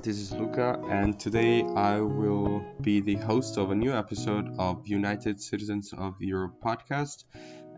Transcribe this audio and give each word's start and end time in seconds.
everyone, 0.00 0.16
this 0.16 0.32
is 0.32 0.32
Luca, 0.32 0.80
and 0.88 1.18
today 1.18 1.62
I 1.62 2.00
will 2.00 2.64
be 2.80 3.00
the 3.00 3.16
host 3.16 3.58
of 3.58 3.70
a 3.70 3.74
new 3.74 3.92
episode 3.92 4.48
of 4.58 4.86
United 4.86 5.40
Citizens 5.40 5.92
of 5.96 6.14
Europe 6.20 6.54
podcast. 6.64 7.24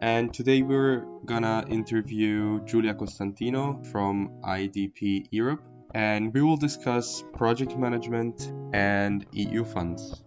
And 0.01 0.33
today 0.33 0.63
we're 0.63 1.05
gonna 1.25 1.65
interview 1.69 2.61
Giulia 2.65 2.95
Costantino 2.95 3.83
from 3.91 4.41
IDP 4.45 5.27
Europe, 5.31 5.63
and 5.95 6.33
we 6.33 6.43
will 6.43 6.57
discuss 6.57 7.25
project 7.35 7.77
management 7.77 8.53
and 8.73 9.27
EU 9.33 9.65
funds. 9.65 10.23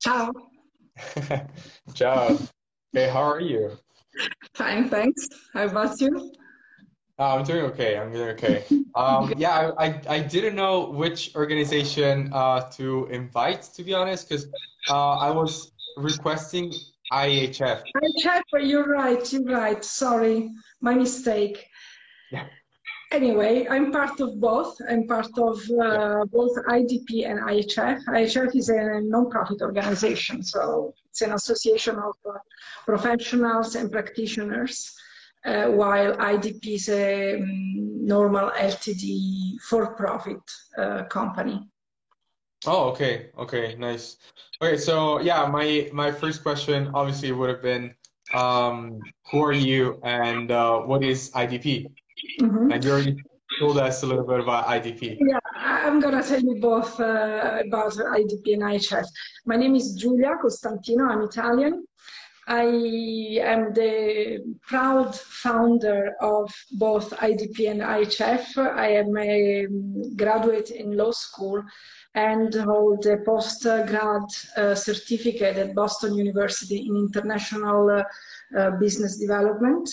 Ciao. 0.00 0.32
Ciao. 1.94 2.38
Hey, 2.92 3.08
how 3.08 3.22
are 3.22 3.40
you? 3.40 3.78
Fine, 4.54 4.88
thanks. 4.88 5.28
How 5.54 5.66
about 5.66 6.00
you? 6.00 6.32
Uh, 7.22 7.36
I'm 7.36 7.44
doing 7.44 7.64
okay. 7.66 7.96
I'm 7.96 8.12
doing 8.12 8.30
okay. 8.30 8.64
Um, 8.96 9.32
yeah, 9.44 9.70
I, 9.78 9.86
I, 9.86 10.00
I, 10.16 10.18
didn't 10.18 10.56
know 10.56 10.90
which 10.90 11.36
organization 11.36 12.28
uh, 12.32 12.62
to 12.78 13.06
invite, 13.12 13.62
to 13.76 13.84
be 13.84 13.94
honest, 13.94 14.28
because 14.28 14.48
uh, 14.90 15.14
I 15.28 15.30
was 15.30 15.70
requesting 15.96 16.72
IHF. 17.12 17.82
IHF, 18.02 18.42
you're 18.62 18.88
right. 18.88 19.32
You're 19.32 19.44
right. 19.44 19.84
Sorry, 19.84 20.50
my 20.80 20.94
mistake. 20.96 21.64
Yeah. 22.32 22.46
Anyway, 23.12 23.68
I'm 23.70 23.92
part 23.92 24.18
of 24.18 24.40
both. 24.40 24.76
I'm 24.90 25.06
part 25.06 25.30
of 25.38 25.58
uh, 25.70 25.74
yeah. 25.76 26.24
both 26.32 26.56
IDP 26.76 27.30
and 27.30 27.38
IHF. 27.38 28.04
IHF 28.18 28.56
is 28.56 28.68
a 28.68 29.00
non-profit 29.00 29.62
organization, 29.62 30.42
so 30.42 30.92
it's 31.08 31.22
an 31.22 31.34
association 31.34 31.94
of 31.98 32.14
uh, 32.28 32.38
professionals 32.84 33.76
and 33.76 33.92
practitioners 33.92 34.96
uh, 35.44 35.66
while 35.66 36.16
IDP 36.16 36.74
is 36.74 36.88
a 36.88 37.36
um, 37.36 38.06
normal 38.06 38.50
LTD 38.50 39.60
for-profit 39.68 40.40
uh, 40.78 41.04
company. 41.04 41.68
Oh, 42.66 42.90
okay, 42.90 43.30
okay, 43.36 43.74
nice. 43.76 44.18
Okay, 44.62 44.76
so 44.76 45.20
yeah, 45.20 45.46
my 45.46 45.90
my 45.92 46.12
first 46.12 46.42
question 46.44 46.90
obviously 46.94 47.32
would 47.32 47.48
have 47.50 47.62
been, 47.62 47.92
um, 48.34 49.00
who 49.30 49.42
are 49.42 49.52
you 49.52 49.98
and 50.04 50.52
uh, 50.52 50.78
what 50.78 51.02
is 51.02 51.32
IDP? 51.32 51.90
Mm-hmm. 52.40 52.70
And 52.70 52.84
you 52.84 52.90
already 52.92 53.16
told 53.58 53.78
us 53.78 54.04
a 54.04 54.06
little 54.06 54.24
bit 54.24 54.38
about 54.38 54.66
IDP. 54.66 55.18
Yeah, 55.20 55.40
I'm 55.56 55.98
gonna 55.98 56.22
tell 56.22 56.40
you 56.40 56.60
both 56.60 57.00
uh, 57.00 57.62
about 57.66 57.92
IDP 57.94 58.54
and 58.54 58.62
IHF. 58.62 59.06
My 59.44 59.56
name 59.56 59.74
is 59.74 59.94
Giulia 59.94 60.36
Costantino. 60.40 61.06
I'm 61.06 61.22
Italian. 61.22 61.84
I 62.48 62.64
am 63.40 63.72
the 63.72 64.56
proud 64.62 65.14
founder 65.14 66.16
of 66.20 66.52
both 66.72 67.10
IDP 67.10 67.70
and 67.70 67.80
IHF. 67.80 68.56
I 68.56 68.88
am 68.88 69.16
a 69.16 69.66
graduate 70.16 70.70
in 70.70 70.96
law 70.96 71.12
school 71.12 71.62
and 72.14 72.52
hold 72.54 73.06
a 73.06 73.18
postgrad 73.18 74.56
uh, 74.56 74.74
certificate 74.74 75.56
at 75.56 75.74
Boston 75.74 76.16
University 76.16 76.78
in 76.88 76.96
international 76.96 77.90
uh, 77.90 78.58
uh, 78.58 78.70
business 78.72 79.18
development. 79.18 79.88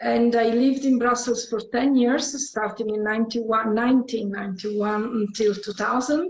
And 0.00 0.34
I 0.36 0.50
lived 0.50 0.84
in 0.84 0.98
Brussels 0.98 1.48
for 1.48 1.60
10 1.60 1.96
years, 1.96 2.50
starting 2.50 2.90
in 2.94 3.04
91, 3.04 3.74
1991 3.74 5.26
until 5.28 5.54
2000 5.54 6.20
uh, 6.20 6.28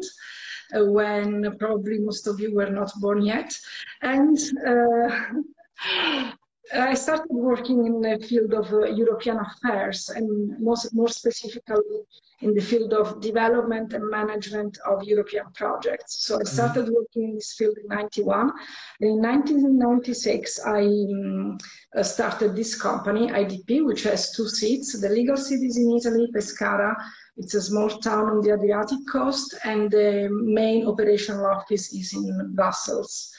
when 0.74 1.56
probably 1.58 1.98
most 1.98 2.26
of 2.26 2.40
you 2.40 2.54
were 2.54 2.70
not 2.70 2.92
born 3.00 3.22
yet. 3.22 3.56
And 4.02 4.38
uh, 4.66 6.32
I 6.72 6.94
started 6.94 7.26
working 7.30 7.86
in 7.86 8.00
the 8.00 8.24
field 8.24 8.54
of 8.54 8.72
uh, 8.72 8.84
European 8.86 9.38
affairs 9.38 10.08
and 10.08 10.58
most, 10.60 10.94
more 10.94 11.08
specifically 11.08 12.02
in 12.42 12.54
the 12.54 12.60
field 12.60 12.92
of 12.92 13.20
development 13.20 13.92
and 13.92 14.08
management 14.08 14.78
of 14.86 15.02
European 15.02 15.46
projects. 15.54 16.24
So 16.24 16.38
I 16.40 16.44
started 16.44 16.84
mm-hmm. 16.84 16.94
working 16.94 17.22
in 17.24 17.34
this 17.34 17.54
field 17.54 17.76
in 17.82 17.88
91. 17.88 18.52
And 19.00 19.10
In 19.10 19.20
1996, 19.20 20.60
I 20.64 20.82
um, 20.82 21.58
started 22.02 22.54
this 22.54 22.80
company, 22.80 23.26
IDP, 23.28 23.84
which 23.84 24.04
has 24.04 24.30
two 24.32 24.48
seats. 24.48 24.98
The 25.00 25.08
legal 25.08 25.36
seat 25.36 25.62
is 25.62 25.76
in 25.76 25.90
Italy, 25.90 26.28
Pescara, 26.32 26.94
it's 27.40 27.54
a 27.54 27.62
small 27.62 27.88
town 27.88 28.28
on 28.28 28.42
the 28.42 28.52
Adriatic 28.52 28.98
coast, 29.10 29.54
and 29.64 29.90
the 29.90 30.28
main 30.30 30.86
operational 30.86 31.46
office 31.46 31.92
is 31.94 32.12
in 32.12 32.54
Brussels. 32.54 33.32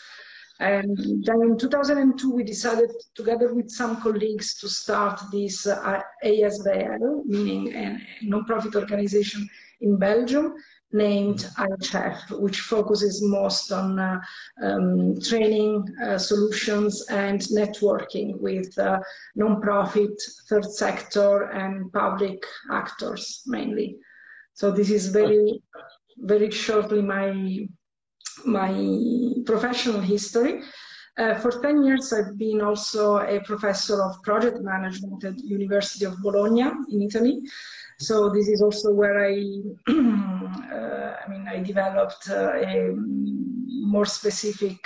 And 0.62 0.96
then 1.26 1.42
in 1.42 1.58
2002, 1.58 2.32
we 2.32 2.44
decided, 2.44 2.92
together 3.16 3.52
with 3.52 3.72
some 3.72 4.00
colleagues, 4.00 4.60
to 4.60 4.70
start 4.70 5.20
this 5.32 5.66
uh, 5.66 6.02
ASBL, 6.24 7.26
meaning 7.26 7.74
a 7.74 8.00
non-profit 8.22 8.76
organization 8.76 9.50
in 9.82 9.98
Belgium, 9.98 10.54
named 10.94 11.50
IHF, 11.58 12.40
which 12.40 12.60
focuses 12.60 13.24
most 13.24 13.72
on 13.72 13.98
uh, 13.98 14.20
um, 14.62 15.20
training 15.20 15.84
uh, 16.06 16.20
solutions 16.20 17.08
and 17.10 17.42
networking 17.42 18.40
with 18.40 18.78
uh, 18.78 19.00
non-profit, 19.36 20.14
third 20.48 20.66
sector, 20.66 21.50
and 21.54 21.92
public 21.92 22.44
actors 22.70 23.42
mainly. 23.48 23.98
So 24.54 24.70
this 24.70 24.92
is 24.92 25.08
very, 25.08 25.64
very 26.18 26.52
shortly 26.52 27.02
my 27.02 27.66
my 28.46 28.72
professional 29.46 30.02
history. 30.02 30.62
Uh, 31.18 31.36
for 31.36 31.52
10 31.62 31.84
years, 31.84 32.14
I've 32.14 32.38
been 32.38 32.62
also 32.62 33.18
a 33.18 33.42
professor 33.42 34.02
of 34.02 34.22
project 34.24 34.60
management 34.62 35.24
at 35.24 35.38
University 35.40 36.06
of 36.06 36.22
Bologna 36.22 36.72
in 36.90 37.02
Italy. 37.02 37.42
So 38.00 38.30
this 38.30 38.48
is 38.48 38.62
also 38.62 38.92
where 38.94 39.26
I, 39.26 39.34
uh, 39.90 41.16
I 41.24 41.30
mean, 41.30 41.48
I 41.48 41.62
developed 41.62 42.30
uh, 42.30 42.54
a 42.56 42.94
more 42.96 44.06
specific 44.06 44.78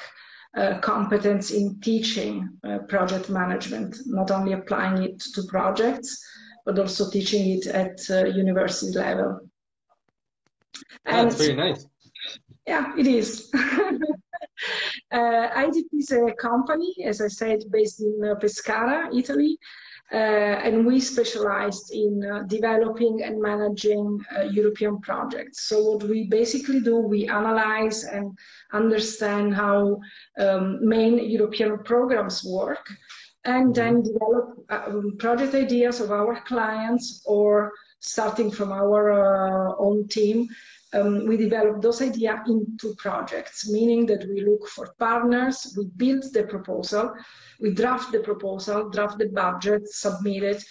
uh, 0.58 0.80
competence 0.80 1.52
in 1.52 1.80
teaching 1.82 2.50
uh, 2.64 2.80
project 2.88 3.30
management, 3.30 3.98
not 4.06 4.32
only 4.32 4.54
applying 4.54 5.04
it 5.04 5.20
to 5.20 5.44
projects, 5.44 6.18
but 6.66 6.80
also 6.80 7.10
teaching 7.10 7.58
it 7.58 7.68
at 7.68 8.00
uh, 8.10 8.26
university 8.26 8.98
level. 8.98 9.40
And 11.06 11.30
That's 11.30 11.46
very 11.46 11.56
nice. 11.56 11.86
Yeah, 12.68 12.94
it 12.98 13.08
is. 13.08 13.52
Uh, 15.12 15.50
IDP 15.54 15.86
is 16.00 16.12
a 16.12 16.34
company, 16.34 16.96
as 17.04 17.22
I 17.22 17.28
said, 17.28 17.60
based 17.72 18.00
in 18.02 18.20
Pescara, 18.40 19.10
Italy, 19.14 19.58
uh, 20.12 20.16
and 20.16 20.86
we 20.86 21.00
specialized 21.00 21.92
in 21.92 22.24
uh, 22.24 22.44
developing 22.44 23.24
and 23.24 23.42
managing 23.42 24.20
uh, 24.38 24.44
European 24.44 25.00
projects. 25.02 25.68
So 25.68 25.82
what 25.84 26.04
we 26.04 26.28
basically 26.28 26.80
do, 26.80 26.98
we 26.98 27.28
analyze 27.28 28.04
and 28.04 28.38
understand 28.72 29.56
how 29.56 30.00
um, 30.38 30.88
main 30.88 31.18
European 31.30 31.80
programs 31.80 32.44
work, 32.44 32.88
and 33.46 33.74
then 33.74 34.04
mm-hmm. 34.04 34.14
develop 34.14 34.66
um, 34.70 35.16
project 35.18 35.56
ideas 35.56 36.00
of 36.00 36.12
our 36.12 36.40
clients 36.42 37.24
or 37.26 37.72
starting 38.00 38.52
from 38.52 38.72
our 38.72 39.12
uh, 39.12 39.76
own 39.80 40.08
team 40.08 40.48
um, 40.96 41.28
we 41.28 41.38
develop 41.38 41.82
those 41.82 42.02
ideas 42.02 42.40
into 42.48 42.96
projects, 42.98 43.70
meaning 43.70 44.06
that 44.06 44.26
we 44.30 44.42
look 44.42 44.68
for 44.70 44.94
partners, 44.98 45.76
we 45.78 45.86
build 45.98 46.24
the 46.34 46.44
proposal, 46.44 47.14
we 47.60 47.74
draft 47.74 48.12
the 48.12 48.20
proposal, 48.20 48.90
draft 48.90 49.18
the 49.18 49.28
budget, 49.28 49.88
submit 49.88 50.44
it, 50.44 50.64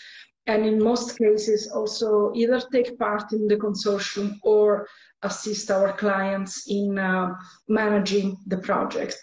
and 0.47 0.67
in 0.67 0.83
most 0.83 1.19
cases 1.19 1.71
also 1.71 2.33
either 2.35 2.61
take 2.73 2.99
part 2.99 3.33
in 3.33 3.47
the 3.47 3.57
consortium 3.57 4.39
or 4.43 4.87
assist 5.23 5.71
our 5.71 5.93
clients 5.93 6.65
in 6.69 6.99
uh, 6.99 7.31
managing 7.69 8.37
the 8.47 8.59
project. 8.59 9.19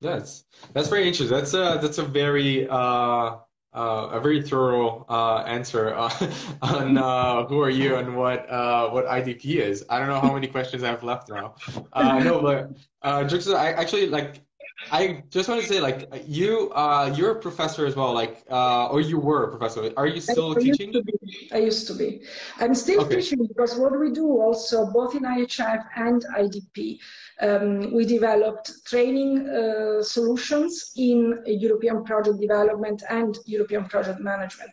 That's 0.00 0.44
that's 0.72 0.88
very 0.88 1.06
interesting. 1.06 1.36
That's 1.36 1.54
a 1.54 1.78
that's 1.80 1.98
a 1.98 2.04
very 2.04 2.66
uh, 2.68 3.36
uh, 3.72 4.08
a 4.12 4.20
very 4.20 4.42
thorough 4.42 5.06
uh, 5.08 5.44
answer 5.46 5.94
on 6.62 6.98
uh, 6.98 7.46
who 7.46 7.60
are 7.60 7.70
you 7.70 7.96
and 7.96 8.16
what 8.16 8.48
uh, 8.50 8.88
what 8.90 9.06
IDP 9.06 9.56
is. 9.56 9.84
I 9.88 9.98
don't 9.98 10.08
know 10.08 10.20
how 10.20 10.32
many 10.34 10.46
questions 10.46 10.82
I 10.82 10.88
have 10.88 11.04
left 11.04 11.28
now. 11.28 11.54
Uh, 11.92 12.18
no, 12.18 12.40
but 12.42 12.72
uh, 13.02 13.28
I 13.56 13.72
actually 13.72 14.06
like. 14.06 14.42
I 14.90 15.22
just 15.30 15.48
want 15.48 15.60
to 15.60 15.66
say, 15.66 15.80
like, 15.80 16.10
you, 16.26 16.70
uh, 16.74 17.12
you're 17.16 17.32
a 17.32 17.40
professor 17.40 17.86
as 17.86 17.96
well, 17.96 18.12
like, 18.12 18.44
uh, 18.50 18.86
or 18.88 19.00
you 19.00 19.18
were 19.18 19.44
a 19.44 19.48
professor. 19.48 19.92
Are 19.96 20.06
you 20.06 20.20
still 20.20 20.56
I, 20.56 20.60
teaching? 20.60 20.92
Used 20.92 21.52
I 21.52 21.58
used 21.58 21.86
to 21.88 21.94
be. 21.94 22.22
I'm 22.58 22.74
still 22.74 23.02
okay. 23.02 23.16
teaching 23.16 23.46
because 23.46 23.76
what 23.76 23.98
we 23.98 24.10
do 24.10 24.40
also, 24.40 24.86
both 24.86 25.14
in 25.14 25.22
IHF 25.22 25.84
and 25.96 26.24
IDP, 26.36 26.98
um, 27.40 27.94
we 27.94 28.04
developed 28.04 28.70
training 28.86 29.48
uh, 29.48 30.02
solutions 30.02 30.92
in 30.96 31.42
European 31.46 32.04
project 32.04 32.40
development 32.40 33.02
and 33.08 33.38
European 33.46 33.84
project 33.84 34.20
management, 34.20 34.70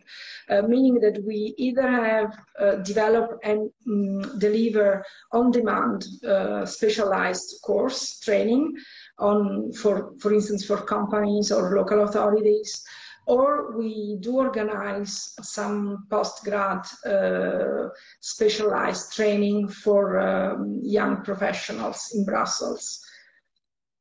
uh, 0.49 0.61
meaning 0.63 0.99
that 0.99 1.23
we 1.23 1.53
either 1.57 1.89
have 1.89 2.37
uh, 2.59 2.75
develop 2.77 3.39
and 3.43 3.69
um, 3.87 4.39
deliver 4.39 5.03
on-demand 5.31 6.05
uh, 6.27 6.65
specialized 6.65 7.61
course 7.61 8.19
training 8.19 8.73
on, 9.19 9.71
for, 9.73 10.13
for 10.19 10.33
instance, 10.33 10.65
for 10.65 10.77
companies 10.77 11.51
or 11.51 11.75
local 11.75 12.03
authorities, 12.03 12.85
or 13.25 13.77
we 13.77 14.17
do 14.21 14.37
organize 14.37 15.35
some 15.41 16.07
post-grad 16.09 16.85
uh, 17.05 17.89
specialized 18.21 19.13
training 19.13 19.67
for 19.67 20.19
um, 20.19 20.79
young 20.81 21.23
professionals 21.23 22.11
in 22.15 22.23
Brussels. 22.23 23.03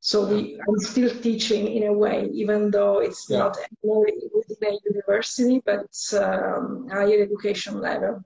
So 0.01 0.25
we, 0.25 0.61
I'm 0.69 0.79
still 0.79 1.11
teaching 1.11 1.67
in 1.67 1.89
a 1.89 1.93
way, 1.93 2.29
even 2.33 2.71
though 2.71 3.01
it's 3.01 3.27
yeah. 3.29 3.39
not 3.39 3.57
within 3.83 4.75
a 4.75 4.79
university, 4.89 5.61
but 5.67 5.81
it's 5.81 6.15
um, 6.15 6.87
higher 6.93 7.21
education 7.21 7.81
level. 7.81 8.23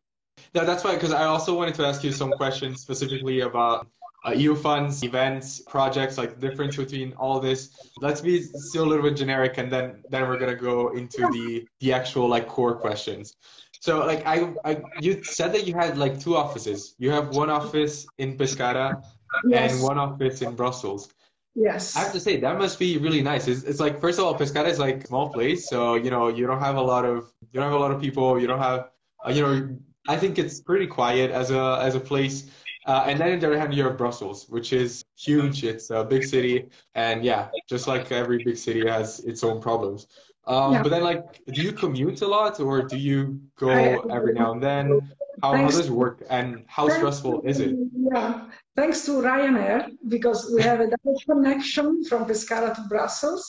Yeah, 0.53 0.65
that's 0.65 0.85
why, 0.85 0.95
because 0.95 1.13
I 1.13 1.25
also 1.25 1.55
wanted 1.55 1.75
to 1.77 1.87
ask 1.87 2.05
you 2.05 2.13
some 2.13 2.33
questions 2.33 2.83
specifically 2.83 3.41
about 3.41 3.87
uh, 4.27 4.33
EU 4.33 4.55
funds, 4.55 5.03
events, 5.03 5.61
projects, 5.61 6.19
like 6.19 6.39
the 6.39 6.49
difference 6.49 6.77
between 6.77 7.13
all 7.15 7.41
this. 7.41 7.71
Let's 8.01 8.21
be 8.21 8.43
still 8.43 8.85
a 8.85 8.89
little 8.89 9.05
bit 9.05 9.17
generic, 9.17 9.59
and 9.59 9.73
then 9.73 10.03
then 10.11 10.29
we're 10.29 10.39
gonna 10.39 10.55
go 10.55 10.89
into 10.91 11.29
the 11.33 11.67
the 11.81 11.93
actual 11.93 12.29
like 12.29 12.47
core 12.47 12.75
questions. 12.75 13.37
So, 13.81 14.05
like 14.05 14.27
I, 14.27 14.53
I 14.65 14.83
you 15.01 15.25
said 15.25 15.53
that 15.55 15.67
you 15.67 15.75
had 15.75 15.97
like 15.97 16.21
two 16.21 16.37
offices. 16.37 16.95
You 16.99 17.11
have 17.11 17.35
one 17.35 17.49
office 17.49 18.07
in 18.19 18.37
Pescara 18.37 19.03
yes. 19.47 19.73
and 19.73 19.83
one 19.83 19.97
office 19.97 20.43
in 20.43 20.55
Brussels. 20.55 21.09
Yes. 21.55 21.97
I 21.97 22.01
have 22.01 22.13
to 22.13 22.21
say 22.21 22.37
that 22.39 22.59
must 22.59 22.79
be 22.79 22.99
really 22.99 23.23
nice. 23.23 23.49
It's, 23.49 23.65
it's 23.65 23.81
like 23.81 24.01
first 24.01 24.19
of 24.19 24.27
all, 24.27 24.35
Pescara 24.35 24.69
is 24.69 24.79
like 24.79 25.05
a 25.05 25.07
small 25.07 25.31
place, 25.31 25.69
so 25.69 25.95
you 25.95 26.11
know 26.11 26.29
you 26.29 26.47
don't 26.47 26.61
have 26.61 26.77
a 26.77 26.83
lot 26.83 27.05
of 27.05 27.33
you 27.53 27.61
don't 27.61 27.71
have 27.71 27.81
a 27.81 27.83
lot 27.83 27.91
of 27.91 28.01
people. 28.01 28.39
You 28.39 28.47
don't 28.47 28.61
have 28.61 28.91
uh, 29.27 29.31
you 29.31 29.43
know 29.43 29.77
I 30.09 30.17
think 30.17 30.39
it's 30.39 30.61
pretty 30.61 30.87
quiet 30.87 31.31
as 31.31 31.51
a 31.51 31.79
as 31.81 31.95
a 31.95 32.01
place. 32.01 32.51
Uh, 32.91 33.05
and 33.09 33.21
then 33.21 33.29
on 33.35 33.39
the 33.39 33.47
other 33.47 33.61
hand, 33.63 33.73
you 33.73 33.85
have 33.85 33.97
Brussels, 33.97 34.39
which 34.55 34.73
is 34.73 35.05
huge. 35.27 35.57
It's 35.73 35.91
a 35.99 36.03
big 36.13 36.25
city, 36.35 36.57
and 37.05 37.17
yeah, 37.31 37.43
just 37.73 37.85
like 37.93 38.05
every 38.11 38.39
big 38.49 38.59
city 38.67 38.83
has 38.97 39.09
its 39.31 39.41
own 39.49 39.59
problems. 39.69 40.01
Um, 40.55 40.73
yeah. 40.73 40.83
But 40.83 40.91
then, 40.95 41.05
like, 41.11 41.23
do 41.55 41.61
you 41.67 41.73
commute 41.83 42.21
a 42.23 42.27
lot, 42.37 42.59
or 42.59 42.77
do 42.83 42.99
you 43.09 43.19
go 43.67 43.71
every 44.17 44.35
now 44.41 44.49
and 44.55 44.63
then? 44.71 44.87
How, 45.43 45.55
how 45.55 45.67
does 45.69 45.87
it 45.87 45.93
work, 46.05 46.17
and 46.39 46.65
how 46.67 46.89
stressful 46.89 47.35
is 47.51 47.61
it? 47.61 47.73
Yeah, 48.13 48.29
thanks 48.75 48.99
to 49.07 49.13
Ryanair 49.29 49.81
because 50.09 50.41
we 50.53 50.61
have 50.63 50.81
a 50.81 50.89
direct 50.93 51.23
connection 51.31 51.87
from 52.09 52.21
Pescara 52.29 52.75
to 52.75 52.83
Brussels. 52.89 53.45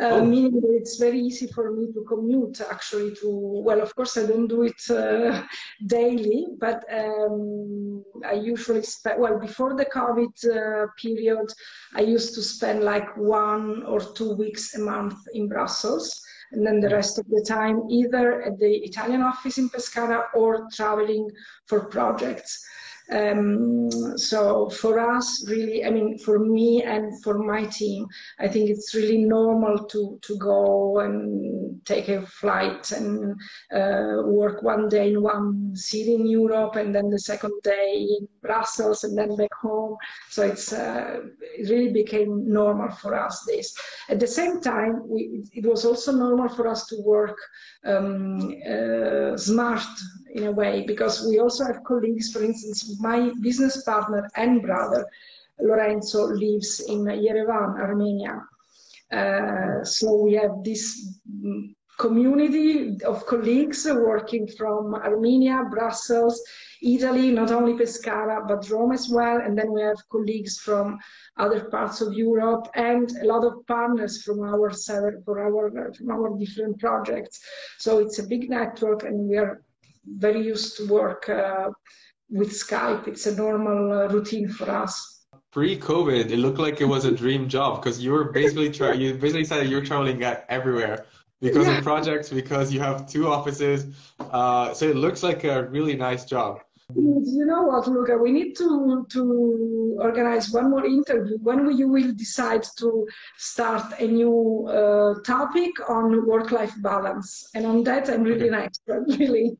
Uh, 0.00 0.06
oh. 0.06 0.24
meaning 0.24 0.58
that 0.58 0.70
it's 0.70 0.96
very 0.96 1.20
easy 1.20 1.46
for 1.46 1.70
me 1.70 1.92
to 1.92 2.02
commute 2.08 2.62
actually 2.70 3.14
to 3.14 3.28
well 3.62 3.82
of 3.82 3.94
course 3.94 4.16
i 4.16 4.24
don't 4.24 4.48
do 4.48 4.62
it 4.62 4.82
uh, 4.88 5.42
daily 5.86 6.46
but 6.58 6.82
um, 6.90 8.02
i 8.24 8.32
usually 8.32 8.82
spend 8.82 9.20
well 9.20 9.38
before 9.38 9.76
the 9.76 9.84
covid 9.84 10.32
uh, 10.48 10.86
period 10.96 11.46
i 11.94 12.00
used 12.00 12.34
to 12.34 12.40
spend 12.40 12.82
like 12.82 13.14
one 13.18 13.82
or 13.82 14.00
two 14.00 14.32
weeks 14.32 14.74
a 14.76 14.80
month 14.80 15.18
in 15.34 15.46
brussels 15.46 16.22
and 16.52 16.66
then 16.66 16.80
the 16.80 16.88
rest 16.88 17.18
of 17.18 17.28
the 17.28 17.44
time 17.46 17.82
either 17.90 18.40
at 18.44 18.58
the 18.58 18.72
italian 18.88 19.20
office 19.20 19.58
in 19.58 19.68
pescara 19.68 20.24
or 20.34 20.68
traveling 20.72 21.30
for 21.66 21.84
projects 21.90 22.64
um, 23.10 23.90
so 24.16 24.70
for 24.70 24.98
us, 24.98 25.44
really, 25.48 25.84
I 25.84 25.90
mean, 25.90 26.18
for 26.18 26.38
me 26.38 26.82
and 26.82 27.22
for 27.22 27.38
my 27.38 27.64
team, 27.64 28.06
I 28.38 28.48
think 28.48 28.70
it's 28.70 28.94
really 28.94 29.18
normal 29.18 29.84
to, 29.86 30.18
to 30.22 30.38
go 30.38 31.00
and 31.00 31.84
take 31.84 32.08
a 32.08 32.24
flight 32.26 32.92
and 32.92 33.34
uh, 33.74 34.22
work 34.24 34.62
one 34.62 34.88
day 34.88 35.12
in 35.12 35.22
one 35.22 35.74
city 35.74 36.14
in 36.14 36.26
Europe 36.26 36.76
and 36.76 36.94
then 36.94 37.10
the 37.10 37.18
second 37.18 37.52
day 37.62 38.06
in 38.18 38.28
Brussels 38.40 39.04
and 39.04 39.16
then 39.18 39.36
back 39.36 39.52
home. 39.54 39.96
So 40.30 40.42
it's 40.42 40.72
uh, 40.72 41.20
it 41.40 41.68
really 41.70 41.92
became 41.92 42.50
normal 42.50 42.90
for 42.90 43.14
us 43.14 43.44
this. 43.46 43.74
At 44.08 44.20
the 44.20 44.26
same 44.26 44.60
time, 44.60 45.08
we, 45.08 45.42
it 45.52 45.66
was 45.66 45.84
also 45.84 46.12
normal 46.12 46.48
for 46.48 46.68
us 46.68 46.86
to 46.86 47.02
work 47.02 47.38
um, 47.84 48.54
uh, 48.68 49.36
smart 49.36 49.82
in 50.32 50.44
a 50.44 50.52
way 50.52 50.84
because 50.86 51.26
we 51.26 51.38
also 51.38 51.64
have 51.64 51.84
colleagues, 51.84 52.32
for 52.32 52.42
instance, 52.42 52.98
my 53.00 53.30
business 53.40 53.82
partner 53.84 54.28
and 54.36 54.62
brother, 54.62 55.06
Lorenzo, 55.60 56.26
lives 56.26 56.80
in 56.80 57.04
Yerevan, 57.04 57.78
Armenia. 57.78 58.42
Uh, 59.12 59.84
so 59.84 60.22
we 60.22 60.32
have 60.34 60.64
this 60.64 61.18
community 61.98 62.96
of 63.04 63.26
colleagues 63.26 63.86
working 63.86 64.46
from 64.46 64.94
Armenia, 64.94 65.64
Brussels, 65.70 66.42
Italy, 66.82 67.30
not 67.30 67.52
only 67.52 67.74
Pescara, 67.74 68.46
but 68.48 68.68
Rome 68.70 68.92
as 68.92 69.08
well. 69.08 69.40
And 69.40 69.56
then 69.56 69.70
we 69.70 69.82
have 69.82 70.08
colleagues 70.10 70.58
from 70.58 70.98
other 71.36 71.64
parts 71.66 72.00
of 72.00 72.14
Europe 72.14 72.68
and 72.74 73.10
a 73.22 73.26
lot 73.26 73.44
of 73.44 73.64
partners 73.66 74.22
from 74.22 74.40
our 74.40 74.70
for 75.24 75.40
our 75.46 75.92
from 75.96 76.10
our 76.10 76.38
different 76.38 76.80
projects. 76.80 77.40
So 77.78 77.98
it's 77.98 78.18
a 78.18 78.26
big 78.26 78.48
network, 78.48 79.04
and 79.04 79.28
we 79.28 79.36
are 79.36 79.62
very 80.06 80.42
used 80.42 80.76
to 80.76 80.86
work 80.86 81.28
uh, 81.28 81.70
with 82.30 82.50
Skype. 82.50 83.08
It's 83.08 83.26
a 83.26 83.34
normal 83.34 83.92
uh, 83.92 84.08
routine 84.08 84.48
for 84.48 84.70
us. 84.70 85.24
Pre-COVID, 85.52 86.30
it 86.30 86.38
looked 86.38 86.58
like 86.58 86.80
it 86.80 86.86
was 86.86 87.04
a 87.04 87.12
dream 87.12 87.48
job 87.48 87.82
because 87.82 88.02
you 88.02 88.10
were 88.10 88.32
basically 88.32 88.70
tra- 88.70 88.96
you 88.96 89.14
basically 89.14 89.44
said 89.44 89.68
you 89.68 89.76
were 89.76 89.84
traveling 89.84 90.22
everywhere 90.48 91.04
because 91.42 91.66
yeah. 91.66 91.78
of 91.78 91.84
projects, 91.84 92.30
because 92.30 92.72
you 92.72 92.80
have 92.80 93.06
two 93.06 93.28
offices. 93.28 93.86
Uh, 94.18 94.72
so 94.72 94.88
it 94.88 94.96
looks 94.96 95.22
like 95.22 95.44
a 95.44 95.64
really 95.64 95.94
nice 95.94 96.24
job. 96.24 96.60
You 96.94 97.46
know 97.46 97.62
what, 97.62 97.88
Luca? 97.88 98.18
We 98.18 98.32
need 98.32 98.54
to 98.56 99.06
to 99.10 99.96
organize 99.98 100.50
one 100.50 100.70
more 100.70 100.84
interview 100.84 101.38
when 101.38 101.76
you 101.76 101.88
will 101.88 102.12
decide 102.12 102.64
to 102.78 103.06
start 103.38 103.98
a 103.98 104.06
new 104.06 104.66
uh, 104.68 105.14
topic 105.22 105.72
on 105.88 106.26
work-life 106.26 106.74
balance, 106.82 107.48
and 107.54 107.64
on 107.66 107.82
that 107.84 108.08
I'm 108.10 108.24
really 108.24 108.48
an 108.48 108.54
expert, 108.54 109.04
really. 109.18 109.56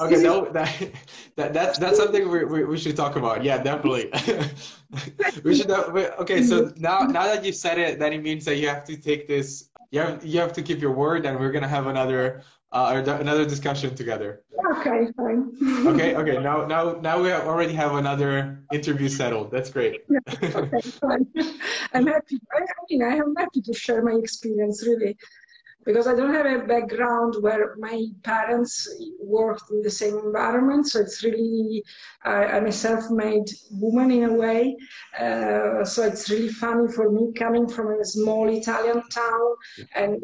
Okay, 0.00 0.22
no, 0.22 0.44
that, 0.52 0.90
that 1.36 1.52
that's 1.52 1.78
that's 1.78 1.96
something 1.96 2.28
we, 2.28 2.44
we, 2.44 2.64
we 2.64 2.78
should 2.78 2.96
talk 2.96 3.16
about. 3.16 3.44
Yeah, 3.44 3.58
definitely. 3.62 4.10
we 5.44 5.54
should. 5.54 5.70
Okay, 5.70 6.42
so 6.42 6.72
now 6.76 7.00
now 7.00 7.24
that 7.24 7.44
you 7.44 7.52
said 7.52 7.78
it, 7.78 7.98
then 7.98 8.12
it 8.12 8.22
means 8.22 8.44
that 8.44 8.56
you 8.56 8.68
have 8.68 8.84
to 8.84 8.96
take 8.96 9.28
this. 9.28 9.70
You 9.90 10.00
have 10.00 10.24
you 10.24 10.40
have 10.40 10.52
to 10.54 10.62
keep 10.62 10.80
your 10.80 10.92
word, 10.92 11.26
and 11.26 11.38
we're 11.38 11.52
gonna 11.52 11.68
have 11.68 11.86
another 11.86 12.42
uh, 12.74 13.02
another 13.20 13.44
discussion 13.44 13.94
together. 13.94 14.42
Okay, 14.72 15.06
fine. 15.16 15.52
okay, 15.86 16.16
okay. 16.16 16.38
Now, 16.42 16.66
now, 16.66 16.98
now 17.00 17.22
we 17.22 17.32
already 17.32 17.72
have 17.74 17.94
another 17.94 18.64
interview 18.72 19.08
settled. 19.08 19.52
That's 19.52 19.70
great. 19.70 20.02
okay, 20.28 20.80
fine. 20.80 21.26
I'm 21.92 22.06
happy. 22.06 22.40
I, 22.52 22.62
I 22.62 22.84
mean, 22.90 23.02
I 23.02 23.16
am 23.16 23.34
happy 23.36 23.60
to 23.62 23.72
share 23.72 24.02
my 24.02 24.14
experience, 24.14 24.84
really, 24.84 25.16
because 25.84 26.06
I 26.06 26.14
don't 26.14 26.34
have 26.34 26.46
a 26.46 26.66
background 26.66 27.36
where 27.40 27.76
my 27.78 28.06
parents 28.22 28.88
worked 29.20 29.70
in 29.70 29.82
the 29.82 29.90
same 29.90 30.16
environment. 30.18 30.88
So 30.88 31.00
it's 31.00 31.22
really, 31.22 31.84
uh, 32.24 32.46
I'm 32.54 32.66
a 32.66 32.72
self-made 32.72 33.48
woman 33.70 34.10
in 34.10 34.24
a 34.24 34.32
way. 34.32 34.76
Uh, 35.18 35.84
so 35.84 36.02
it's 36.02 36.30
really 36.30 36.48
funny 36.48 36.90
for 36.92 37.10
me 37.10 37.32
coming 37.34 37.68
from 37.68 38.00
a 38.00 38.04
small 38.04 38.48
Italian 38.48 39.02
town 39.08 39.54
and 39.94 40.20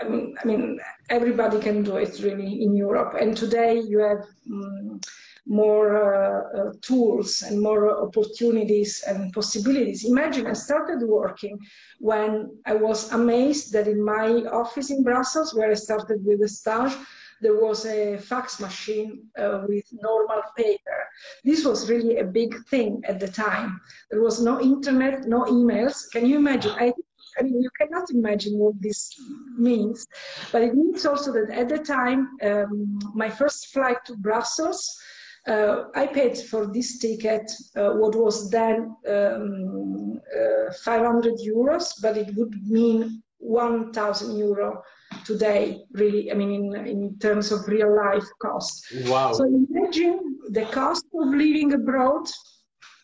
I 0.00 0.08
mean, 0.08 0.34
I 0.42 0.46
mean, 0.46 0.80
everybody 1.10 1.60
can 1.60 1.82
do 1.82 1.96
it 1.96 2.18
really 2.22 2.62
in 2.62 2.74
Europe. 2.74 3.14
And 3.20 3.36
today 3.36 3.78
you 3.78 3.98
have 3.98 4.24
um, 4.50 5.00
more 5.46 5.88
uh, 5.96 6.58
uh, 6.58 6.72
tools 6.82 7.42
and 7.42 7.60
more 7.60 8.02
opportunities 8.02 9.02
and 9.06 9.32
possibilities. 9.32 10.04
Imagine 10.04 10.46
I 10.46 10.52
started 10.52 11.06
working 11.06 11.58
when 11.98 12.56
I 12.66 12.74
was 12.74 13.12
amazed 13.12 13.72
that 13.72 13.88
in 13.88 14.02
my 14.04 14.28
office 14.62 14.90
in 14.90 15.02
Brussels, 15.02 15.54
where 15.54 15.70
I 15.70 15.74
started 15.74 16.24
with 16.24 16.40
the 16.40 16.48
stage, 16.48 16.92
there 17.40 17.60
was 17.60 17.84
a 17.86 18.18
fax 18.18 18.60
machine 18.60 19.24
uh, 19.36 19.64
with 19.68 19.84
normal 20.00 20.42
paper. 20.56 20.98
This 21.44 21.64
was 21.64 21.90
really 21.90 22.18
a 22.18 22.24
big 22.24 22.54
thing 22.66 23.02
at 23.04 23.18
the 23.18 23.26
time. 23.26 23.80
There 24.10 24.22
was 24.22 24.40
no 24.40 24.60
internet, 24.60 25.26
no 25.26 25.44
emails. 25.46 26.08
Can 26.12 26.24
you 26.24 26.36
imagine? 26.36 26.70
I 26.78 26.92
I 27.38 27.42
mean, 27.42 27.62
you 27.62 27.70
cannot 27.80 28.10
imagine 28.10 28.58
what 28.58 28.80
this 28.80 29.18
means. 29.56 30.06
But 30.52 30.62
it 30.62 30.74
means 30.74 31.06
also 31.06 31.32
that 31.32 31.50
at 31.50 31.68
the 31.68 31.78
time, 31.78 32.28
um, 32.42 32.98
my 33.14 33.30
first 33.30 33.68
flight 33.68 34.04
to 34.06 34.16
Brussels, 34.16 35.00
I 35.46 36.06
paid 36.06 36.38
for 36.38 36.66
this 36.72 36.98
ticket 36.98 37.50
uh, 37.76 37.90
what 37.90 38.14
was 38.14 38.50
then 38.50 38.94
um, 39.08 40.20
uh, 40.38 40.72
500 40.84 41.34
euros, 41.44 41.94
but 42.00 42.16
it 42.16 42.34
would 42.36 42.54
mean 42.66 43.22
1,000 43.38 44.36
euro 44.38 44.82
today, 45.24 45.80
really, 45.92 46.30
I 46.30 46.34
mean, 46.34 46.74
in, 46.74 46.86
in 46.86 47.18
terms 47.18 47.50
of 47.50 47.66
real 47.66 47.94
life 47.94 48.24
cost. 48.40 48.86
Wow. 49.06 49.32
So 49.32 49.44
imagine 49.44 50.38
the 50.50 50.64
cost 50.66 51.04
of 51.14 51.28
living 51.28 51.72
abroad 51.72 52.26
uh, 52.26 52.32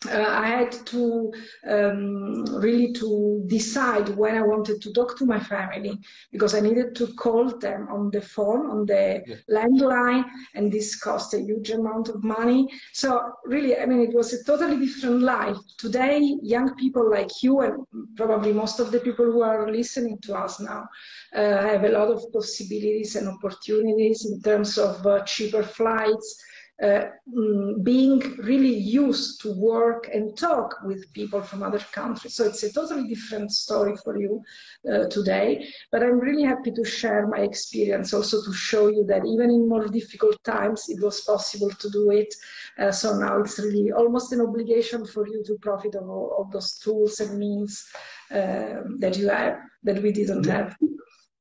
I 0.06 0.46
had 0.46 0.72
to 0.86 1.32
um, 1.66 2.44
really 2.60 2.92
to 2.94 3.42
decide 3.48 4.08
when 4.10 4.36
I 4.36 4.42
wanted 4.42 4.80
to 4.82 4.92
talk 4.92 5.18
to 5.18 5.26
my 5.26 5.40
family 5.40 5.98
because 6.30 6.54
I 6.54 6.60
needed 6.60 6.94
to 6.96 7.08
call 7.14 7.58
them 7.58 7.88
on 7.90 8.10
the 8.10 8.20
phone, 8.20 8.70
on 8.70 8.86
the 8.86 9.22
yeah. 9.26 9.36
landline, 9.50 10.24
and 10.54 10.70
this 10.70 10.94
cost 10.94 11.34
a 11.34 11.40
huge 11.40 11.70
amount 11.70 12.08
of 12.08 12.22
money. 12.22 12.68
So 12.92 13.32
really, 13.44 13.76
I 13.76 13.86
mean, 13.86 14.00
it 14.00 14.14
was 14.14 14.32
a 14.32 14.44
totally 14.44 14.78
different 14.78 15.22
life. 15.22 15.56
Today, 15.78 16.36
young 16.42 16.76
people 16.76 17.10
like 17.10 17.42
you 17.42 17.60
and 17.60 17.84
probably 18.16 18.52
most 18.52 18.78
of 18.78 18.92
the 18.92 19.00
people 19.00 19.24
who 19.24 19.42
are 19.42 19.70
listening 19.70 20.18
to 20.22 20.34
us 20.36 20.60
now 20.60 20.86
uh, 21.34 21.62
have 21.62 21.82
a 21.82 21.88
lot 21.88 22.08
of 22.08 22.22
possibilities 22.32 23.16
and 23.16 23.28
opportunities 23.28 24.26
in 24.30 24.40
terms 24.42 24.78
of 24.78 25.04
uh, 25.06 25.24
cheaper 25.24 25.64
flights 25.64 26.40
uh, 26.40 26.57
being 26.80 28.20
really 28.38 28.74
used 28.74 29.40
to 29.40 29.52
work 29.52 30.08
and 30.12 30.38
talk 30.38 30.76
with 30.84 31.12
people 31.12 31.42
from 31.42 31.62
other 31.64 31.80
countries. 31.92 32.34
So 32.34 32.44
it's 32.44 32.62
a 32.62 32.72
totally 32.72 33.08
different 33.08 33.50
story 33.50 33.96
for 34.04 34.16
you 34.16 34.42
uh, 34.88 35.06
today. 35.08 35.66
But 35.90 36.04
I'm 36.04 36.20
really 36.20 36.44
happy 36.44 36.70
to 36.70 36.84
share 36.84 37.26
my 37.26 37.40
experience 37.40 38.14
also 38.14 38.42
to 38.44 38.52
show 38.52 38.86
you 38.88 39.04
that 39.06 39.26
even 39.26 39.50
in 39.50 39.68
more 39.68 39.88
difficult 39.88 40.42
times, 40.44 40.84
it 40.88 41.02
was 41.02 41.22
possible 41.22 41.70
to 41.70 41.90
do 41.90 42.10
it. 42.12 42.32
Uh, 42.78 42.92
so 42.92 43.18
now 43.18 43.40
it's 43.40 43.58
really 43.58 43.90
almost 43.90 44.32
an 44.32 44.40
obligation 44.40 45.04
for 45.04 45.26
you 45.26 45.42
to 45.46 45.58
profit 45.60 45.96
of 45.96 46.08
all 46.08 46.36
of 46.38 46.52
those 46.52 46.78
tools 46.78 47.18
and 47.18 47.38
means 47.38 47.84
uh, 48.30 48.82
that 48.98 49.16
you 49.16 49.28
have 49.28 49.58
that 49.82 50.00
we 50.00 50.12
didn't 50.12 50.46
have. 50.46 50.76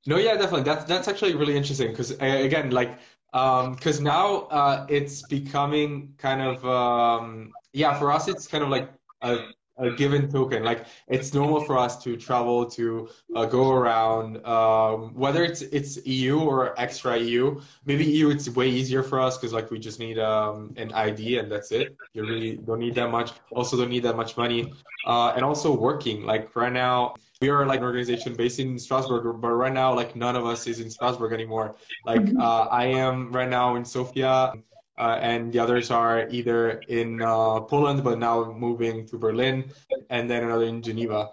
No, 0.07 0.17
yeah, 0.17 0.35
definitely. 0.35 0.63
That's 0.63 0.85
that's 0.85 1.09
actually 1.09 1.35
really 1.35 1.57
interesting 1.57 1.89
because 1.89 2.11
again, 2.11 2.71
like 2.71 2.97
because 3.37 3.99
um, 3.99 4.03
now 4.03 4.47
uh, 4.49 4.85
it's 4.89 5.21
becoming 5.21 6.13
kind 6.17 6.41
of 6.41 6.65
um, 6.65 7.51
yeah 7.73 7.93
for 7.99 8.11
us 8.11 8.27
it's 8.27 8.47
kind 8.47 8.63
of 8.63 8.69
like 8.69 8.89
a, 9.21 9.49
a, 9.77 9.91
given 9.91 10.31
token. 10.31 10.63
Like 10.63 10.85
it's 11.07 11.33
normal 11.35 11.61
for 11.63 11.77
us 11.77 12.01
to 12.03 12.17
travel 12.17 12.65
to 12.71 13.09
uh, 13.35 13.45
go 13.45 13.71
around 13.71 14.43
um, 14.45 15.13
whether 15.13 15.43
it's 15.43 15.61
it's 15.61 16.03
EU 16.07 16.39
or 16.39 16.79
extra 16.79 17.17
EU 17.17 17.61
maybe 17.85 18.05
EU 18.05 18.29
it's 18.29 18.49
way 18.49 18.69
easier 18.69 19.03
for 19.03 19.19
us 19.19 19.37
because 19.37 19.53
like 19.53 19.69
we 19.69 19.77
just 19.77 19.99
need 19.99 20.17
um, 20.17 20.73
an 20.77 20.91
ID 20.93 21.37
and 21.37 21.51
that's 21.51 21.71
it. 21.71 21.95
You 22.13 22.23
really 22.25 22.57
don't 22.57 22.79
need 22.79 22.95
that 22.95 23.11
much 23.11 23.33
also 23.51 23.77
don't 23.77 23.89
need 23.89 24.03
that 24.03 24.15
much 24.15 24.35
money. 24.35 24.73
Uh, 25.05 25.33
and 25.35 25.45
also 25.45 25.71
working. 25.71 26.25
Like 26.25 26.55
right 26.55 26.73
now 26.73 27.13
we 27.41 27.49
are 27.49 27.65
like 27.65 27.79
an 27.79 27.85
organization 27.85 28.33
based 28.33 28.59
in 28.59 28.79
Strasbourg, 28.79 29.41
but 29.41 29.51
right 29.51 29.73
now, 29.73 29.93
like 29.93 30.15
none 30.15 30.35
of 30.35 30.45
us 30.45 30.67
is 30.67 30.79
in 30.79 30.89
Strasbourg 30.89 31.33
anymore. 31.33 31.75
Like 32.05 32.21
mm-hmm. 32.21 32.39
uh, 32.39 32.65
I 32.65 32.85
am 32.85 33.31
right 33.31 33.49
now 33.49 33.75
in 33.75 33.85
Sofia, 33.85 34.53
uh, 34.97 35.19
and 35.21 35.53
the 35.53 35.59
others 35.59 35.91
are 35.91 36.27
either 36.29 36.81
in 36.87 37.21
uh, 37.21 37.61
Poland, 37.61 38.03
but 38.03 38.17
now 38.17 38.51
moving 38.51 39.05
to 39.07 39.17
Berlin, 39.17 39.71
and 40.09 40.29
then 40.29 40.43
another 40.43 40.65
in 40.65 40.81
Geneva. 40.81 41.29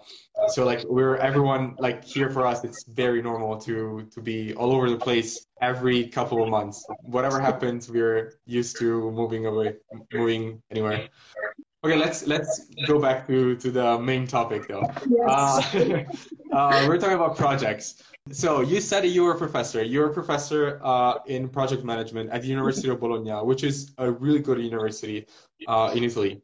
So 0.49 0.65
like 0.65 0.83
we're 0.87 1.17
everyone 1.17 1.75
like 1.79 2.03
here 2.03 2.29
for 2.29 2.45
us, 2.45 2.63
it's 2.63 2.83
very 2.83 3.21
normal 3.21 3.57
to 3.61 4.07
to 4.13 4.21
be 4.21 4.53
all 4.53 4.71
over 4.71 4.89
the 4.89 4.97
place 4.97 5.47
every 5.61 6.07
couple 6.07 6.43
of 6.43 6.49
months. 6.49 6.85
Whatever 7.01 7.39
happens, 7.39 7.89
we're 7.89 8.33
used 8.45 8.77
to 8.79 9.11
moving 9.11 9.47
away, 9.47 9.75
moving 10.13 10.61
anywhere. 10.69 11.07
Okay, 11.85 11.97
let's 11.97 12.25
let's 12.25 12.65
go 12.87 12.99
back 12.99 13.27
to, 13.27 13.55
to 13.57 13.69
the 13.69 13.99
main 13.99 14.25
topic 14.25 14.67
though. 14.67 14.89
Yes. 15.07 15.25
Uh, 15.29 16.03
uh, 16.51 16.85
we're 16.87 16.97
talking 16.97 17.13
about 17.15 17.37
projects. 17.37 18.01
So 18.31 18.61
you 18.61 18.81
said 18.81 19.05
you 19.05 19.23
were 19.23 19.33
a 19.33 19.37
professor. 19.37 19.83
You're 19.83 20.09
a 20.09 20.13
professor 20.13 20.79
uh, 20.83 21.19
in 21.27 21.47
project 21.47 21.83
management 21.83 22.31
at 22.31 22.41
the 22.41 22.47
University 22.47 22.89
of 22.89 22.99
Bologna, 22.99 23.45
which 23.45 23.63
is 23.63 23.93
a 23.99 24.11
really 24.11 24.39
good 24.39 24.59
university 24.59 25.27
uh, 25.67 25.91
in 25.93 26.03
Italy. 26.03 26.41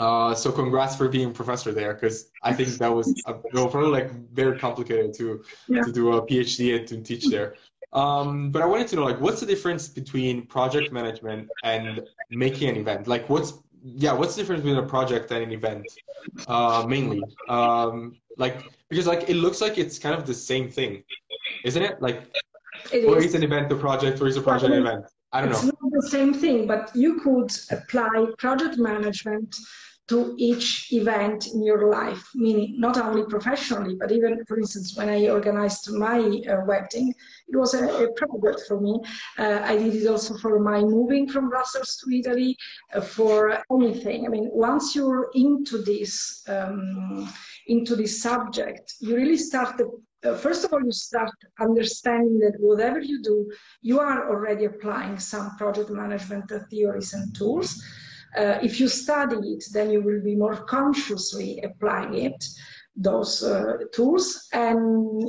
Uh, 0.00 0.34
so 0.34 0.50
congrats 0.50 0.96
for 0.96 1.08
being 1.08 1.30
a 1.30 1.32
professor 1.32 1.70
there, 1.70 1.94
because 1.94 2.32
I 2.42 2.52
think 2.52 2.70
that 2.70 2.92
was 2.92 3.14
a, 3.28 3.34
probably 3.34 3.92
like 3.98 4.10
very 4.32 4.58
complicated 4.58 5.14
to 5.14 5.44
yeah. 5.68 5.82
to 5.82 5.92
do 5.92 6.14
a 6.14 6.26
PhD 6.26 6.76
and 6.76 6.88
to 6.88 7.00
teach 7.02 7.26
there. 7.28 7.54
Um, 7.92 8.50
but 8.50 8.62
I 8.62 8.66
wanted 8.66 8.88
to 8.88 8.96
know, 8.96 9.04
like, 9.04 9.20
what's 9.20 9.38
the 9.38 9.46
difference 9.46 9.86
between 9.86 10.46
project 10.46 10.92
management 10.92 11.48
and 11.62 12.00
making 12.30 12.68
an 12.68 12.76
event? 12.76 13.06
Like, 13.06 13.28
what's 13.28 13.52
yeah, 13.84 14.12
what's 14.12 14.34
the 14.34 14.42
difference 14.42 14.62
between 14.62 14.82
a 14.82 14.86
project 14.86 15.30
and 15.30 15.42
an 15.42 15.52
event? 15.52 15.84
Uh, 16.46 16.86
mainly, 16.88 17.22
um, 17.48 18.16
like 18.38 18.64
because 18.88 19.06
like 19.06 19.28
it 19.28 19.36
looks 19.36 19.60
like 19.60 19.76
it's 19.76 19.98
kind 19.98 20.14
of 20.14 20.26
the 20.26 20.34
same 20.34 20.70
thing, 20.70 21.04
isn't 21.64 21.82
it? 21.82 22.00
Like, 22.00 22.34
it 22.92 23.04
or 23.04 23.18
is. 23.18 23.26
is 23.26 23.34
an 23.34 23.42
event 23.42 23.70
a 23.70 23.76
project, 23.76 24.20
or 24.20 24.26
is 24.26 24.36
a 24.36 24.42
project 24.42 24.72
an 24.72 24.86
event? 24.86 25.04
I 25.32 25.42
don't 25.42 25.50
it's 25.50 25.62
know. 25.62 25.68
It's 25.68 25.78
not 25.82 25.92
the 25.92 26.08
same 26.08 26.32
thing, 26.32 26.66
but 26.66 26.90
you 26.94 27.20
could 27.20 27.52
apply 27.70 28.26
project 28.38 28.78
management 28.78 29.54
to 30.08 30.34
each 30.36 30.92
event 30.92 31.46
in 31.54 31.62
your 31.62 31.90
life, 31.90 32.22
meaning 32.34 32.74
not 32.78 32.98
only 32.98 33.24
professionally, 33.24 33.96
but 33.98 34.12
even, 34.12 34.44
for 34.44 34.58
instance, 34.58 34.96
when 34.96 35.08
I 35.08 35.28
organized 35.28 35.90
my 35.92 36.18
uh, 36.20 36.64
wedding, 36.66 37.14
it 37.48 37.56
was 37.56 37.72
a, 37.72 37.86
a 38.04 38.12
project 38.12 38.62
for 38.68 38.80
me. 38.80 39.00
Uh, 39.38 39.60
I 39.62 39.76
did 39.76 39.94
it 39.94 40.06
also 40.06 40.36
for 40.36 40.58
my 40.60 40.80
moving 40.80 41.26
from 41.26 41.48
Brussels 41.48 41.96
to 42.04 42.14
Italy, 42.14 42.54
uh, 42.94 43.00
for 43.00 43.58
anything. 43.72 44.26
I 44.26 44.28
mean, 44.28 44.50
once 44.52 44.94
you're 44.94 45.30
into 45.34 45.78
this, 45.78 46.42
um, 46.48 47.32
into 47.68 47.96
this 47.96 48.20
subject, 48.20 48.94
you 49.00 49.16
really 49.16 49.38
start 49.38 49.78
the 49.78 49.90
uh, 50.24 50.34
first 50.34 50.64
of 50.64 50.72
all, 50.72 50.82
you 50.82 50.90
start 50.90 51.30
understanding 51.60 52.38
that 52.38 52.54
whatever 52.58 52.98
you 52.98 53.22
do, 53.22 53.46
you 53.82 54.00
are 54.00 54.30
already 54.30 54.64
applying 54.64 55.18
some 55.18 55.54
project 55.58 55.90
management 55.90 56.50
theories 56.70 57.12
and 57.12 57.34
tools. 57.36 57.84
Uh, 58.36 58.58
if 58.62 58.80
you 58.80 58.88
study 58.88 59.36
it, 59.54 59.64
then 59.72 59.90
you 59.90 60.02
will 60.02 60.22
be 60.22 60.34
more 60.34 60.56
consciously 60.64 61.60
applying 61.62 62.14
it, 62.14 62.44
those 62.96 63.42
uh, 63.42 63.76
tools, 63.92 64.48
and 64.52 64.78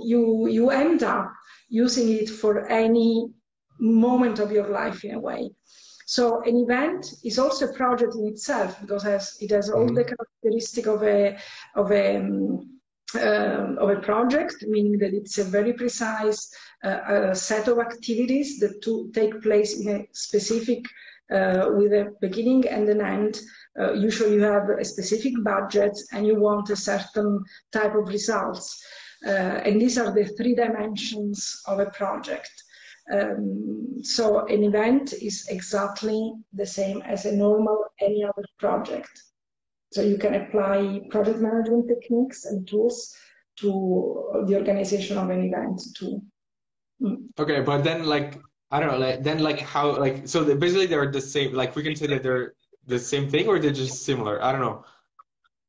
you 0.03 0.47
you 0.47 0.69
end 0.69 1.03
up 1.03 1.31
using 1.69 2.09
it 2.09 2.29
for 2.29 2.67
any 2.67 3.27
moment 3.79 4.39
of 4.39 4.51
your 4.51 4.69
life 4.69 5.03
in 5.03 5.15
a 5.15 5.19
way. 5.19 5.49
So 6.05 6.41
an 6.43 6.55
event 6.57 7.15
is 7.23 7.39
also 7.39 7.67
a 7.67 7.73
project 7.73 8.13
in 8.15 8.27
itself 8.27 8.79
because 8.79 9.05
it 9.05 9.09
has, 9.09 9.37
it 9.41 9.51
has 9.51 9.69
all 9.69 9.85
mm-hmm. 9.85 9.95
the 9.95 10.03
characteristic 10.03 10.85
of 10.85 11.03
a 11.03 11.37
of 11.75 11.91
a 11.91 12.17
um, 12.17 12.75
uh, 13.15 13.75
of 13.79 13.89
a 13.89 14.01
project, 14.01 14.63
meaning 14.67 14.97
that 14.99 15.13
it's 15.13 15.37
a 15.37 15.43
very 15.43 15.73
precise 15.73 16.53
uh, 16.83 17.33
set 17.33 17.67
of 17.67 17.79
activities 17.79 18.59
that 18.59 18.81
to 18.83 19.09
take 19.13 19.41
place 19.41 19.79
in 19.79 19.95
a 19.95 20.07
specific 20.11 20.83
uh, 21.31 21.69
with 21.71 21.93
a 21.93 22.13
beginning 22.21 22.67
and 22.67 22.87
an 22.89 23.01
end. 23.01 23.41
Uh, 23.79 23.93
usually 23.93 24.35
you 24.35 24.41
have 24.41 24.69
a 24.69 24.85
specific 24.85 25.33
budget 25.43 25.97
and 26.11 26.25
you 26.25 26.39
want 26.39 26.69
a 26.69 26.75
certain 26.75 27.43
type 27.71 27.95
of 27.95 28.07
results. 28.07 28.83
Uh, 29.25 29.59
and 29.65 29.81
these 29.81 29.97
are 29.97 30.13
the 30.13 30.25
three 30.37 30.55
dimensions 30.55 31.61
of 31.67 31.79
a 31.79 31.87
project. 31.87 32.51
Um, 33.11 33.97
so 34.01 34.45
an 34.47 34.63
event 34.63 35.13
is 35.13 35.47
exactly 35.49 36.33
the 36.53 36.65
same 36.65 37.01
as 37.03 37.25
a 37.25 37.35
normal 37.35 37.85
any 38.01 38.23
other 38.23 38.43
project. 38.59 39.11
So 39.91 40.01
you 40.01 40.17
can 40.17 40.35
apply 40.35 41.01
project 41.09 41.39
management 41.39 41.87
techniques 41.87 42.45
and 42.45 42.67
tools 42.67 43.15
to 43.57 44.43
the 44.47 44.55
organization 44.55 45.17
of 45.17 45.29
an 45.29 45.43
event 45.45 45.81
too. 45.95 46.21
Mm. 47.01 47.27
Okay, 47.39 47.61
but 47.61 47.83
then 47.83 48.05
like 48.05 48.39
I 48.71 48.79
don't 48.79 48.91
know, 48.91 48.97
like 48.97 49.23
then 49.23 49.39
like 49.39 49.59
how 49.59 49.97
like 49.97 50.27
so 50.27 50.43
basically 50.55 50.87
they're 50.87 51.11
the 51.11 51.21
same. 51.21 51.53
Like 51.53 51.75
we 51.75 51.83
can 51.83 51.95
say 51.95 52.07
that 52.07 52.23
they're 52.23 52.53
the 52.87 52.99
same 52.99 53.29
thing 53.29 53.47
or 53.47 53.59
they're 53.59 53.71
just 53.71 54.05
similar. 54.05 54.43
I 54.43 54.51
don't 54.51 54.61
know. 54.61 54.83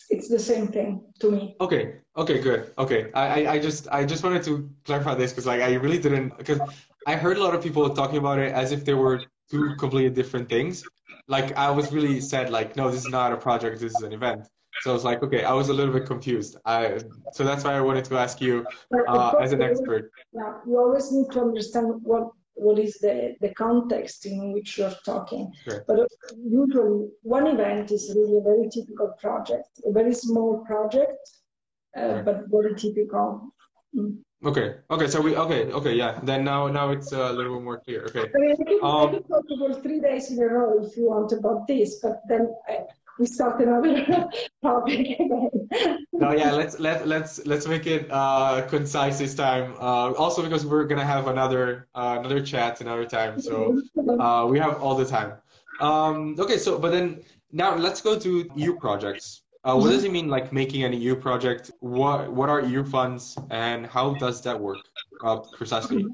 It's 0.08 0.28
the 0.28 0.38
same 0.38 0.68
thing 0.68 1.02
to 1.20 1.30
me. 1.30 1.56
Okay. 1.60 1.96
Okay. 2.16 2.40
Good. 2.40 2.72
Okay. 2.78 3.10
I 3.12 3.44
I, 3.44 3.52
I 3.52 3.58
just 3.58 3.88
I 3.90 4.04
just 4.04 4.22
wanted 4.22 4.42
to 4.44 4.70
clarify 4.84 5.14
this 5.14 5.32
because 5.32 5.46
like 5.46 5.62
I 5.62 5.74
really 5.74 5.98
didn't 5.98 6.36
because 6.38 6.60
I 7.06 7.16
heard 7.16 7.36
a 7.36 7.42
lot 7.42 7.54
of 7.54 7.62
people 7.62 7.88
talking 7.90 8.18
about 8.18 8.38
it 8.38 8.52
as 8.52 8.72
if 8.72 8.84
they 8.84 8.94
were 8.94 9.24
two 9.50 9.74
completely 9.76 10.10
different 10.10 10.48
things. 10.48 10.84
Like 11.28 11.56
I 11.56 11.70
was 11.70 11.92
really 11.92 12.20
said 12.20 12.50
like 12.50 12.76
no, 12.76 12.90
this 12.90 13.00
is 13.00 13.08
not 13.08 13.32
a 13.32 13.36
project. 13.36 13.80
This 13.80 13.92
is 13.92 14.02
an 14.02 14.12
event. 14.12 14.48
So 14.78 14.90
I 14.90 14.94
was 14.94 15.04
like, 15.04 15.22
okay, 15.22 15.42
I 15.42 15.52
was 15.52 15.68
a 15.68 15.74
little 15.74 15.92
bit 15.92 16.06
confused. 16.06 16.56
I 16.64 16.98
so 17.32 17.44
that's 17.44 17.64
why 17.64 17.74
I 17.74 17.80
wanted 17.80 18.04
to 18.06 18.16
ask 18.16 18.40
you 18.40 18.66
uh, 19.08 19.34
as 19.40 19.52
an 19.52 19.62
expert. 19.62 20.12
Yeah, 20.32 20.60
you 20.66 20.78
always 20.78 21.10
need 21.12 21.32
to 21.32 21.40
understand 21.40 22.02
what 22.02 22.30
what 22.56 22.78
is 22.78 22.98
the, 22.98 23.36
the 23.40 23.52
context 23.54 24.26
in 24.26 24.52
which 24.52 24.78
you're 24.78 24.94
talking. 25.04 25.52
Sure. 25.64 25.84
But 25.86 26.08
usually, 26.36 27.08
one 27.22 27.46
event 27.46 27.90
is 27.92 28.12
really 28.16 28.38
a 28.38 28.40
very 28.40 28.68
typical 28.68 29.14
project, 29.20 29.68
a 29.84 29.92
very 29.92 30.14
small 30.14 30.64
project, 30.64 31.18
uh, 31.96 32.22
but 32.22 32.44
very 32.48 32.74
typical. 32.74 33.52
Mm. 33.94 34.18
Okay. 34.44 34.76
Okay. 34.90 35.06
So 35.06 35.20
we. 35.20 35.36
Okay. 35.36 35.72
Okay. 35.72 35.94
Yeah. 35.94 36.20
Then 36.22 36.44
now, 36.44 36.68
now 36.68 36.90
it's 36.90 37.12
a 37.12 37.32
little 37.32 37.56
bit 37.56 37.64
more 37.64 37.80
clear. 37.80 38.04
Okay. 38.04 38.30
I 38.34 38.38
mean, 38.38 38.52
I 38.52 38.64
can, 38.64 38.78
um, 38.82 39.08
I 39.08 39.12
can 39.12 39.22
talk 39.24 39.44
about 39.56 39.82
three 39.82 40.00
days 40.00 40.30
in 40.30 40.42
a 40.42 40.46
row 40.46 40.84
if 40.84 40.96
you 40.96 41.08
want 41.08 41.32
about 41.32 41.66
this, 41.66 42.00
but 42.02 42.20
then 42.28 42.54
I, 42.68 42.84
we 43.18 43.26
start 43.26 43.60
another 43.60 44.28
topic 44.62 45.18
again. 45.20 45.50
no, 46.12 46.32
yeah, 46.32 46.52
let's 46.52 46.78
let 46.78 47.06
let's 47.06 47.44
let's 47.46 47.66
make 47.66 47.86
it 47.86 48.06
uh, 48.10 48.62
concise 48.68 49.18
this 49.18 49.34
time. 49.34 49.74
Uh, 49.80 50.12
also 50.12 50.42
because 50.42 50.66
we're 50.66 50.84
gonna 50.84 51.04
have 51.04 51.28
another 51.28 51.88
uh, 51.94 52.16
another 52.18 52.40
chat 52.40 52.80
another 52.80 53.04
time, 53.04 53.40
so 53.40 53.80
uh, 54.20 54.46
we 54.48 54.58
have 54.58 54.80
all 54.82 54.94
the 54.94 55.04
time. 55.04 55.32
Um, 55.80 56.36
okay, 56.38 56.58
so 56.58 56.78
but 56.78 56.90
then 56.90 57.22
now 57.52 57.74
let's 57.76 58.00
go 58.00 58.18
to 58.18 58.50
EU 58.54 58.76
projects. 58.76 59.42
Uh, 59.64 59.74
what 59.74 59.90
does 59.90 60.04
it 60.04 60.12
mean, 60.12 60.28
like 60.28 60.52
making 60.52 60.84
an 60.84 60.92
EU 60.92 61.16
project? 61.16 61.70
What 61.80 62.32
what 62.32 62.48
are 62.48 62.60
EU 62.60 62.84
funds, 62.84 63.36
and 63.50 63.86
how 63.86 64.14
does 64.14 64.40
that 64.42 64.58
work 64.58 64.78
uh, 65.24 65.38
precisely? 65.56 66.06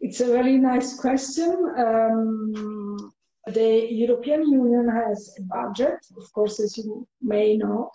It's 0.00 0.20
a 0.20 0.26
very 0.26 0.56
nice 0.56 0.98
question. 0.98 1.74
Um, 1.78 3.12
the 3.54 3.86
European 3.90 4.42
Union 4.48 4.88
has 4.88 5.34
a 5.38 5.42
budget, 5.42 5.98
of 6.16 6.32
course, 6.32 6.60
as 6.60 6.76
you 6.76 7.06
may 7.20 7.56
know, 7.56 7.90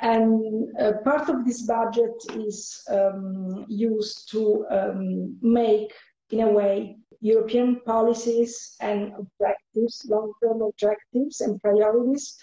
and 0.00 0.72
part 1.04 1.28
of 1.28 1.44
this 1.44 1.62
budget 1.62 2.14
is 2.34 2.82
um, 2.90 3.66
used 3.68 4.30
to 4.30 4.64
um, 4.70 5.36
make, 5.42 5.92
in 6.30 6.40
a 6.40 6.48
way, 6.48 6.96
European 7.20 7.80
policies 7.84 8.76
and 8.80 9.12
objectives, 9.18 10.06
long-term 10.08 10.62
objectives 10.62 11.42
and 11.42 11.60
priorities, 11.60 12.36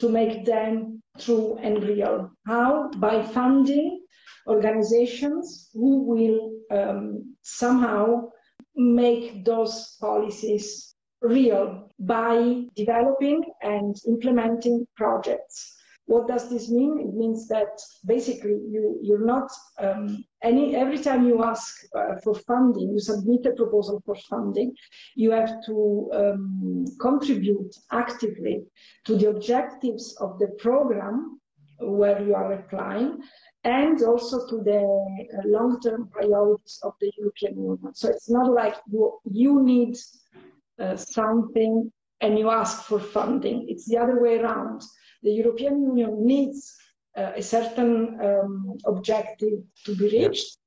to 0.00 0.08
make 0.08 0.44
them 0.44 1.00
true 1.18 1.56
and 1.62 1.84
real. 1.84 2.30
How? 2.46 2.90
By 2.96 3.22
funding 3.22 4.04
organizations 4.48 5.70
who 5.72 6.02
will 6.02 6.52
um, 6.70 7.36
somehow 7.42 8.30
make 8.74 9.44
those 9.44 9.96
policies 10.00 10.93
real 11.24 11.88
by 11.98 12.64
developing 12.76 13.42
and 13.62 13.96
implementing 14.06 14.86
projects 14.96 15.74
what 16.06 16.28
does 16.28 16.50
this 16.50 16.70
mean? 16.70 16.98
It 17.00 17.14
means 17.14 17.48
that 17.48 17.80
basically 18.04 18.58
you, 18.70 18.98
you're 19.02 19.24
not, 19.24 19.50
um, 19.78 20.24
any, 20.42 20.76
every 20.76 20.98
time 20.98 21.26
you 21.26 21.42
ask 21.42 21.74
uh, 21.96 22.16
for 22.22 22.34
funding, 22.34 22.90
you 22.90 23.00
submit 23.00 23.46
a 23.46 23.52
proposal 23.52 24.02
for 24.04 24.14
funding, 24.28 24.74
you 25.14 25.30
have 25.30 25.64
to 25.64 26.10
um, 26.12 26.84
contribute 27.00 27.74
actively 27.90 28.64
to 29.06 29.16
the 29.16 29.30
objectives 29.30 30.14
of 30.20 30.38
the 30.38 30.48
program 30.58 31.40
where 31.78 32.22
you 32.22 32.34
are 32.34 32.52
applying 32.52 33.22
and 33.64 34.02
also 34.02 34.46
to 34.46 34.62
the 34.62 34.80
uh, 34.80 35.42
long-term 35.46 36.08
priorities 36.12 36.80
of 36.82 36.92
the 37.00 37.10
European 37.16 37.56
Union. 37.56 37.94
So 37.94 38.10
it's 38.10 38.28
not 38.28 38.52
like 38.52 38.76
you, 38.92 39.18
you 39.24 39.62
need 39.62 39.96
uh, 40.80 40.96
something 40.96 41.90
and 42.20 42.38
you 42.38 42.50
ask 42.50 42.84
for 42.84 42.98
funding. 42.98 43.66
It's 43.68 43.86
the 43.86 43.98
other 43.98 44.20
way 44.20 44.38
around 44.38 44.82
the 45.22 45.32
European 45.32 45.82
Union 45.82 46.26
needs 46.26 46.76
uh, 47.16 47.32
a 47.36 47.42
certain 47.42 48.18
um, 48.22 48.76
objective 48.86 49.58
to 49.84 49.96
be 49.96 50.08
reached, 50.10 50.58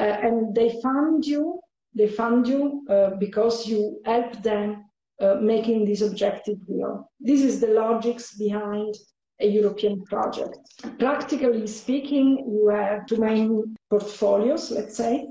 uh, 0.00 0.16
and 0.26 0.54
they 0.54 0.80
fund 0.82 1.24
you. 1.24 1.60
They 1.94 2.08
fund 2.08 2.46
you 2.46 2.84
uh, 2.88 3.10
because 3.18 3.66
you 3.66 4.00
help 4.04 4.42
them 4.42 4.84
uh, 5.20 5.34
making 5.40 5.84
this 5.84 6.00
objective 6.00 6.58
real. 6.68 7.10
This 7.20 7.42
is 7.42 7.60
the 7.60 7.68
logics 7.68 8.36
behind 8.36 8.94
a 9.40 9.46
European 9.46 10.04
project. 10.04 10.58
Practically 10.98 11.66
speaking, 11.66 12.26
you 12.50 12.68
have 12.68 13.06
two 13.06 13.16
main 13.16 13.76
portfolios, 13.90 14.70
let's 14.70 14.96
say. 14.96 15.26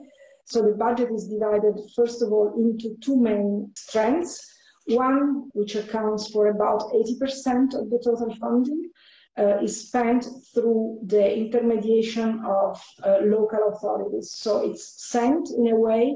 So 0.48 0.62
the 0.62 0.78
budget 0.78 1.12
is 1.12 1.28
divided, 1.28 1.76
first 1.94 2.22
of 2.22 2.32
all, 2.32 2.54
into 2.58 2.96
two 3.02 3.20
main 3.20 3.70
strands. 3.76 4.42
One, 4.86 5.50
which 5.52 5.76
accounts 5.76 6.32
for 6.32 6.48
about 6.48 6.84
80% 6.94 7.74
of 7.74 7.90
the 7.90 8.02
total 8.02 8.34
funding, 8.40 8.90
uh, 9.38 9.58
is 9.62 9.88
spent 9.88 10.26
through 10.54 11.00
the 11.06 11.38
intermediation 11.38 12.42
of 12.46 12.82
uh, 13.04 13.18
local 13.24 13.74
authorities. 13.74 14.32
So 14.32 14.72
it's 14.72 15.10
sent 15.10 15.50
in 15.50 15.68
a 15.68 15.76
way 15.76 16.16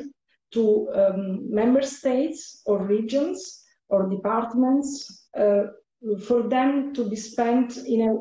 to 0.54 0.90
um, 0.96 1.54
member 1.54 1.82
states 1.82 2.62
or 2.66 2.82
regions 2.82 3.64
or 3.90 4.08
departments 4.08 5.28
uh, 5.38 5.64
for 6.26 6.44
them 6.44 6.94
to 6.94 7.04
be 7.10 7.18
spent 7.18 7.76
in 7.78 8.02
a, 8.02 8.12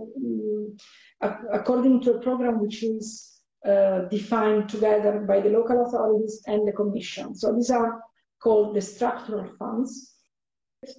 um, 1.24 1.46
according 1.52 2.00
to 2.02 2.14
a 2.14 2.20
program 2.20 2.60
which 2.60 2.82
is 2.82 3.39
uh, 3.66 4.08
defined 4.08 4.68
together 4.68 5.24
by 5.26 5.40
the 5.40 5.50
local 5.50 5.84
authorities 5.84 6.42
and 6.46 6.66
the 6.66 6.72
commission. 6.72 7.34
So 7.34 7.54
these 7.54 7.70
are 7.70 8.02
called 8.42 8.74
the 8.74 8.80
structural 8.80 9.46
funds. 9.58 10.14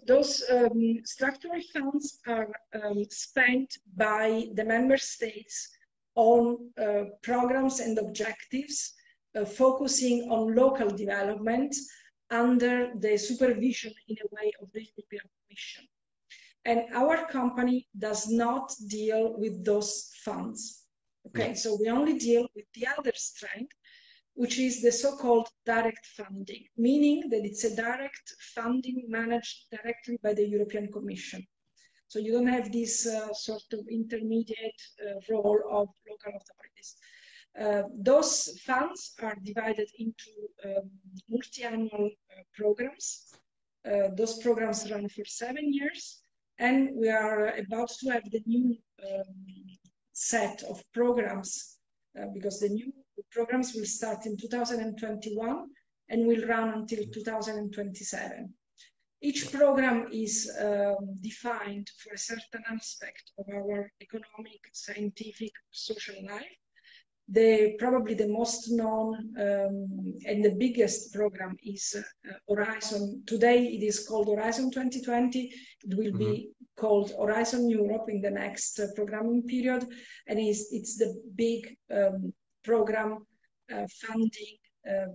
Those 0.06 0.44
um, 0.52 1.02
structural 1.04 1.60
funds 1.74 2.20
are 2.28 2.50
um, 2.84 3.04
spent 3.10 3.78
by 3.98 4.50
the 4.54 4.64
member 4.64 4.98
states 4.98 5.70
on 6.16 6.70
uh, 6.80 7.06
programs 7.24 7.80
and 7.80 7.98
objectives 7.98 8.94
uh, 9.36 9.46
focusing 9.46 10.30
on 10.30 10.56
local 10.56 10.90
development 10.90 11.76
under 12.30 12.92
the 13.00 13.18
supervision 13.18 13.94
in 14.08 14.18
a 14.18 14.36
way 14.36 14.52
of 14.62 14.72
the 14.74 14.82
European 14.82 15.24
Commission. 15.48 15.88
And 16.66 16.84
our 16.94 17.26
company 17.26 17.88
does 17.98 18.30
not 18.30 18.72
deal 18.88 19.34
with 19.38 19.66
those 19.66 20.12
funds. 20.24 20.81
Okay, 21.28 21.54
so 21.54 21.78
we 21.80 21.90
only 21.90 22.18
deal 22.18 22.48
with 22.56 22.66
the 22.74 22.88
other 22.88 23.12
strength, 23.16 23.76
which 24.34 24.58
is 24.58 24.82
the 24.82 24.92
so-called 24.92 25.48
direct 25.66 26.06
funding, 26.18 26.66
meaning 26.78 27.30
that 27.30 27.46
it's 27.46 27.64
a 27.64 27.76
direct 27.76 28.34
funding 28.56 29.06
managed 29.08 29.68
directly 29.72 30.18
by 30.24 30.34
the 30.34 30.48
European 30.48 30.92
Commission. 30.92 31.46
So 32.08 32.20
you 32.20 32.34
don't 32.34 32.48
have 32.48 32.72
this 32.72 33.08
uh, 33.08 33.34
sort 33.34 33.64
of 33.74 33.88
intermediate 33.90 34.82
uh, 35.00 35.20
role 35.30 35.62
of 35.70 35.88
local 36.10 36.34
authorities. 36.40 36.98
Uh, 37.60 37.84
those 38.02 38.60
funds 38.66 39.14
are 39.22 39.36
divided 39.44 39.90
into 40.00 40.32
um, 40.66 40.90
multi-annual 41.30 42.10
uh, 42.10 42.42
programs. 42.54 43.34
Uh, 43.86 44.10
those 44.16 44.38
programs 44.40 44.92
run 44.92 45.08
for 45.10 45.26
seven 45.26 45.74
years, 45.74 46.24
and 46.60 46.90
we 46.96 47.10
are 47.10 47.48
about 47.56 47.90
to 47.90 48.10
have 48.10 48.24
the 48.32 48.42
new 48.46 48.76
um, 49.08 49.26
set 50.22 50.62
of 50.64 50.84
programs 50.94 51.78
uh, 52.20 52.26
because 52.34 52.60
the 52.60 52.70
new 52.70 52.92
programs 53.32 53.74
will 53.74 53.86
start 53.86 54.26
in 54.26 54.38
2021 54.38 55.68
and 56.10 56.28
will 56.28 56.46
run 56.48 56.70
until 56.70 57.04
2027. 57.12 58.54
Each 59.24 59.52
program 59.52 60.08
is 60.12 60.52
um, 60.60 61.18
defined 61.22 61.90
for 62.00 62.14
a 62.14 62.18
certain 62.18 62.64
aspect 62.70 63.32
of 63.38 63.46
our 63.50 63.92
economic, 64.02 64.62
scientific, 64.74 65.54
social 65.72 66.16
life. 66.28 66.61
The, 67.34 67.76
probably 67.80 68.14
the 68.14 68.28
most 68.28 68.72
known 68.72 69.16
um, 69.40 70.14
and 70.26 70.44
the 70.44 70.56
biggest 70.58 71.14
program 71.14 71.56
is 71.64 71.96
uh, 71.96 72.34
Horizon. 72.54 73.24
Today 73.26 73.68
it 73.68 73.84
is 73.84 74.06
called 74.06 74.28
Horizon 74.28 74.70
2020. 74.70 75.54
It 75.86 75.98
will 75.98 76.12
mm-hmm. 76.12 76.18
be 76.18 76.50
called 76.76 77.14
Horizon 77.18 77.70
Europe 77.70 78.10
in 78.10 78.22
the 78.22 78.32
next 78.32 78.80
uh, 78.80 78.88
programming 78.96 79.44
period, 79.44 79.86
and 80.28 80.40
it's, 80.40 80.74
it's 80.74 80.98
the 80.98 81.22
big 81.36 81.78
um, 81.90 82.34
program 82.64 83.26
uh, 83.74 83.86
funding 84.02 84.58
uh, 84.90 85.12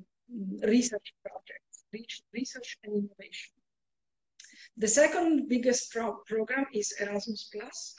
research 0.66 1.12
projects, 1.22 1.84
research 2.32 2.78
and 2.84 2.94
innovation. 2.94 3.52
The 4.78 4.88
second 4.88 5.48
biggest 5.48 5.92
pro 5.92 6.18
program 6.26 6.66
is 6.72 6.94
Erasmus 7.00 7.48
Plus, 7.52 7.94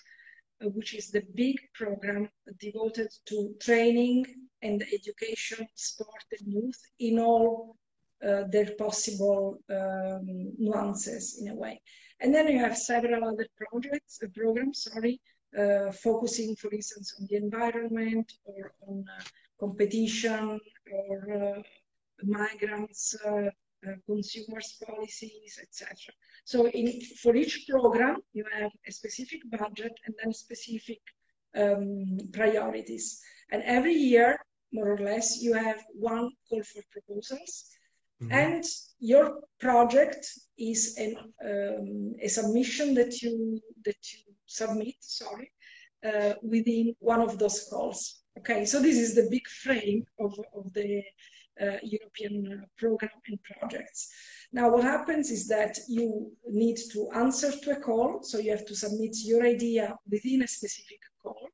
which 0.61 0.95
is 0.95 1.11
the 1.11 1.23
big 1.35 1.55
program 1.73 2.29
devoted 2.59 3.09
to 3.25 3.55
training 3.59 4.25
and 4.61 4.83
education, 4.93 5.67
sport 5.75 6.23
and 6.39 6.51
youth 6.51 6.81
in 6.99 7.19
all 7.19 7.77
uh, 8.25 8.43
their 8.49 8.71
possible 8.77 9.59
um, 9.69 10.51
nuances 10.57 11.39
in 11.41 11.49
a 11.49 11.55
way. 11.55 11.79
And 12.19 12.33
then 12.33 12.47
you 12.47 12.59
have 12.59 12.75
several 12.75 13.23
other 13.25 13.47
projects, 13.55 14.19
uh, 14.23 14.27
programs, 14.33 14.87
sorry, 14.91 15.21
uh, 15.57 15.91
focusing, 15.91 16.55
for 16.55 16.71
instance, 16.71 17.15
on 17.19 17.27
the 17.29 17.35
environment 17.35 18.33
or 18.45 18.73
on 18.87 19.05
uh, 19.07 19.23
competition 19.59 20.59
or 20.91 21.57
uh, 21.57 21.61
migrants, 22.23 23.15
uh, 23.23 23.49
consumers 24.07 24.81
policies, 24.85 25.59
etc. 25.61 25.95
So 26.47 26.65
in, 26.69 27.01
for 27.21 27.35
each 27.35 27.65
program, 27.69 28.15
you 28.31 28.45
have 28.57 28.71
a 28.87 28.91
specific 28.93 29.41
budget 29.51 29.91
and 30.05 30.15
then 30.17 30.31
specific 30.33 31.01
um, 31.57 32.17
priorities. 32.31 33.19
And 33.51 33.61
every 33.63 33.93
year, 33.93 34.37
more 34.71 34.93
or 34.93 34.97
less, 34.97 35.41
you 35.41 35.53
have 35.53 35.83
one 35.93 36.29
call 36.47 36.63
for 36.63 36.81
proposals. 36.89 37.65
Mm-hmm. 38.21 38.31
And 38.31 38.63
your 38.99 39.41
project 39.59 40.25
is 40.57 40.95
an, 40.97 41.17
um, 41.49 42.13
a 42.21 42.29
submission 42.29 42.93
that 42.93 43.21
you 43.21 43.59
that 43.83 44.01
you 44.13 44.19
submit, 44.45 44.95
sorry, 45.01 45.51
uh, 46.09 46.35
within 46.41 46.95
one 46.99 47.19
of 47.19 47.37
those 47.39 47.67
calls. 47.69 48.21
Okay, 48.39 48.63
so 48.63 48.81
this 48.81 48.97
is 48.97 49.15
the 49.15 49.27
big 49.29 49.45
frame 49.63 50.05
of, 50.17 50.33
of 50.55 50.71
the 50.73 51.03
European 51.83 52.65
program 52.77 53.11
and 53.27 53.39
projects. 53.43 54.09
Now, 54.53 54.69
what 54.69 54.83
happens 54.83 55.31
is 55.31 55.47
that 55.47 55.77
you 55.87 56.31
need 56.45 56.77
to 56.93 57.09
answer 57.13 57.51
to 57.51 57.71
a 57.71 57.79
call, 57.79 58.23
so 58.23 58.37
you 58.37 58.51
have 58.51 58.65
to 58.65 58.75
submit 58.75 59.15
your 59.23 59.45
idea 59.45 59.95
within 60.09 60.43
a 60.43 60.47
specific 60.47 60.99
call, 61.21 61.47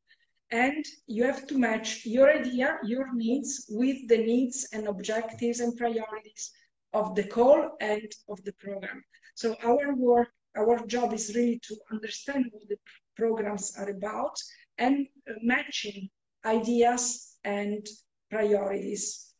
and 0.52 0.86
you 1.08 1.24
have 1.24 1.48
to 1.48 1.58
match 1.58 2.06
your 2.06 2.30
idea, 2.30 2.78
your 2.84 3.14
needs, 3.14 3.66
with 3.70 4.08
the 4.08 4.18
needs 4.18 4.68
and 4.74 4.88
objectives 4.88 5.60
and 5.60 5.76
priorities 5.78 6.52
of 6.94 7.16
the 7.16 7.24
call 7.24 7.72
and 7.82 8.12
of 8.30 8.44
the 8.44 8.54
program. 8.54 9.04
So 9.36 9.56
our 9.64 9.96
work 9.96 10.30
our 10.56 10.86
job 10.86 11.14
is 11.14 11.34
really 11.36 11.60
to 11.68 11.76
understand 11.92 12.46
what 12.52 12.68
the 12.70 12.78
programs 13.18 13.76
are 13.78 13.90
about 13.90 14.36
and 14.78 15.08
uh, 15.30 15.34
matching 15.42 16.10
ideas 16.46 17.38
and 17.44 17.86
priorities. 18.30 19.33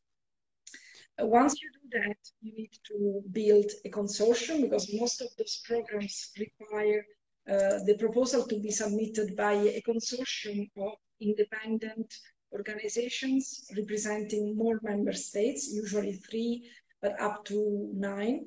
Once 1.20 1.62
you 1.62 1.70
do 1.72 2.00
that, 2.00 2.18
you 2.42 2.54
need 2.56 2.72
to 2.84 3.22
build 3.32 3.70
a 3.86 3.90
consortium 3.90 4.62
because 4.62 4.92
most 4.94 5.22
of 5.22 5.28
those 5.38 5.62
programs 5.66 6.32
require 6.40 7.06
uh, 7.50 7.78
the 7.86 7.96
proposal 8.00 8.48
to 8.48 8.60
be 8.60 8.72
submitted 8.72 9.36
by 9.36 9.54
a 9.54 9.82
consortium 9.88 10.70
of 10.78 10.94
independent 11.22 12.14
organizations 12.52 13.66
representing 13.78 14.56
more 14.56 14.80
member 14.84 15.14
states, 15.14 15.72
usually 15.74 16.14
three, 16.14 16.70
but 17.02 17.20
up 17.20 17.44
to 17.46 17.90
nine. 17.94 18.46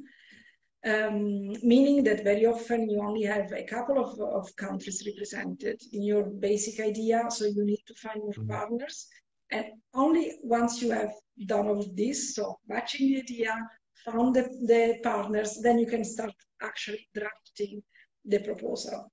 Um, 0.85 1.53
meaning 1.63 2.05
that 2.05 2.23
very 2.23 2.47
often 2.47 2.89
you 2.89 3.01
only 3.01 3.25
have 3.25 3.51
a 3.53 3.65
couple 3.65 3.99
of, 3.99 4.21
of 4.21 4.55
countries 4.57 5.03
represented 5.05 5.81
in 5.93 6.03
your 6.03 6.25
basic 6.25 6.79
idea, 6.81 7.25
so 7.29 7.45
you 7.45 7.65
need 7.65 7.83
to 7.87 7.95
find 7.95 8.21
more 8.21 8.33
mm-hmm. 8.33 8.51
partners. 8.51 9.09
And 9.51 9.67
only 9.95 10.33
once 10.43 10.83
you 10.83 10.91
have 10.91 11.13
done 11.47 11.69
all 11.69 11.87
this, 11.95 12.35
so 12.35 12.59
matching 12.69 13.09
the 13.09 13.19
idea, 13.19 13.55
found 14.05 14.35
the, 14.35 14.43
the 14.67 14.99
partners, 15.03 15.61
then 15.63 15.79
you 15.79 15.87
can 15.87 16.05
start 16.05 16.33
actually 16.63 17.09
drafting 17.15 17.83
the 18.25 18.39
proposal. 18.41 19.11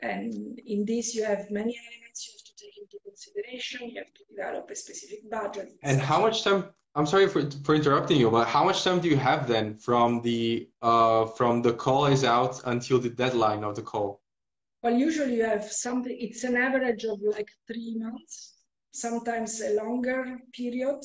And 0.00 0.58
in 0.66 0.84
this, 0.84 1.14
you 1.14 1.24
have 1.24 1.50
many 1.50 1.78
elements 1.78 2.26
you 2.26 2.32
have 2.34 2.44
to 2.44 2.64
take 2.64 2.76
into 2.78 2.98
consideration. 3.04 3.88
You 3.88 3.98
have 3.98 4.12
to 4.14 4.24
develop 4.30 4.70
a 4.70 4.76
specific 4.76 5.30
budget. 5.30 5.72
And 5.82 6.00
how 6.00 6.20
much 6.20 6.44
time? 6.44 6.64
I'm 6.94 7.06
sorry 7.06 7.28
for 7.28 7.42
for 7.64 7.74
interrupting 7.74 8.18
you, 8.18 8.30
but 8.30 8.46
how 8.46 8.64
much 8.64 8.82
time 8.82 9.00
do 9.00 9.08
you 9.08 9.18
have 9.18 9.46
then 9.46 9.76
from 9.76 10.22
the 10.22 10.68
uh, 10.82 11.26
from 11.26 11.62
the 11.62 11.72
call 11.72 12.06
is 12.06 12.24
out 12.24 12.60
until 12.64 12.98
the 12.98 13.10
deadline 13.10 13.64
of 13.64 13.76
the 13.76 13.82
call? 13.82 14.22
Well, 14.82 14.94
usually 14.94 15.36
you 15.36 15.44
have 15.44 15.70
something. 15.70 16.16
It's 16.18 16.44
an 16.44 16.56
average 16.56 17.04
of 17.04 17.18
like 17.22 17.50
three 17.66 17.96
months, 17.98 18.55
sometimes 18.92 19.60
a 19.60 19.74
longer 19.74 20.38
period, 20.52 21.00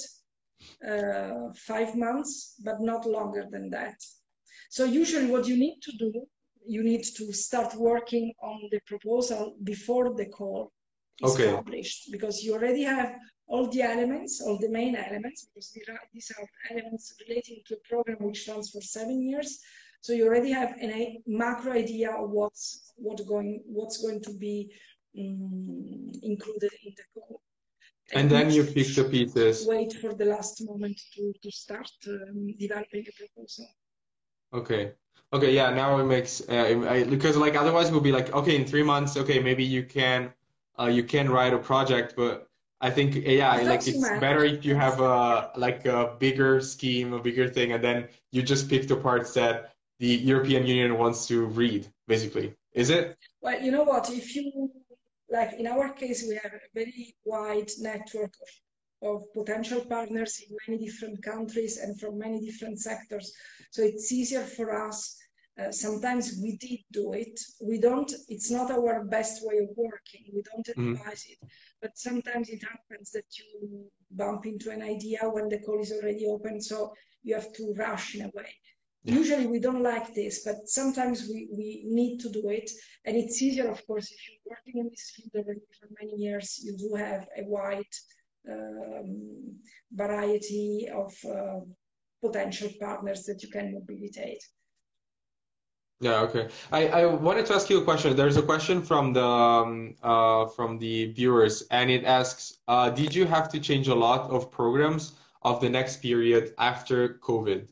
uh, 0.88 1.52
five 1.56 1.96
months, 1.96 2.56
but 2.64 2.80
not 2.82 3.06
longer 3.06 3.46
than 3.50 3.70
that. 3.72 3.96
So 4.70 4.86
usually, 4.86 5.28
what 5.28 5.48
you 5.48 5.58
need 5.58 5.80
to 5.82 5.92
do 5.98 6.28
you 6.66 6.84
need 6.84 7.04
to 7.04 7.34
start 7.34 7.76
working 7.76 8.34
on 8.42 8.70
the 8.72 8.80
proposal 8.86 9.56
before 9.64 10.14
the 10.14 10.26
call 10.26 10.72
is 11.24 11.34
okay. 11.34 11.54
published 11.54 12.12
because 12.12 12.44
you 12.44 12.54
already 12.54 12.84
have 12.84 13.16
all 13.48 13.68
the 13.68 13.82
elements, 13.82 14.42
all 14.42 14.58
the 14.58 14.70
main 14.70 14.96
elements, 14.96 15.48
because 15.54 15.72
these 15.72 16.32
are, 16.38 16.48
elements 16.72 17.14
relating 17.28 17.58
to 17.68 17.76
a 17.76 17.90
program 17.90 18.18
which 18.20 18.48
runs 18.48 18.70
for 18.70 18.82
seven 18.82 19.22
years. 19.22 19.60
So 20.02 20.14
you 20.14 20.26
already 20.26 20.52
have 20.52 20.74
a 20.82 21.22
macro 21.28 21.74
idea 21.74 22.12
of 22.12 22.30
what's 22.32 22.94
what 22.96 23.26
going 23.28 23.62
what's 23.68 23.98
going 24.02 24.22
to 24.24 24.34
be 24.34 24.72
um, 25.20 26.12
included 26.24 26.72
in 26.86 26.94
the 26.98 27.04
call. 27.14 27.42
And, 28.14 28.24
and 28.24 28.32
then 28.32 28.52
you 28.52 28.64
pick 28.64 28.94
the 28.96 29.06
pieces. 29.06 29.66
Wait 29.68 29.94
for 29.94 30.14
the 30.14 30.26
last 30.26 30.64
moment 30.66 31.00
to, 31.16 31.34
to 31.42 31.52
start 31.52 31.90
um, 32.08 32.54
developing 32.60 33.06
a 33.08 33.12
proposal. 33.18 33.68
Okay. 34.54 34.92
Okay, 35.34 35.54
yeah, 35.54 35.70
now 35.70 35.98
it 35.98 36.04
makes 36.04 36.42
uh, 36.50 36.84
I, 36.90 37.04
because 37.06 37.38
like 37.38 37.56
otherwise 37.56 37.90
we'll 37.90 38.02
be 38.02 38.12
like, 38.12 38.34
okay, 38.34 38.56
in 38.58 38.66
three 38.66 38.84
months, 38.84 39.16
okay, 39.16 39.40
maybe 39.40 39.64
you 39.64 39.84
can 39.84 40.34
uh, 40.78 40.88
you 40.88 41.04
can 41.04 41.30
write 41.30 41.54
a 41.54 41.58
project, 41.58 42.16
but 42.18 42.50
I 42.82 42.90
think 42.90 43.16
yeah, 43.16 43.56
like 43.62 43.88
it's 43.88 44.10
better 44.20 44.44
if 44.44 44.66
you 44.66 44.76
have 44.76 45.00
a 45.00 45.52
like 45.56 45.86
a 45.86 46.16
bigger 46.20 46.60
scheme, 46.60 47.14
a 47.14 47.20
bigger 47.20 47.48
thing, 47.48 47.72
and 47.72 47.82
then 47.82 48.10
you 48.32 48.42
just 48.42 48.70
pick 48.70 48.90
the 48.90 48.96
parts 48.98 49.34
that 49.36 49.74
the 50.00 50.08
European 50.08 50.66
Union 50.66 50.98
wants 50.98 51.28
to 51.28 51.46
read, 51.46 51.88
basically. 52.08 52.54
Is 52.74 52.90
it? 52.90 53.16
Well, 53.42 53.62
you 53.62 53.72
know 53.72 53.84
what? 53.84 54.10
If 54.10 54.36
you 54.36 54.72
like 55.32 55.54
in 55.54 55.68
our 55.68 55.90
case, 55.94 56.26
we 56.28 56.36
have 56.44 56.54
a 56.54 56.70
very 56.74 57.16
wide 57.26 57.72
network 57.80 58.34
of 58.42 58.50
of 59.04 59.24
potential 59.34 59.82
partners 59.86 60.42
in 60.48 60.56
many 60.68 60.86
different 60.86 61.24
countries 61.24 61.78
and 61.78 62.00
from 62.00 62.20
many 62.20 62.40
different 62.40 62.80
sectors. 62.80 63.34
So 63.72 63.82
it's 63.82 64.12
easier 64.12 64.44
for 64.44 64.88
us. 64.88 65.18
Uh, 65.60 65.72
sometimes 65.72 66.40
we 66.42 66.58
did 66.58 66.80
do 66.92 67.14
it. 67.14 67.40
We 67.62 67.80
don't, 67.80 68.12
it's 68.30 68.50
not 68.52 68.72
our 68.72 69.04
best 69.04 69.42
way 69.44 69.58
of 69.58 69.70
working. 69.76 70.26
We 70.34 70.44
don't 70.44 70.66
mm-hmm. 70.68 70.94
advise 70.94 71.26
mm. 71.26 71.32
it. 71.32 71.40
But 71.82 71.98
sometimes 71.98 72.50
it 72.50 72.62
happens 72.64 73.12
that 73.12 73.26
you 73.38 73.86
bump 74.12 74.46
into 74.46 74.70
an 74.70 74.82
idea 74.82 75.20
when 75.24 75.50
the 75.50 75.60
call 75.60 75.82
is 75.82 75.92
already 75.92 76.26
open. 76.28 76.62
So 76.62 76.94
you 77.24 77.36
have 77.36 77.52
to 77.54 77.74
rush 77.78 78.16
in 78.16 78.22
a 78.22 78.32
way. 78.36 78.56
Yeah. 79.04 79.16
Usually 79.16 79.48
we 79.48 79.60
don't 79.60 79.82
like 79.82 80.14
this, 80.14 80.44
but 80.44 80.68
sometimes 80.68 81.28
we, 81.28 81.50
we 81.52 81.84
need 81.86 82.20
to 82.20 82.30
do 82.30 82.50
it. 82.50 82.70
And 83.06 83.18
it's 83.18 83.42
easier, 83.42 83.70
of 83.70 83.86
course, 83.88 84.12
if 84.12 84.20
you're 84.28 84.56
working 84.56 84.80
in 84.82 84.90
this 84.90 85.12
field 85.16 85.32
already 85.36 85.62
for 85.80 85.88
many 86.00 86.16
years, 86.22 86.62
you 86.64 86.78
do 86.78 86.94
have 86.96 87.28
a 87.36 87.44
wide 87.46 87.94
um, 88.50 89.56
variety 89.92 90.88
of 90.94 91.14
uh, 91.28 91.62
potential 92.22 92.70
partners 92.80 93.24
that 93.26 93.42
you 93.42 93.50
can 93.50 93.74
mobilitate. 93.74 94.44
Yeah, 96.00 96.22
okay. 96.22 96.50
I, 96.72 96.88
I 96.88 97.06
wanted 97.06 97.46
to 97.48 97.54
ask 97.54 97.70
you 97.70 97.80
a 97.80 97.84
question. 97.84 98.16
There's 98.16 98.38
a 98.38 98.42
question 98.42 98.82
from 98.82 99.14
the 99.14 99.24
um, 99.24 99.96
uh, 100.02 100.48
from 100.48 100.80
the 100.80 101.12
viewers, 101.14 101.62
and 101.70 101.92
it 101.92 102.06
asks, 102.06 102.58
uh, 102.68 102.90
did 102.90 103.14
you 103.14 103.26
have 103.26 103.50
to 103.50 103.60
change 103.60 103.88
a 103.88 103.94
lot 103.94 104.32
of 104.32 104.50
programs 104.50 105.14
of 105.44 105.62
the 105.62 105.70
next 105.70 106.02
period 106.02 106.56
after 106.58 107.20
COVID? 107.20 107.70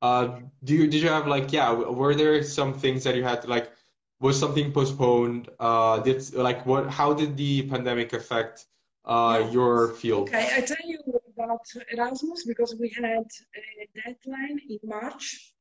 Uh, 0.00 0.40
do 0.64 0.74
you 0.74 0.86
did 0.86 1.02
you 1.02 1.08
have 1.08 1.26
like 1.26 1.52
yeah? 1.52 1.72
Were 1.72 2.14
there 2.14 2.42
some 2.42 2.72
things 2.72 3.04
that 3.04 3.16
you 3.16 3.24
had 3.24 3.42
to 3.42 3.48
like? 3.48 3.72
Was 4.20 4.38
something 4.38 4.72
postponed? 4.72 5.48
Uh, 5.58 5.98
did 6.00 6.34
like 6.34 6.64
what? 6.66 6.88
How 6.90 7.12
did 7.12 7.36
the 7.36 7.68
pandemic 7.68 8.12
affect 8.12 8.66
uh, 9.04 9.48
your 9.50 9.94
field? 9.94 10.28
Okay, 10.28 10.50
I 10.56 10.60
tell 10.60 10.84
you 10.84 10.98
about 11.34 11.66
Erasmus 11.92 12.44
because 12.44 12.76
we 12.78 12.88
had 12.90 13.04
a 13.04 13.86
deadline 14.04 14.60
in 14.68 14.78
March. 14.84 15.52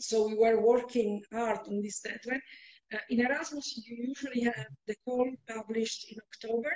So 0.00 0.28
we 0.28 0.34
were 0.34 0.60
working 0.60 1.22
hard 1.32 1.60
on 1.66 1.82
this 1.82 2.00
deadline. 2.00 2.42
Uh, 2.92 2.98
in 3.10 3.20
Erasmus, 3.20 3.82
you 3.86 3.96
usually 4.08 4.42
have 4.42 4.66
the 4.86 4.94
call 5.04 5.28
published 5.48 6.10
in 6.12 6.18
October, 6.28 6.72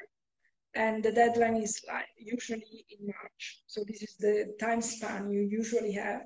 and 0.75 1.03
the 1.03 1.13
deadline 1.13 1.57
is 1.57 1.81
like 1.87 2.07
usually 2.17 2.85
in 2.91 3.07
March. 3.07 3.63
So 3.67 3.83
this 3.87 4.03
is 4.03 4.17
the 4.17 4.55
time 4.61 4.83
span 4.83 5.31
you 5.31 5.43
usually 5.43 5.93
have. 5.93 6.23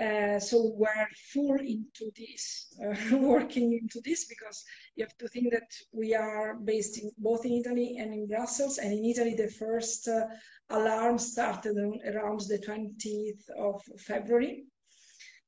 Uh, 0.00 0.40
so 0.40 0.72
we're 0.76 1.08
full 1.32 1.54
into 1.54 2.10
this, 2.16 2.74
uh, 2.84 3.16
working 3.16 3.78
into 3.80 4.00
this 4.04 4.24
because 4.24 4.64
you 4.96 5.04
have 5.04 5.16
to 5.18 5.28
think 5.28 5.52
that 5.52 5.70
we 5.92 6.14
are 6.14 6.56
based 6.56 6.98
in 6.98 7.10
both 7.18 7.44
in 7.44 7.52
Italy 7.52 7.96
and 7.98 8.12
in 8.12 8.26
Brussels. 8.26 8.78
And 8.78 8.92
in 8.92 9.04
Italy, 9.04 9.34
the 9.36 9.50
first 9.50 10.08
uh, 10.08 10.26
alarm 10.70 11.18
started 11.18 11.76
around 11.76 12.40
the 12.40 12.58
20th 12.58 13.48
of 13.56 13.82
February. 14.00 14.64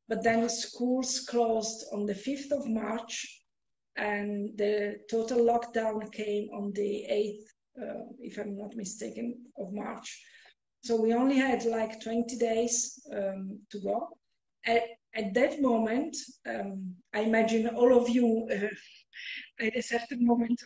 But 0.09 0.23
then 0.23 0.49
schools 0.49 1.27
closed 1.29 1.85
on 1.93 2.07
the 2.07 2.15
5th 2.15 2.53
of 2.53 2.69
March, 2.69 3.43
and 3.97 4.57
the 4.57 5.01
total 5.11 5.39
lockdown 5.39 6.13
came 6.13 6.49
on 6.51 6.71
the 6.75 7.05
8th, 7.11 7.83
uh, 7.83 8.05
if 8.21 8.39
I'm 8.39 8.57
not 8.57 8.77
mistaken, 8.77 9.35
of 9.59 9.73
March. 9.73 10.23
So 10.85 10.95
we 10.95 11.15
only 11.15 11.37
had 11.37 11.65
like 11.65 12.01
20 12.01 12.37
days 12.37 13.01
um, 13.13 13.59
to 13.73 13.81
go 13.81 14.17
at, 14.66 14.83
at 15.14 15.35
that 15.35 15.61
moment, 15.61 16.16
um, 16.48 16.94
I 17.14 17.20
imagine 17.20 17.68
all 17.68 17.96
of 17.96 18.09
you 18.09 18.48
uh, 18.50 19.64
at 19.64 19.76
a 19.76 19.83
certain 19.83 20.26
moment 20.26 20.62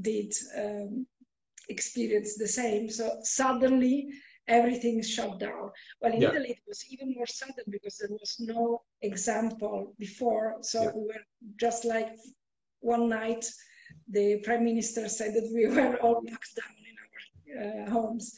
did 0.00 0.32
um, 0.56 1.06
experience 1.68 2.36
the 2.36 2.48
same. 2.48 2.88
So 2.88 3.18
suddenly 3.22 4.08
everything 4.48 5.02
shut 5.02 5.38
down. 5.38 5.70
Well, 6.00 6.12
in 6.12 6.22
yeah. 6.22 6.30
Italy 6.30 6.50
it 6.50 6.62
was 6.66 6.84
even 6.90 7.14
more 7.14 7.26
sudden 7.26 7.64
because 7.70 7.98
there 7.98 8.10
was 8.10 8.36
no 8.38 8.82
example 9.02 9.94
before. 9.98 10.56
So 10.62 10.82
yeah. 10.82 10.90
we 10.94 11.02
were 11.02 11.24
just 11.56 11.84
like 11.84 12.08
one 12.80 13.08
night, 13.08 13.44
the 14.10 14.40
prime 14.44 14.64
minister 14.64 15.08
said 15.08 15.34
that 15.34 15.50
we 15.52 15.66
were 15.66 15.96
all 15.96 16.22
locked 16.30 16.56
down 16.56 16.76
in 16.88 16.94
our 17.02 17.86
uh, 17.86 17.90
homes. 17.90 18.34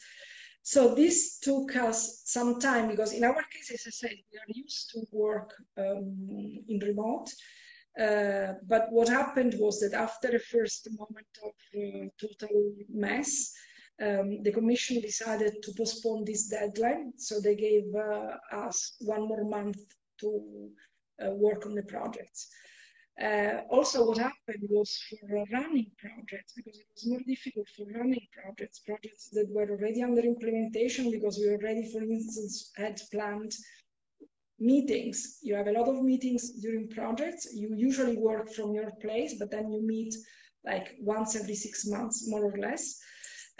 So 0.73 0.95
this 0.95 1.37
took 1.39 1.75
us 1.75 2.21
some 2.23 2.57
time 2.57 2.87
because 2.87 3.11
in 3.11 3.25
our 3.25 3.43
case, 3.51 3.71
as 3.73 3.83
I 3.85 3.89
said, 3.89 4.15
we 4.31 4.37
are 4.39 4.53
used 4.63 4.89
to 4.91 5.01
work 5.11 5.53
um, 5.77 6.63
in 6.69 6.79
remote. 6.79 7.29
Uh, 7.99 8.53
but 8.69 8.89
what 8.89 9.09
happened 9.09 9.55
was 9.59 9.81
that 9.81 9.93
after 9.93 10.31
the 10.31 10.39
first 10.39 10.87
moment 10.97 11.27
of 11.43 11.51
uh, 11.75 12.07
total 12.17 12.71
mess, 12.87 13.51
um, 14.01 14.43
the 14.43 14.53
commission 14.53 15.01
decided 15.01 15.61
to 15.61 15.73
postpone 15.77 16.23
this 16.23 16.47
deadline. 16.47 17.11
So 17.17 17.41
they 17.41 17.55
gave 17.55 17.93
uh, 17.93 18.37
us 18.53 18.95
one 19.01 19.27
more 19.27 19.43
month 19.43 19.79
to 20.21 20.69
uh, 21.21 21.31
work 21.31 21.65
on 21.65 21.75
the 21.75 21.83
projects. 21.83 22.47
Uh, 23.19 23.61
also, 23.69 24.07
what 24.07 24.17
happened 24.17 24.63
was 24.69 24.97
for 25.09 25.45
running 25.51 25.91
projects, 25.99 26.53
because 26.55 26.79
it 26.79 26.85
was 26.93 27.07
more 27.07 27.19
difficult 27.27 27.67
for 27.75 27.85
running 27.93 28.25
projects, 28.31 28.79
projects 28.79 29.29
that 29.33 29.47
were 29.49 29.69
already 29.69 30.01
under 30.01 30.21
implementation, 30.21 31.11
because 31.11 31.37
we 31.37 31.49
already, 31.49 31.91
for 31.91 32.01
instance, 32.01 32.71
had 32.77 32.99
planned 33.11 33.53
meetings. 34.59 35.39
You 35.41 35.55
have 35.55 35.67
a 35.67 35.71
lot 35.71 35.89
of 35.89 36.01
meetings 36.03 36.51
during 36.61 36.87
projects. 36.89 37.47
You 37.53 37.73
usually 37.75 38.17
work 38.17 38.49
from 38.53 38.73
your 38.73 38.91
place, 39.01 39.35
but 39.37 39.51
then 39.51 39.71
you 39.71 39.85
meet 39.85 40.15
like 40.63 40.95
once 41.01 41.35
every 41.35 41.55
six 41.55 41.87
months, 41.87 42.29
more 42.29 42.45
or 42.45 42.57
less. 42.57 42.99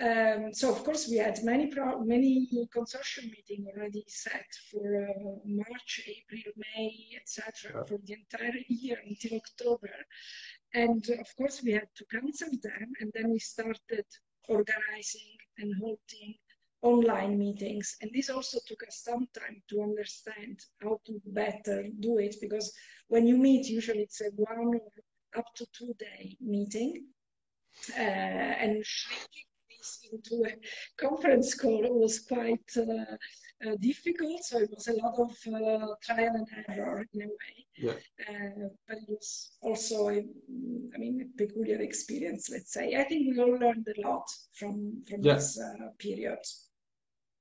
Um, 0.01 0.51
so 0.51 0.71
of 0.71 0.83
course 0.83 1.07
we 1.07 1.17
had 1.17 1.43
many 1.43 1.71
many 2.05 2.49
consortium 2.75 3.29
meeting 3.29 3.67
already 3.67 4.03
set 4.07 4.47
for 4.71 5.05
uh, 5.05 5.35
March, 5.45 6.01
April, 6.07 6.53
May, 6.57 7.09
etc. 7.15 7.85
for 7.85 7.99
the 8.05 8.13
entire 8.13 8.61
year 8.67 8.97
until 9.07 9.37
October, 9.37 9.93
and 10.73 11.07
of 11.19 11.35
course 11.35 11.61
we 11.63 11.73
had 11.73 11.89
to 11.95 12.05
cancel 12.05 12.49
them, 12.63 12.93
and 12.99 13.11
then 13.13 13.29
we 13.31 13.37
started 13.37 14.05
organizing 14.47 15.37
and 15.59 15.75
holding 15.79 16.33
online 16.81 17.37
meetings. 17.37 17.95
And 18.01 18.09
this 18.11 18.31
also 18.31 18.57
took 18.65 18.81
us 18.87 19.03
some 19.03 19.27
time 19.39 19.61
to 19.69 19.83
understand 19.83 20.61
how 20.81 20.99
to 21.05 21.21
better 21.27 21.89
do 21.99 22.17
it 22.17 22.37
because 22.41 22.73
when 23.07 23.27
you 23.27 23.37
meet, 23.37 23.67
usually 23.67 24.01
it's 24.01 24.21
a 24.21 24.31
one 24.35 24.79
or 24.79 25.37
up 25.37 25.53
to 25.57 25.65
two 25.77 25.93
day 25.99 26.37
meeting. 26.41 27.05
Uh, 27.97 28.01
and 28.01 28.85
shrinking 28.85 29.45
this 29.81 30.07
into 30.11 30.43
a 30.45 30.53
conference 30.97 31.55
call 31.55 31.81
was 31.99 32.19
quite 32.19 32.71
uh, 32.77 33.15
uh, 33.65 33.75
difficult. 33.79 34.43
So 34.43 34.59
it 34.59 34.69
was 34.73 34.87
a 34.87 34.93
lot 34.93 35.15
of 35.19 35.31
uh, 35.47 35.87
trial 36.03 36.33
and 36.35 36.47
error 36.69 37.05
in 37.13 37.21
a 37.21 37.25
way. 37.27 37.65
Yeah. 37.77 37.91
Uh, 38.29 38.67
but 38.87 38.97
it 38.97 39.09
was 39.09 39.51
also, 39.61 40.09
a, 40.09 40.19
I 40.93 40.97
mean, 40.97 41.21
a 41.21 41.37
peculiar 41.37 41.79
experience, 41.81 42.49
let's 42.51 42.73
say. 42.73 42.95
I 42.95 43.03
think 43.03 43.35
we 43.35 43.41
all 43.41 43.57
learned 43.57 43.87
a 43.95 44.07
lot 44.07 44.27
from, 44.53 45.03
from 45.07 45.21
yeah. 45.21 45.35
this 45.35 45.59
uh, 45.59 45.87
period. 45.97 46.39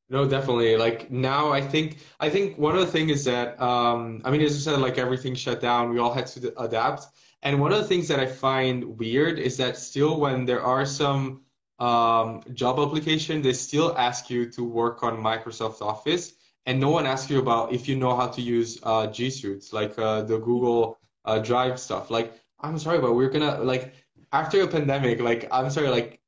No, 0.09 0.29
definitely. 0.29 0.77
Like 0.77 1.11
now, 1.11 1.53
I 1.53 1.61
think 1.61 1.99
I 2.19 2.29
think 2.29 2.59
one 2.59 2.75
of 2.75 2.81
the 2.81 2.91
things 2.91 3.13
is 3.13 3.25
that 3.27 3.61
um, 3.63 4.21
I 4.25 4.31
mean, 4.33 4.41
as 4.41 4.55
you 4.55 4.61
said, 4.61 4.81
like 4.81 4.99
everything 4.99 5.37
shut 5.37 5.61
down, 5.61 5.91
we 5.91 6.01
all 6.01 6.13
had 6.13 6.27
to 6.29 6.53
adapt. 6.61 7.07
And 7.43 7.61
one 7.61 7.73
of 7.73 7.79
the 7.79 7.87
things 7.87 8.09
that 8.09 8.19
I 8.19 8.27
find 8.27 8.99
weird 8.99 9.39
is 9.39 9.57
that 9.59 9.77
still, 9.77 10.19
when 10.19 10.45
there 10.45 10.63
are 10.63 10.85
some 10.85 11.43
um, 11.81 12.43
job 12.55 12.79
application, 12.79 13.43
they 13.43 13.53
still 13.53 13.97
ask 13.97 14.31
you 14.31 14.51
to 14.51 14.63
work 14.65 15.03
on 15.03 15.17
Microsoft 15.17 15.81
Office, 15.81 16.35
and 16.67 16.79
no 16.79 16.91
one 16.91 17.07
asks 17.07 17.31
you 17.31 17.39
about 17.39 17.73
if 17.73 17.89
you 17.89 17.97
know 17.97 18.15
how 18.15 18.29
to 18.29 18.43
use 18.43 18.79
uh, 18.83 19.07
G 19.07 19.31
Suite, 19.31 19.65
like 19.73 19.99
uh, 19.99 20.23
the 20.23 20.39
Google 20.39 20.99
uh, 21.25 21.39
Drive 21.39 21.81
stuff. 21.81 22.11
Like, 22.11 22.35
I'm 22.61 22.79
sorry, 22.79 22.99
but 22.99 23.15
we're 23.15 23.31
gonna 23.31 23.59
like 23.61 23.95
after 24.33 24.61
a 24.63 24.69
pandemic, 24.69 25.21
like 25.21 25.49
I'm 25.51 25.71
sorry, 25.71 25.89
like 25.89 26.21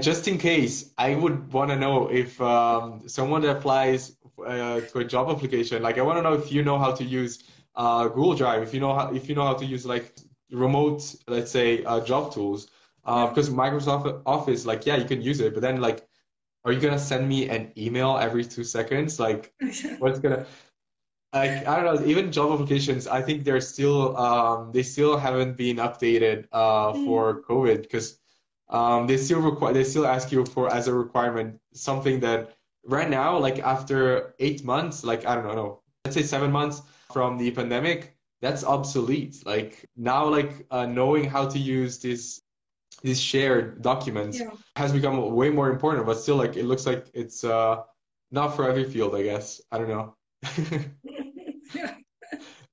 just 0.00 0.28
in 0.28 0.36
case, 0.36 0.92
I 0.98 1.14
would 1.14 1.52
want 1.52 1.70
to 1.70 1.76
know 1.76 2.08
if 2.10 2.40
um, 2.40 3.08
someone 3.08 3.40
that 3.42 3.56
applies 3.56 4.16
uh, 4.44 4.80
to 4.80 4.98
a 4.98 5.04
job 5.04 5.30
application, 5.34 5.82
like 5.82 5.96
I 5.96 6.02
want 6.02 6.18
to 6.18 6.22
know 6.22 6.34
if 6.34 6.52
you 6.52 6.62
know 6.62 6.78
how 6.78 6.92
to 6.92 7.04
use 7.04 7.44
uh, 7.74 8.08
Google 8.08 8.34
Drive, 8.34 8.62
if 8.62 8.74
you 8.74 8.80
know 8.80 8.94
how 8.94 9.14
if 9.14 9.28
you 9.28 9.34
know 9.34 9.44
how 9.44 9.54
to 9.54 9.64
use 9.64 9.86
like 9.86 10.14
remote, 10.50 11.14
let's 11.26 11.50
say, 11.50 11.84
uh, 11.84 12.00
job 12.00 12.32
tools. 12.34 12.68
Uh, 13.08 13.26
because 13.28 13.48
Microsoft 13.48 14.22
Office, 14.26 14.66
like 14.66 14.84
yeah, 14.84 14.96
you 14.96 15.06
can 15.06 15.22
use 15.22 15.40
it, 15.40 15.54
but 15.54 15.62
then 15.62 15.80
like, 15.80 16.06
are 16.64 16.72
you 16.72 16.80
gonna 16.80 16.98
send 16.98 17.28
me 17.28 17.48
an 17.48 17.72
email 17.76 18.18
every 18.18 18.44
two 18.44 18.64
seconds? 18.64 19.18
Like, 19.18 19.52
what's 19.98 20.18
gonna 20.18 20.44
like 21.32 21.66
I 21.66 21.76
don't 21.76 21.86
know. 21.86 22.06
Even 22.06 22.30
job 22.30 22.52
applications, 22.52 23.06
I 23.06 23.22
think 23.22 23.44
they're 23.44 23.60
still 23.60 24.16
um, 24.16 24.72
they 24.72 24.82
still 24.82 25.16
haven't 25.16 25.56
been 25.56 25.76
updated 25.76 26.46
uh, 26.52 26.92
for 27.04 27.40
mm. 27.40 27.44
COVID 27.44 27.82
because 27.82 28.18
um, 28.68 29.06
they 29.06 29.16
still 29.16 29.40
require 29.40 29.72
they 29.72 29.84
still 29.84 30.06
ask 30.06 30.30
you 30.30 30.44
for 30.44 30.72
as 30.72 30.88
a 30.88 30.94
requirement 30.94 31.58
something 31.72 32.20
that 32.20 32.56
right 32.84 33.08
now 33.08 33.38
like 33.38 33.58
after 33.60 34.34
eight 34.38 34.64
months 34.64 35.04
like 35.04 35.26
i 35.26 35.34
don't 35.34 35.44
know 35.44 35.54
no, 35.54 35.80
let's 36.04 36.16
say 36.16 36.22
seven 36.22 36.50
months 36.50 36.82
from 37.12 37.36
the 37.36 37.50
pandemic 37.50 38.16
that's 38.40 38.64
obsolete 38.64 39.42
like 39.46 39.84
now 39.96 40.26
like 40.26 40.66
uh, 40.70 40.86
knowing 40.86 41.24
how 41.24 41.46
to 41.46 41.58
use 41.58 41.98
this 41.98 42.42
these 43.02 43.20
shared 43.20 43.82
documents 43.82 44.40
yeah. 44.40 44.50
has 44.76 44.92
become 44.92 45.34
way 45.34 45.50
more 45.50 45.70
important 45.70 46.06
but 46.06 46.18
still 46.18 46.36
like 46.36 46.56
it 46.56 46.64
looks 46.64 46.86
like 46.86 47.06
it's 47.14 47.44
uh 47.44 47.82
not 48.30 48.54
for 48.54 48.68
every 48.68 48.84
field 48.84 49.14
i 49.14 49.22
guess 49.22 49.60
i 49.72 49.78
don't 49.78 49.88
know 49.88 50.14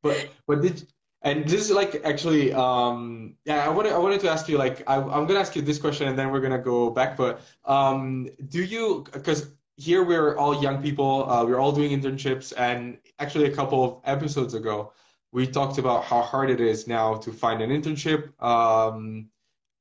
but 0.03 0.29
but 0.47 0.61
did 0.61 0.87
and 1.25 1.43
this 1.43 1.59
is 1.59 1.71
like 1.71 2.01
actually, 2.05 2.53
um, 2.53 3.35
yeah, 3.45 3.65
I 3.65 3.69
wanted 3.69 3.93
I 3.93 3.97
wanted 3.97 4.21
to 4.21 4.29
ask 4.29 4.47
you 4.47 4.59
like 4.59 4.83
I, 4.87 4.97
i'm 4.97 5.25
gonna 5.25 5.39
ask 5.39 5.55
you 5.55 5.63
this 5.63 5.79
question 5.79 6.07
and 6.07 6.17
then 6.17 6.29
we're 6.31 6.39
gonna 6.39 6.59
go 6.59 6.91
back. 6.91 7.17
But 7.17 7.41
um, 7.65 8.29
do 8.49 8.63
you 8.63 9.05
because 9.11 9.49
here 9.75 10.03
we're 10.03 10.37
all 10.37 10.61
young 10.61 10.83
people, 10.83 11.27
uh, 11.27 11.43
we're 11.43 11.59
all 11.59 11.71
doing 11.71 11.99
internships, 11.99 12.53
and 12.55 12.99
actually 13.17 13.45
a 13.45 13.55
couple 13.55 13.83
of 13.83 14.01
episodes 14.05 14.53
ago 14.53 14.93
we 15.31 15.45
talked 15.47 15.79
about 15.79 16.05
how 16.05 16.21
hard 16.21 16.49
it 16.49 16.61
is 16.61 16.87
now 16.87 17.15
to 17.15 17.33
find 17.33 17.61
an 17.61 17.69
internship 17.69 18.31
um, 18.41 19.27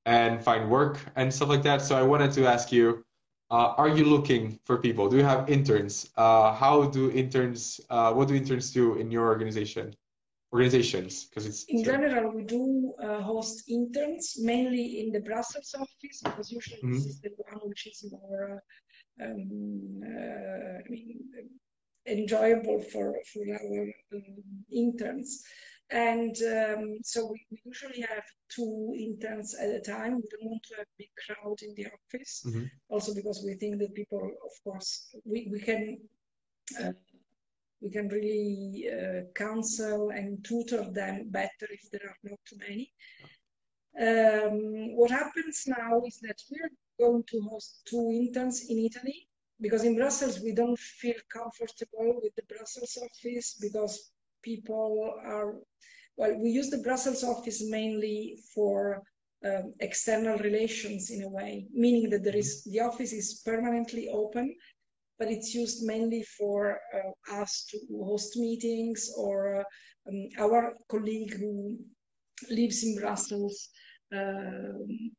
and 0.06 0.42
find 0.42 0.70
work 0.70 0.98
and 1.16 1.32
stuff 1.32 1.48
like 1.48 1.62
that. 1.62 1.82
So 1.82 1.96
I 1.96 2.02
wanted 2.02 2.32
to 2.32 2.46
ask 2.46 2.72
you. 2.72 3.04
Uh, 3.50 3.74
are 3.76 3.90
you 3.90 4.04
looking 4.04 4.58
for 4.64 4.78
people? 4.78 5.08
Do 5.08 5.18
you 5.18 5.22
have 5.22 5.48
interns? 5.50 6.10
Uh, 6.16 6.54
how 6.54 6.84
do 6.86 7.10
interns? 7.12 7.78
Uh, 7.90 8.10
what 8.12 8.26
do 8.26 8.34
interns 8.34 8.72
do 8.72 8.94
in 8.94 9.10
your 9.10 9.26
organization? 9.26 9.94
organizations? 10.54 11.24
Because 11.24 11.46
it's 11.46 11.64
in 11.64 11.82
general 11.82 12.32
we 12.32 12.44
do 12.44 12.94
uh, 13.02 13.20
host 13.20 13.64
interns 13.68 14.36
mainly 14.38 15.00
in 15.00 15.12
the 15.12 15.20
Brussels 15.20 15.74
office 15.76 16.20
because 16.22 16.50
usually 16.50 16.78
mm-hmm. 16.78 16.94
this 16.94 17.06
is 17.06 17.20
the 17.20 17.30
one 17.36 17.60
which 17.64 17.86
is 17.86 18.12
more 18.12 18.62
uh, 19.20 19.24
um, 19.24 20.00
uh, 20.02 20.78
I 20.78 20.88
mean, 20.88 21.20
enjoyable 22.06 22.80
for 22.92 23.06
for 23.32 23.44
our 23.60 23.82
um, 24.14 24.42
interns. 24.72 25.42
And 25.90 26.36
um, 26.42 26.98
so 27.02 27.26
we, 27.30 27.46
we, 27.50 27.60
usually 27.64 28.00
have 28.00 28.24
two 28.48 28.94
interns 28.98 29.54
at 29.54 29.68
a 29.68 29.80
time. 29.80 30.16
We 30.16 30.28
don't 30.30 30.50
want 30.50 30.62
to 30.68 30.76
have 30.76 30.86
a 30.86 30.98
big 30.98 31.10
crowd 31.26 31.58
in 31.62 31.74
the 31.74 31.86
office. 31.86 32.42
Mm-hmm. 32.46 32.64
Also 32.88 33.14
because 33.14 33.42
we 33.44 33.54
think 33.54 33.78
that 33.80 33.94
people, 33.94 34.22
of 34.22 34.64
course, 34.64 35.14
we, 35.24 35.48
we 35.52 35.60
can 35.60 35.98
uh, 36.80 36.92
we 37.82 37.90
can 37.90 38.08
really 38.08 38.88
uh, 38.90 39.20
counsel 39.34 40.10
and 40.10 40.42
tutor 40.42 40.90
them 40.90 41.28
better 41.28 41.68
if 41.70 41.90
there 41.90 42.08
are 42.08 42.16
not 42.22 42.38
too 42.48 42.56
many. 42.66 42.90
Um, 44.00 44.96
what 44.96 45.10
happens 45.10 45.64
now 45.66 46.02
is 46.06 46.18
that 46.22 46.40
we're 46.50 46.70
going 46.98 47.24
to 47.30 47.40
host 47.42 47.82
two 47.86 48.10
interns 48.10 48.64
in 48.70 48.78
Italy 48.78 49.28
because 49.60 49.84
in 49.84 49.96
Brussels 49.96 50.40
we 50.40 50.52
don't 50.52 50.78
feel 50.78 51.20
comfortable 51.32 52.20
with 52.22 52.34
the 52.36 52.42
Brussels 52.48 52.98
office 53.02 53.56
because 53.60 54.12
people 54.44 55.14
are 55.24 55.54
well 56.16 56.34
we 56.42 56.50
use 56.50 56.70
the 56.70 56.84
Brussels 56.86 57.24
office 57.24 57.60
mainly 57.68 58.38
for 58.54 59.02
um, 59.44 59.74
external 59.80 60.38
relations 60.38 61.10
in 61.10 61.22
a 61.22 61.28
way 61.28 61.66
meaning 61.72 62.10
that 62.10 62.24
there 62.24 62.36
is 62.36 62.64
the 62.64 62.80
office 62.80 63.12
is 63.12 63.42
permanently 63.44 64.08
open 64.08 64.54
but 65.18 65.28
it's 65.28 65.54
used 65.54 65.86
mainly 65.86 66.22
for 66.22 66.80
uh, 66.94 67.40
us 67.40 67.66
to 67.70 67.78
host 68.04 68.36
meetings 68.36 69.10
or 69.16 69.60
uh, 69.60 69.64
um, 70.08 70.28
our 70.38 70.74
colleague 70.88 71.34
who 71.38 71.78
lives 72.50 72.84
in 72.84 72.96
Brussels 73.00 73.70
uh, 74.14 74.72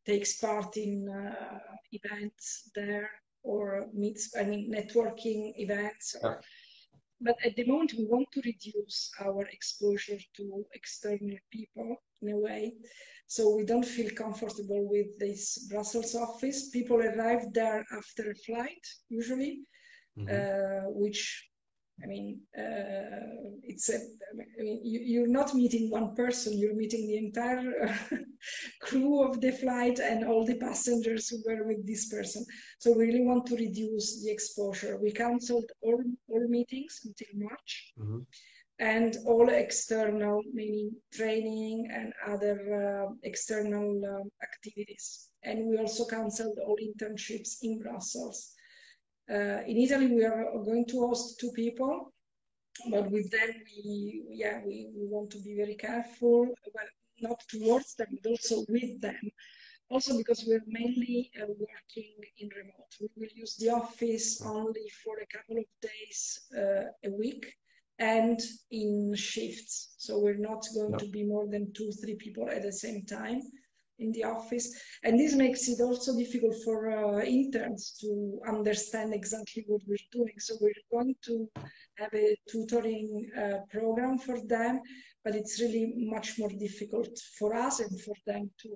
takes 0.06 0.38
part 0.38 0.78
in 0.78 1.08
uh, 1.10 1.60
events 1.92 2.70
there 2.76 3.10
or 3.44 3.88
meets, 3.94 4.36
I 4.38 4.44
mean, 4.44 4.72
networking 4.72 5.54
events. 5.58 6.16
Or, 6.22 6.42
but 7.22 7.36
at 7.46 7.56
the 7.56 7.66
moment, 7.66 7.94
we 7.98 8.06
want 8.06 8.28
to 8.34 8.42
reduce 8.46 9.12
our 9.22 9.46
exposure 9.48 10.20
to 10.38 10.66
external 10.74 11.38
people 11.52 11.96
in 12.22 12.30
a 12.30 12.38
way. 12.38 12.74
So 13.28 13.56
we 13.56 13.66
don't 13.66 13.86
feel 13.86 14.12
comfortable 14.12 14.88
with 14.88 15.18
this 15.18 15.68
Brussels 15.70 16.14
office. 16.16 16.70
People 16.70 16.98
arrive 16.98 17.54
there 17.54 17.84
after 17.98 18.30
a 18.30 18.36
flight, 18.36 18.86
usually, 19.10 19.62
mm-hmm. 20.18 20.30
uh, 20.30 20.92
which 20.92 21.50
I 22.04 22.08
mean, 22.08 22.42
uh, 22.58 23.56
it's 23.64 23.90
a, 23.90 23.96
I 23.96 24.62
mean, 24.62 24.82
you, 24.84 25.24
are 25.24 25.28
not 25.28 25.56
meeting 25.56 25.90
one 25.90 26.14
person, 26.14 26.58
you're 26.58 26.76
meeting 26.76 27.08
the 27.08 27.18
entire 27.18 27.98
crew 28.82 29.24
of 29.24 29.42
the 29.42 29.52
flight 29.52 30.00
and 30.00 30.26
all 30.26 30.46
the 30.46 30.56
passengers 30.56 31.30
who 31.30 31.38
were 31.46 31.66
with 31.66 31.86
this 31.86 32.08
person. 32.10 32.46
So 32.80 32.92
we 32.92 33.06
really 33.06 33.26
want 33.26 33.46
to 33.48 33.56
reduce 33.56 34.24
the 34.24 34.32
exposure. 34.32 34.98
We 35.02 35.12
canceled 35.12 35.72
all, 35.82 36.02
all 36.30 36.48
meetings 36.48 37.02
until 37.06 37.48
March. 37.48 37.94
Mm-hmm. 38.00 38.20
And 38.78 39.16
all 39.26 39.48
external, 39.48 40.42
meaning 40.54 40.92
training 41.14 41.90
and 41.94 42.12
other 42.28 42.58
uh, 43.08 43.14
external 43.24 44.02
uh, 44.04 44.44
activities. 44.44 45.30
And 45.44 45.68
we 45.68 45.78
also 45.78 46.04
canceled 46.06 46.58
all 46.60 46.78
internships 46.84 47.60
in 47.62 47.80
Brussels 47.80 48.56
uh, 49.30 49.62
in 49.66 49.78
Italy, 49.78 50.08
we 50.08 50.24
are 50.24 50.52
going 50.64 50.86
to 50.88 51.08
host 51.08 51.40
two 51.40 51.52
people, 51.52 52.14
but 52.92 53.10
with 53.10 53.32
them, 53.32 53.50
we 53.66 54.24
yeah 54.30 54.62
we, 54.66 54.90
we 54.96 55.08
want 55.08 55.32
to 55.32 55.40
be 55.42 55.56
very 55.56 55.76
careful. 55.76 56.42
Well, 56.74 56.86
not 57.22 57.40
towards 57.48 57.96
them, 57.96 58.08
but 58.22 58.30
also 58.30 58.66
with 58.70 59.02
them. 59.02 59.32
Also 59.90 60.18
because 60.18 60.46
we're 60.48 60.64
mainly 60.66 61.32
uh, 61.40 61.46
working 61.48 62.16
in 62.40 62.50
remote. 62.58 62.92
We 63.00 63.10
will 63.16 63.30
use 63.36 63.56
the 63.58 63.70
office 63.70 64.42
only 64.42 64.90
for 65.04 65.18
a 65.20 65.28
couple 65.28 65.58
of 65.58 65.66
days 65.82 66.40
uh, 66.58 66.90
a 67.06 67.12
week, 67.12 67.46
and 68.00 68.40
in 68.72 69.14
shifts. 69.16 69.96
So 69.98 70.20
we're 70.20 70.38
not 70.38 70.66
going 70.74 70.92
no. 70.92 70.98
to 70.98 71.08
be 71.08 71.24
more 71.24 71.48
than 71.48 71.72
two, 71.74 71.92
three 71.92 72.16
people 72.16 72.50
at 72.50 72.64
the 72.64 72.72
same 72.72 73.06
time 73.06 73.42
in 74.00 74.12
the 74.12 74.24
office. 74.24 74.68
And 75.04 75.20
this 75.20 75.36
makes 75.36 75.68
it 75.68 75.82
also 75.82 76.18
difficult 76.18 76.56
for 76.64 76.92
uh, 76.92 77.24
interns 77.24 77.98
to 78.02 78.40
understand 78.48 79.14
exactly 79.14 79.64
what 79.68 79.82
we're 79.88 80.10
doing. 80.12 80.34
So 80.40 80.56
we're 80.60 80.74
going 80.92 81.16
to 81.26 81.50
have 81.98 82.14
a 82.14 82.36
tutoring 82.50 83.30
uh, 83.38 83.58
program 83.72 84.18
for 84.18 84.40
them, 84.46 84.82
but 85.24 85.36
it's 85.36 85.62
really 85.62 85.94
much 85.96 86.38
more 86.38 86.50
difficult 86.50 87.18
for 87.40 87.56
us 87.56 87.80
and 87.80 88.02
for 88.02 88.16
them 88.26 88.50
to 88.62 88.70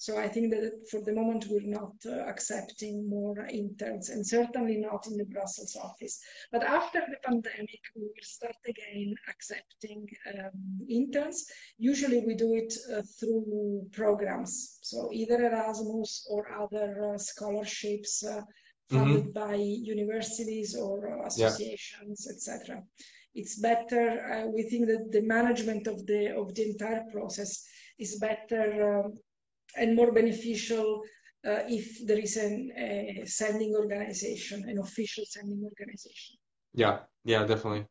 so 0.00 0.16
I 0.16 0.28
think 0.28 0.52
that 0.52 0.88
for 0.88 1.00
the 1.00 1.12
moment 1.12 1.46
we're 1.50 1.60
not 1.80 1.92
uh, 2.06 2.20
accepting 2.30 3.08
more 3.08 3.36
interns 3.50 4.10
and 4.10 4.24
certainly 4.24 4.76
not 4.76 5.08
in 5.08 5.16
the 5.16 5.24
Brussels 5.24 5.76
office. 5.76 6.20
But 6.52 6.62
after 6.62 7.00
the 7.00 7.16
pandemic, 7.24 7.80
we 7.96 8.02
will 8.02 8.22
start 8.22 8.54
again 8.68 9.12
accepting 9.28 10.06
um, 10.32 10.86
interns. 10.88 11.46
Usually 11.78 12.20
we 12.24 12.36
do 12.36 12.54
it 12.54 12.72
uh, 12.94 13.02
through 13.18 13.88
programs. 13.92 14.78
So 14.82 15.10
either 15.12 15.44
Erasmus 15.44 16.28
or 16.30 16.46
other 16.52 17.14
uh, 17.14 17.18
scholarships 17.18 18.24
uh, 18.24 18.42
funded 18.88 19.34
mm-hmm. 19.34 19.50
by 19.50 19.56
universities 19.56 20.76
or 20.76 21.26
associations, 21.26 22.24
yeah. 22.24 22.32
etc. 22.32 22.82
It's 23.34 23.58
better. 23.58 24.04
Uh, 24.32 24.46
we 24.46 24.62
think 24.62 24.86
that 24.86 25.10
the 25.10 25.22
management 25.22 25.88
of 25.88 26.06
the 26.06 26.36
of 26.36 26.54
the 26.54 26.70
entire 26.70 27.04
process 27.12 27.64
is 27.98 28.20
better 28.20 29.02
um, 29.04 29.14
and 29.76 29.94
more 29.94 30.12
beneficial 30.12 31.02
uh, 31.46 31.62
if 31.68 32.06
there 32.06 32.18
is 32.18 32.36
an, 32.36 32.72
a 32.76 33.22
sending 33.26 33.74
organization, 33.74 34.68
an 34.68 34.78
official 34.78 35.24
sending 35.26 35.62
organization. 35.62 36.36
Yeah, 36.74 37.00
yeah, 37.24 37.44
definitely. 37.44 37.86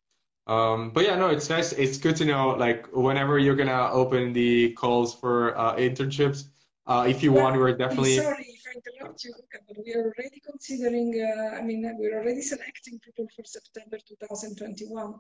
Um, 0.48 0.92
but 0.92 1.04
yeah, 1.06 1.16
no, 1.16 1.30
it's 1.30 1.50
nice. 1.50 1.74
It's 1.74 1.98
good 1.98 2.16
to 2.18 2.26
know, 2.26 2.50
like, 2.50 2.88
whenever 2.94 3.38
you're 3.38 3.56
gonna 3.56 3.90
open 3.92 4.34
the 4.34 4.72
calls 4.74 5.14
for 5.14 5.58
uh, 5.58 5.76
internships, 5.76 6.46
uh, 6.86 7.06
if 7.08 7.22
you 7.22 7.34
well, 7.34 7.44
want, 7.44 7.58
we're 7.58 7.76
definitely. 7.76 8.16
Sorry 8.16 8.46
if 8.48 8.64
I 8.66 8.80
interrupt 8.80 9.24
you, 9.26 9.34
but 9.68 9.78
we 9.86 9.94
are 9.94 10.06
already 10.06 10.42
considering. 10.50 11.22
Uh, 11.22 11.58
I 11.58 11.62
mean, 11.62 11.84
we're 12.00 12.18
already 12.22 12.42
selecting 12.42 12.98
people 13.00 13.28
for 13.36 13.44
September 13.44 13.98
2021. 14.08 15.16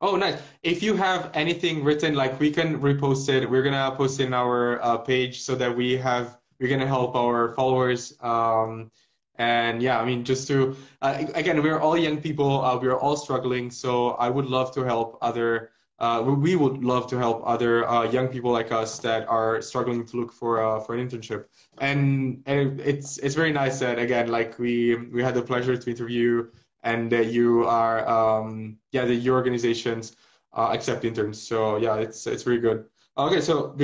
Oh, 0.00 0.16
nice. 0.16 0.40
If 0.62 0.82
you 0.82 0.94
have 0.96 1.30
anything 1.34 1.84
written, 1.84 2.14
like 2.14 2.40
we 2.40 2.50
can 2.50 2.80
repost 2.80 3.28
it. 3.28 3.48
We're 3.48 3.62
gonna 3.62 3.94
post 3.96 4.18
it 4.20 4.26
in 4.26 4.34
our 4.34 4.82
uh, 4.82 4.96
page 4.98 5.42
so 5.42 5.54
that 5.56 5.74
we 5.76 5.96
have 5.98 6.38
we're 6.58 6.70
gonna 6.70 6.86
help 6.86 7.14
our 7.14 7.50
followers. 7.54 8.14
Um, 8.22 8.90
and 9.36 9.82
yeah, 9.82 10.00
I 10.00 10.04
mean, 10.06 10.24
just 10.24 10.48
to 10.48 10.74
uh, 11.02 11.24
again, 11.34 11.62
we're 11.62 11.78
all 11.78 11.98
young 11.98 12.20
people. 12.20 12.64
Uh, 12.64 12.78
we're 12.78 12.96
all 12.96 13.16
struggling. 13.16 13.70
So 13.70 14.10
I 14.12 14.30
would 14.30 14.46
love 14.46 14.72
to 14.74 14.82
help 14.82 15.18
other. 15.20 15.70
Uh, 15.98 16.22
we 16.24 16.56
would 16.56 16.82
love 16.82 17.06
to 17.08 17.18
help 17.18 17.42
other 17.44 17.86
uh, 17.86 18.04
young 18.04 18.28
people 18.28 18.50
like 18.50 18.72
us 18.72 18.98
that 19.00 19.28
are 19.28 19.60
struggling 19.60 20.06
to 20.06 20.16
look 20.16 20.32
for 20.32 20.62
uh, 20.62 20.80
for 20.80 20.94
an 20.94 21.06
internship. 21.06 21.44
And 21.78 22.42
and 22.46 22.80
it's 22.80 23.18
it's 23.18 23.34
very 23.34 23.52
nice 23.52 23.80
that 23.80 23.98
again, 23.98 24.28
like 24.28 24.58
we 24.58 24.96
we 25.12 25.22
had 25.22 25.34
the 25.34 25.42
pleasure 25.42 25.76
to 25.76 25.90
interview 25.90 26.48
and 26.82 27.10
that 27.12 27.26
you 27.26 27.64
are 27.66 28.08
um, 28.08 28.78
yeah 28.92 29.04
that 29.04 29.16
your 29.16 29.36
organizations 29.36 30.16
uh, 30.52 30.70
accept 30.72 31.04
interns. 31.04 31.40
So 31.40 31.76
yeah, 31.76 31.96
it's 31.96 32.26
it's 32.26 32.42
very 32.42 32.58
good. 32.58 32.86
Okay, 33.16 33.40
so 33.40 33.76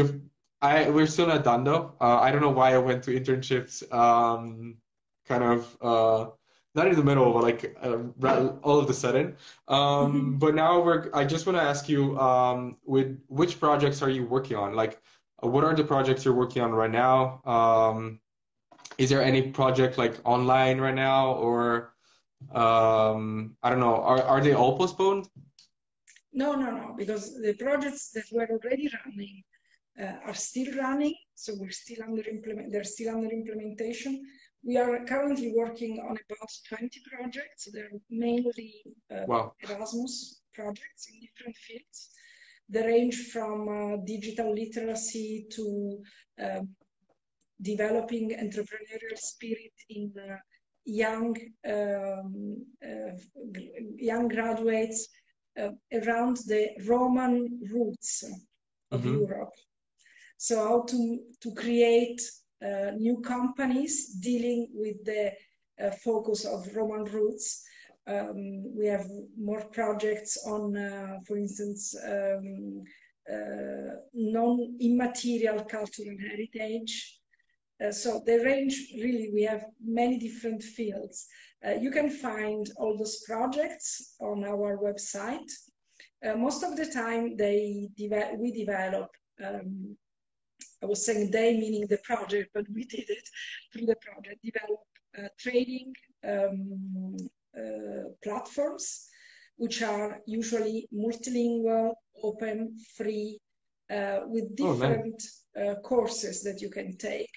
I 0.63 0.91
we're 0.91 1.07
still 1.07 1.27
not 1.27 1.45
done 1.45 1.65
though. 1.65 1.95
Uh, 2.01 2.19
I 2.21 2.31
don't 2.31 2.41
know 2.41 2.51
why 2.51 2.75
I 2.75 2.79
went 2.79 3.03
to 3.05 3.19
internships. 3.19 3.83
Um, 3.93 4.77
kind 5.27 5.43
of 5.43 5.77
uh, 5.83 6.31
not 6.75 6.89
in 6.89 6.97
the 6.97 7.03
middle, 7.03 7.33
but 7.33 7.43
like 7.43 7.77
uh, 7.83 8.53
all 8.63 8.79
of 8.79 8.87
the 8.87 8.95
sudden. 8.95 9.37
Um, 9.69 9.79
mm-hmm. 9.79 10.39
But 10.39 10.55
now 10.55 10.81
we're. 10.81 11.11
I 11.13 11.25
just 11.25 11.47
want 11.47 11.59
to 11.59 11.63
ask 11.63 11.89
you, 11.89 12.19
um, 12.19 12.77
with 12.85 13.21
which 13.29 13.59
projects 13.59 14.03
are 14.03 14.11
you 14.11 14.25
working 14.25 14.57
on? 14.57 14.75
Like, 14.75 15.01
what 15.41 15.65
are 15.65 15.75
the 15.75 15.85
projects 15.85 16.25
you're 16.25 16.35
working 16.35 16.63
on 16.63 16.73
right 16.73 16.91
now? 16.91 17.41
Um, 17.45 18.21
is 18.99 19.11
there 19.11 19.23
any 19.23 19.43
project 19.51 19.99
like 19.99 20.17
online 20.25 20.79
right 20.79 20.95
now, 20.95 21.33
or 21.33 21.95
um, 22.55 23.57
I 23.63 23.71
don't 23.71 23.81
know. 23.81 23.97
Are 23.97 24.23
are 24.23 24.41
they 24.41 24.55
all 24.55 24.77
postponed? 24.77 25.29
No, 26.33 26.55
no, 26.55 26.71
no. 26.71 26.95
Because 26.97 27.35
the 27.41 27.55
projects 27.55 28.11
that 28.13 28.25
were 28.33 28.49
already 28.51 28.91
running 29.05 29.43
uh, 30.01 30.17
are 30.27 30.35
still 30.35 30.77
running, 30.77 31.15
so 31.35 31.55
we're 31.59 31.71
still 31.71 32.03
under 32.05 32.29
implement. 32.29 32.73
They're 32.73 32.85
still 32.85 33.17
under 33.17 33.31
implementation. 33.31 34.23
We 34.63 34.77
are 34.77 35.05
currently 35.05 35.55
working 35.57 36.01
on 36.01 36.19
about 36.25 36.51
20 36.69 36.91
projects. 37.11 37.69
They're 37.73 37.91
mainly 38.11 38.75
uh, 39.11 39.25
wow. 39.27 39.55
Erasmus 39.63 40.41
projects 40.55 41.09
in 41.09 41.21
different 41.21 41.57
fields. 41.57 42.11
They 42.69 42.85
range 42.85 43.29
from 43.29 43.69
uh, 43.69 43.97
digital 44.05 44.53
literacy 44.53 45.47
to 45.53 46.03
um, 46.43 46.69
developing 47.63 48.31
entrepreneurial 48.31 49.17
spirit 49.17 49.73
in 49.89 50.13
uh, 50.19 50.37
young 50.87 51.37
um, 51.67 52.65
uh, 52.83 53.13
young 53.99 54.29
graduates 54.29 55.09
uh, 55.61 55.71
around 55.93 56.37
the 56.47 56.71
Roman 56.87 57.61
roots 57.73 58.25
of 58.93 59.01
mm-hmm. 59.01 59.21
Europe. 59.21 59.55
So 60.39 60.57
how 60.57 60.83
to 60.83 61.19
to 61.41 61.55
create 61.55 62.21
uh, 62.65 62.93
new 62.97 63.21
companies 63.21 64.15
dealing 64.15 64.69
with 64.73 65.05
the 65.05 65.33
uh, 65.83 65.91
focus 65.91 66.45
of 66.45 66.75
Roman 66.75 67.05
roots. 67.05 67.63
Um, 68.07 68.75
we 68.77 68.87
have 68.87 69.07
more 69.37 69.65
projects 69.73 70.39
on, 70.47 70.77
uh, 70.77 71.19
for 71.27 71.37
instance, 71.37 71.95
um, 72.07 72.85
uh, 73.31 73.97
non-immaterial 74.15 75.65
cultural 75.65 76.17
heritage, 76.31 77.16
uh, 77.85 77.93
so 77.93 78.23
the 78.25 78.39
range 78.39 78.93
really, 78.95 79.31
we 79.33 79.43
have 79.43 79.67
many 79.85 80.19
different 80.19 80.63
fields. 80.63 81.27
Uh, 81.67 81.73
you 81.73 81.91
can 81.91 82.09
find 82.09 82.71
all 82.77 82.97
those 82.97 83.23
projects 83.27 84.15
on 84.21 84.45
our 84.45 84.79
website. 84.79 85.51
Uh, 86.25 86.35
most 86.37 86.63
of 86.63 86.77
the 86.77 86.87
time, 86.87 87.37
they 87.37 87.89
de- 87.97 88.35
we 88.39 88.51
develop. 88.53 89.11
Um, 89.45 89.97
I 90.83 90.87
was 90.87 91.05
saying 91.05 91.31
they, 91.31 91.59
meaning 91.59 91.87
the 91.89 91.99
project, 91.99 92.51
but 92.55 92.65
we 92.73 92.85
did 92.85 93.11
it 93.11 93.29
through 93.73 93.87
the 93.87 93.97
project. 93.97 94.43
Develop 94.43 94.81
uh, 95.19 95.29
trading 95.39 95.93
um, 96.27 97.17
uh, 97.57 98.09
platforms, 98.23 99.07
which 99.57 99.83
are 99.83 100.21
usually 100.27 100.89
multilingual, 100.95 101.93
open, 102.23 102.79
free, 102.97 103.39
with 103.89 104.57
different 104.57 105.23
oh, 105.57 105.77
courses 105.77 106.43
that 106.43 106.61
you 106.61 106.69
can 106.69 106.97
take. 106.97 107.31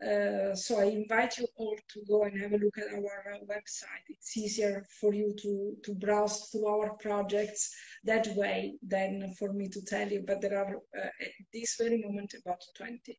Uh, 0.00 0.54
so 0.54 0.78
I 0.78 0.84
invite 0.84 1.38
you 1.38 1.46
all 1.56 1.76
to 1.76 2.00
go 2.08 2.22
and 2.22 2.40
have 2.40 2.52
a 2.52 2.58
look 2.58 2.78
at 2.78 2.94
our 2.94 3.34
uh, 3.34 3.38
website. 3.46 4.04
It's 4.08 4.36
easier 4.36 4.86
for 5.00 5.12
you 5.12 5.34
to, 5.42 5.76
to 5.82 5.94
browse 5.94 6.50
through 6.50 6.68
our 6.68 6.90
projects 7.00 7.74
that 8.04 8.28
way 8.36 8.74
than 8.86 9.34
for 9.36 9.52
me 9.52 9.68
to 9.68 9.82
tell 9.82 10.08
you, 10.08 10.22
but 10.24 10.40
there 10.40 10.56
are 10.56 10.76
uh, 10.96 11.06
at 11.06 11.32
this 11.52 11.74
very 11.76 12.00
moment 12.00 12.32
about 12.40 12.62
20. 12.76 13.18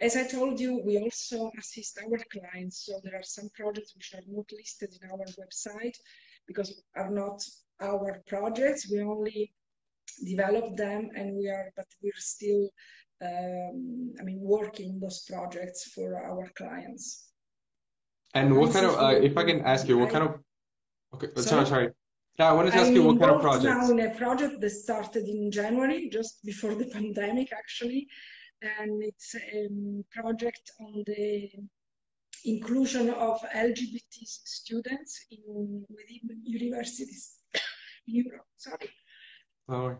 As 0.00 0.16
I 0.16 0.26
told 0.26 0.58
you, 0.58 0.82
we 0.84 0.98
also 0.98 1.50
assist 1.58 1.98
our 2.02 2.18
clients. 2.32 2.86
So 2.86 2.98
there 3.02 3.18
are 3.18 3.22
some 3.22 3.50
projects 3.54 3.94
which 3.94 4.14
are 4.14 4.24
not 4.26 4.46
listed 4.52 4.94
in 5.00 5.10
our 5.10 5.26
website 5.38 5.96
because 6.46 6.82
are 6.94 7.10
not 7.10 7.42
our 7.80 8.22
projects. 8.26 8.90
We 8.90 9.00
only 9.00 9.52
develop 10.24 10.76
them 10.76 11.10
and 11.14 11.36
we 11.36 11.48
are, 11.48 11.72
but 11.76 11.86
we're 12.02 12.12
still 12.16 12.70
um, 13.22 14.14
I 14.20 14.22
mean, 14.22 14.40
working 14.40 15.00
those 15.00 15.24
projects 15.30 15.90
for 15.94 16.18
our 16.18 16.48
clients. 16.56 17.28
And 18.34 18.56
what 18.56 18.72
kind 18.72 18.86
of, 18.86 18.94
uh, 18.96 19.18
if 19.22 19.36
I 19.36 19.44
can 19.44 19.62
ask 19.62 19.88
you, 19.88 19.98
what 19.98 20.10
kind 20.10 20.24
of, 20.24 20.40
okay, 21.14 21.28
sorry, 21.36 21.44
sorry. 21.44 21.66
sorry. 21.66 21.88
Yeah, 22.38 22.50
I 22.50 22.52
wanted 22.52 22.72
to 22.72 22.78
ask 22.78 22.88
I'm 22.88 22.94
you 22.94 23.02
what 23.02 23.18
kind 23.18 23.30
of 23.30 23.40
projects. 23.40 23.64
now 23.64 23.90
in 23.90 24.00
a 24.00 24.10
project 24.10 24.60
that 24.60 24.70
started 24.70 25.26
in 25.26 25.50
January, 25.50 26.10
just 26.10 26.44
before 26.44 26.74
the 26.74 26.84
pandemic, 26.92 27.50
actually, 27.52 28.06
and 28.62 29.02
it's 29.02 29.34
a 29.34 29.68
project 30.10 30.70
on 30.80 31.02
the 31.06 31.48
inclusion 32.44 33.08
of 33.10 33.40
LGBT 33.54 34.14
students 34.22 35.18
in 35.30 35.84
within 35.88 36.42
universities 36.44 37.36
in 38.06 38.14
Europe. 38.24 38.46
Sorry. 38.56 38.90
Oh. 39.68 39.98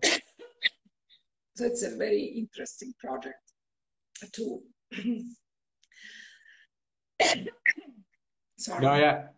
So 1.56 1.64
it's 1.64 1.82
a 1.82 1.96
very 1.96 2.22
interesting 2.22 2.92
project 3.00 3.40
to. 4.32 4.60
sorry. 8.58 8.82
No, 8.82 8.94
yeah. 8.94 9.28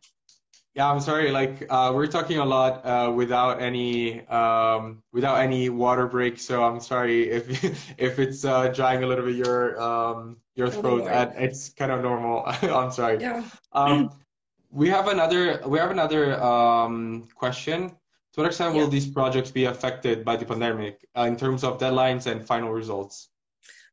Yeah, 0.75 0.91
I'm 0.91 1.01
sorry. 1.01 1.31
Like 1.31 1.65
uh, 1.71 1.93
we're 1.95 2.09
talking 2.09 2.39
a 2.39 2.45
lot 2.45 2.85
uh, 2.85 3.13
without 3.13 3.63
any 3.63 4.27
um, 4.27 5.01
without 5.13 5.37
any 5.37 5.69
water 5.71 6.09
break, 6.09 6.41
so 6.41 6.65
I'm 6.65 6.81
sorry 6.81 7.31
if 7.31 7.65
if 7.99 8.19
it's 8.19 8.45
uh, 8.45 8.69
drying 8.69 9.05
a 9.05 9.07
little 9.07 9.25
bit 9.25 9.37
your 9.37 9.81
um, 9.81 10.39
your 10.57 10.71
throat. 10.71 11.07
Oh, 11.09 11.33
it's 11.37 11.69
kind 11.71 11.93
of 11.93 12.03
normal. 12.03 12.43
I'm 12.47 12.91
sorry. 12.91 13.21
Yeah. 13.21 13.45
Um, 13.73 14.11
we 14.71 14.89
have 14.89 15.07
another 15.07 15.61
we 15.67 15.79
have 15.79 15.93
another 15.93 16.41
um, 16.43 17.29
question 17.35 17.97
to 18.33 18.41
what 18.41 18.47
extent 18.47 18.75
Yeah. 18.75 18.83
will 18.83 18.91
these 18.91 19.11
projects 19.11 19.51
be 19.51 19.65
affected 19.65 20.25
by 20.25 20.37
the 20.37 20.45
pandemic 20.45 21.07
uh, 21.17 21.23
in 21.23 21.37
terms 21.37 21.65
of 21.65 21.79
deadlines 21.79 22.27
and 22.27 22.47
final 22.47 22.71
results? 22.71 23.31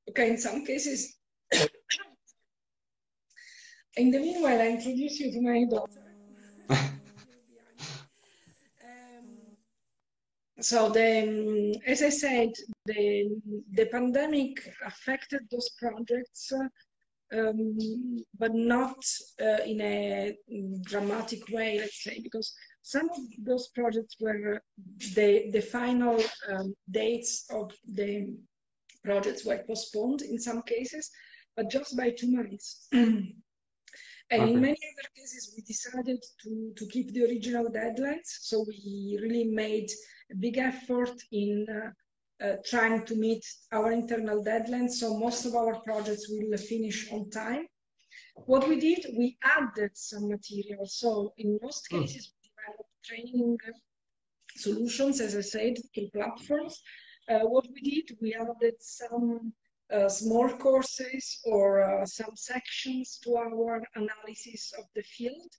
Okay, 0.10 0.30
in 0.30 0.38
some 0.38 0.66
cases. 0.66 1.18
In 3.98 4.12
the 4.12 4.20
meanwhile, 4.20 4.60
I 4.62 4.68
introduce 4.68 5.22
you 5.22 5.32
to 5.32 5.42
my 5.42 5.64
daughter. 5.64 6.02
So 10.62 10.90
the, 10.90 11.24
um, 11.24 11.82
as 11.86 12.02
I 12.02 12.10
said, 12.10 12.52
the 12.86 13.30
the 13.74 13.86
pandemic 13.88 14.54
affected 14.86 15.42
those 15.52 15.70
projects, 15.78 16.52
um, 17.34 17.78
but 18.40 18.56
not 18.56 18.98
uh, 19.42 19.64
in 19.66 19.82
a 19.82 20.38
dramatic 20.84 21.42
way, 21.50 21.80
let's 21.80 22.04
say, 22.04 22.20
because 22.22 22.56
some 22.86 23.10
of 23.10 23.18
those 23.40 23.70
projects 23.70 24.16
were 24.20 24.62
the 25.16 25.50
the 25.52 25.62
final 25.62 26.18
um, 26.52 26.76
dates 26.92 27.46
of 27.50 27.72
the 28.00 28.12
projects 29.04 29.44
were 29.44 29.64
postponed 29.68 30.22
in 30.22 30.38
some 30.40 30.62
cases, 30.62 31.10
but 31.56 31.70
just 31.70 31.98
by 31.98 32.12
two 32.12 32.32
months. 32.32 32.88
And 34.32 34.42
Okay. 34.42 34.52
in 34.54 34.62
many 34.62 34.78
other 34.92 35.10
cases, 35.16 35.54
we 35.56 35.62
decided 35.62 36.20
to, 36.44 36.74
to 36.76 36.86
keep 36.88 37.14
the 37.14 37.24
original 37.26 37.66
deadlines. 37.70 38.30
So 38.42 38.66
we 38.68 39.20
really 39.22 39.46
made 39.46 39.90
a 40.32 40.36
big 40.36 40.58
effort 40.58 41.16
in 41.32 41.68
uh, 41.70 42.46
uh, 42.46 42.56
trying 42.66 43.06
to 43.06 43.16
meet 43.16 43.46
our 43.72 43.92
internal 43.92 44.44
deadlines. 44.44 44.94
So 45.02 45.18
most 45.20 45.46
of 45.46 45.56
our 45.56 45.76
projects 45.82 46.26
will 46.28 46.58
finish 46.58 47.12
on 47.12 47.30
time. 47.30 47.68
What 48.48 48.68
we 48.68 48.80
did, 48.80 49.06
we 49.18 49.38
added 49.44 49.92
some 49.94 50.28
material. 50.28 50.86
So 50.88 51.34
in 51.38 51.60
most 51.62 51.88
Hmm. 51.92 52.02
cases, 52.02 52.34
training 53.08 53.58
solutions, 54.56 55.22
as 55.22 55.36
I 55.36 55.42
said, 55.42 55.78
through 55.94 56.10
platforms. 56.14 56.82
Uh, 57.30 57.40
what 57.40 57.66
we 57.74 57.82
did, 57.82 58.18
we 58.22 58.34
added 58.34 58.76
some 58.80 59.54
uh, 59.94 60.10
small 60.10 60.50
courses 60.50 61.40
or 61.46 61.84
uh, 61.84 62.06
some 62.06 62.36
sections 62.36 63.20
to 63.24 63.36
our 63.36 63.82
analysis 63.96 64.74
of 64.78 64.86
the 64.96 65.04
field 65.04 65.52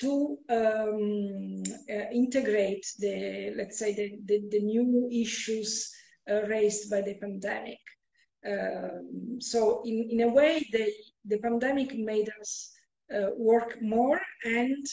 to 0.00 0.36
um, 0.50 1.62
uh, 1.88 2.10
integrate 2.12 2.84
the, 2.98 3.52
let's 3.56 3.78
say, 3.78 3.94
the, 3.94 4.18
the, 4.26 4.42
the 4.50 4.60
new 4.60 5.08
issues 5.12 5.90
uh, 6.30 6.42
raised 6.42 6.90
by 6.90 7.00
the 7.00 7.14
pandemic. 7.14 7.78
Um, 8.46 9.38
so 9.40 9.82
in, 9.86 10.08
in 10.10 10.20
a 10.22 10.28
way, 10.28 10.66
the, 10.72 10.92
the 11.24 11.38
pandemic 11.38 11.96
made 11.96 12.28
us 12.40 12.72
uh, 13.14 13.28
work 13.36 13.80
more 13.80 14.20
and 14.44 14.86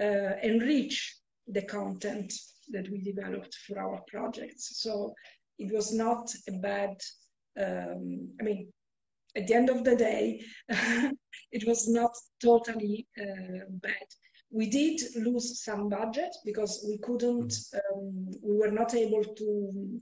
uh, 0.00 0.36
enrich 0.42 1.16
the 1.48 1.62
content 1.62 2.32
that 2.70 2.88
we 2.90 3.00
developed 3.00 3.54
for 3.66 3.78
our 3.78 4.00
projects. 4.08 4.80
So 4.80 5.14
it 5.58 5.72
was 5.72 5.92
not 5.92 6.30
a 6.48 6.52
bad, 6.52 6.96
um, 7.60 8.30
I 8.40 8.44
mean, 8.44 8.72
at 9.36 9.46
the 9.46 9.54
end 9.54 9.68
of 9.68 9.84
the 9.84 9.96
day, 9.96 10.40
it 11.52 11.66
was 11.66 11.88
not 11.88 12.12
totally 12.42 13.06
uh, 13.20 13.66
bad. 13.82 14.06
We 14.50 14.70
did 14.70 15.00
lose 15.16 15.64
some 15.64 15.88
budget 15.88 16.34
because 16.44 16.84
we 16.88 16.98
couldn't, 16.98 17.52
um, 17.74 18.30
we 18.42 18.56
were 18.56 18.70
not 18.70 18.94
able 18.94 19.24
to 19.24 20.00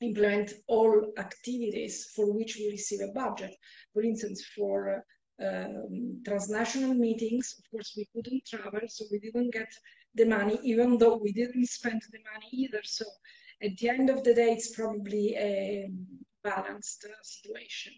implement 0.00 0.54
all 0.66 1.12
activities 1.18 2.10
for 2.16 2.32
which 2.32 2.56
we 2.56 2.70
receive 2.70 3.00
a 3.00 3.12
budget. 3.12 3.54
For 3.92 4.02
instance, 4.02 4.42
for 4.56 5.04
uh, 5.42 5.46
um, 5.46 6.22
transnational 6.26 6.94
meetings, 6.94 7.54
of 7.58 7.70
course, 7.70 7.92
we 7.96 8.06
couldn't 8.14 8.46
travel, 8.46 8.80
so 8.88 9.04
we 9.10 9.18
didn't 9.18 9.52
get 9.52 9.68
the 10.14 10.24
money, 10.24 10.58
even 10.62 10.98
though 10.98 11.16
we 11.16 11.32
didn't 11.32 11.66
spend 11.66 12.02
the 12.12 12.18
money 12.32 12.48
either. 12.52 12.80
So 12.84 13.04
at 13.62 13.76
the 13.76 13.88
end 13.88 14.10
of 14.10 14.24
the 14.24 14.34
day, 14.34 14.52
it's 14.52 14.74
probably 14.74 15.34
a 15.36 15.90
balanced 16.42 17.06
uh, 17.08 17.14
situation. 17.22 17.92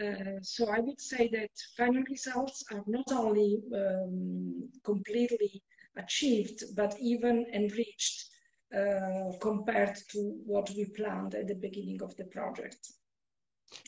Uh, 0.00 0.40
so 0.40 0.70
I 0.70 0.80
would 0.80 1.00
say 1.00 1.28
that 1.32 1.50
final 1.76 2.02
results 2.08 2.64
are 2.72 2.82
not 2.86 3.12
only 3.12 3.60
um, 3.74 4.70
completely 4.84 5.62
achieved, 5.96 6.64
but 6.74 6.96
even 6.98 7.46
enriched 7.52 8.30
uh, 8.74 9.32
compared 9.40 9.96
to 10.08 10.18
what 10.46 10.70
we 10.70 10.86
planned 10.86 11.34
at 11.34 11.46
the 11.46 11.54
beginning 11.54 12.00
of 12.02 12.16
the 12.16 12.24
project. 12.24 12.78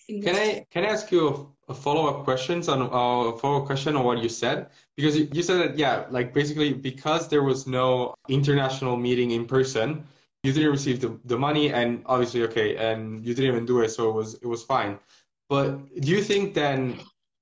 Can 0.08 0.36
I 0.36 0.66
can 0.70 0.84
I 0.84 0.88
ask 0.88 1.10
you 1.10 1.28
a, 1.68 1.72
a 1.72 1.74
follow-up 1.74 2.24
questions 2.24 2.68
on 2.68 2.82
uh, 2.82 3.30
a 3.32 3.38
follow-up 3.38 3.66
question 3.66 3.96
on 3.96 4.04
what 4.04 4.22
you 4.22 4.28
said? 4.28 4.68
Because 4.96 5.16
you, 5.16 5.28
you 5.32 5.42
said 5.42 5.58
that 5.60 5.78
yeah, 5.78 6.04
like 6.10 6.32
basically 6.34 6.72
because 6.72 7.28
there 7.28 7.42
was 7.42 7.66
no 7.66 8.14
international 8.28 8.96
meeting 8.96 9.30
in 9.30 9.46
person, 9.46 10.04
you 10.42 10.52
didn't 10.52 10.70
receive 10.70 11.00
the, 11.00 11.18
the 11.24 11.38
money 11.38 11.72
and 11.72 12.02
obviously 12.06 12.42
okay, 12.44 12.76
and 12.76 13.24
you 13.24 13.34
didn't 13.34 13.50
even 13.50 13.66
do 13.66 13.80
it, 13.80 13.90
so 13.90 14.10
it 14.10 14.12
was 14.12 14.34
it 14.34 14.46
was 14.46 14.62
fine. 14.62 14.98
But 15.48 15.94
do 16.00 16.08
you 16.10 16.22
think 16.22 16.54
then 16.54 17.00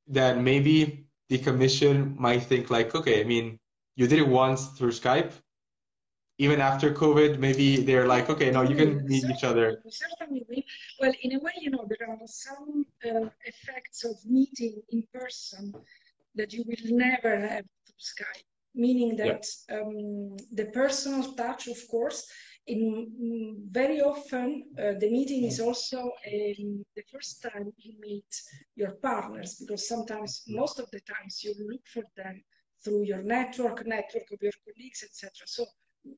that 0.08 0.38
maybe 0.38 1.06
the 1.28 1.38
commission 1.38 2.14
might 2.18 2.42
think 2.42 2.70
like, 2.70 2.94
okay, 2.94 3.20
I 3.20 3.24
mean, 3.24 3.58
you 3.96 4.06
did 4.06 4.18
it 4.18 4.28
once 4.28 4.68
through 4.68 4.92
Skype, 4.92 5.32
even 6.38 6.60
after 6.60 6.92
COVID, 6.92 7.38
maybe 7.38 7.82
they're 7.82 8.06
like, 8.06 8.30
okay, 8.30 8.50
no, 8.50 8.62
you 8.62 8.74
can 8.74 9.06
meet 9.06 9.24
each 9.24 9.44
other. 9.44 9.82
Certainly. 9.88 10.64
Well, 11.00 11.12
in 11.22 11.34
a 11.36 11.40
way, 11.40 11.52
you 11.60 11.70
know, 11.70 11.86
there 11.88 12.08
are 12.08 12.18
some 12.26 12.86
uh, 13.04 13.28
effects 13.44 14.04
of 14.04 14.16
meeting 14.24 14.82
in 14.90 15.04
person 15.12 15.74
that 16.34 16.52
you 16.52 16.64
will 16.66 16.96
never 16.96 17.38
have 17.38 17.64
through 17.86 18.00
Skype, 18.00 18.44
meaning 18.74 19.16
that 19.16 19.44
um, 19.70 20.36
the 20.52 20.66
personal 20.72 21.32
touch, 21.34 21.68
of 21.68 21.78
course, 21.90 22.26
in 22.66 23.66
very 23.70 24.00
often 24.00 24.64
uh, 24.78 24.92
the 25.00 25.10
meeting 25.10 25.44
is 25.44 25.58
also 25.60 25.98
um, 25.98 26.84
the 26.96 27.02
first 27.12 27.42
time 27.42 27.72
you 27.78 27.94
meet 28.00 28.40
your 28.76 28.92
partners 29.02 29.56
because 29.56 29.88
sometimes 29.88 30.44
most 30.46 30.78
of 30.78 30.88
the 30.92 31.00
times 31.00 31.42
you 31.42 31.54
look 31.68 31.84
for 31.92 32.04
them 32.16 32.40
through 32.84 33.02
your 33.02 33.22
network 33.22 33.84
network 33.84 34.30
of 34.32 34.40
your 34.40 34.52
colleagues 34.64 35.02
etc 35.02 35.30
so 35.44 35.64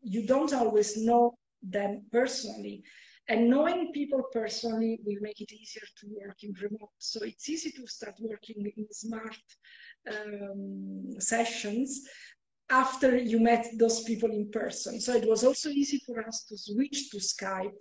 you 0.03 0.26
don't 0.26 0.53
always 0.53 0.97
know 0.97 1.35
them 1.62 2.03
personally 2.12 2.82
and 3.28 3.49
knowing 3.49 3.91
people 3.93 4.22
personally 4.32 5.01
will 5.05 5.20
make 5.20 5.41
it 5.41 5.53
easier 5.53 5.87
to 5.99 6.07
work 6.20 6.37
in 6.43 6.53
remote 6.62 6.91
so 6.99 7.24
it's 7.24 7.49
easy 7.49 7.70
to 7.70 7.87
start 7.87 8.14
working 8.20 8.70
in 8.76 8.87
smart 8.91 9.37
um, 10.12 11.11
sessions 11.18 12.03
after 12.70 13.16
you 13.16 13.41
met 13.41 13.66
those 13.78 14.03
people 14.05 14.30
in 14.30 14.51
person. 14.51 15.01
So 15.01 15.12
it 15.14 15.28
was 15.28 15.45
also 15.45 15.68
easy 15.68 16.01
for 16.07 16.26
us 16.26 16.45
to 16.49 16.57
switch 16.57 17.11
to 17.11 17.18
Skype. 17.18 17.78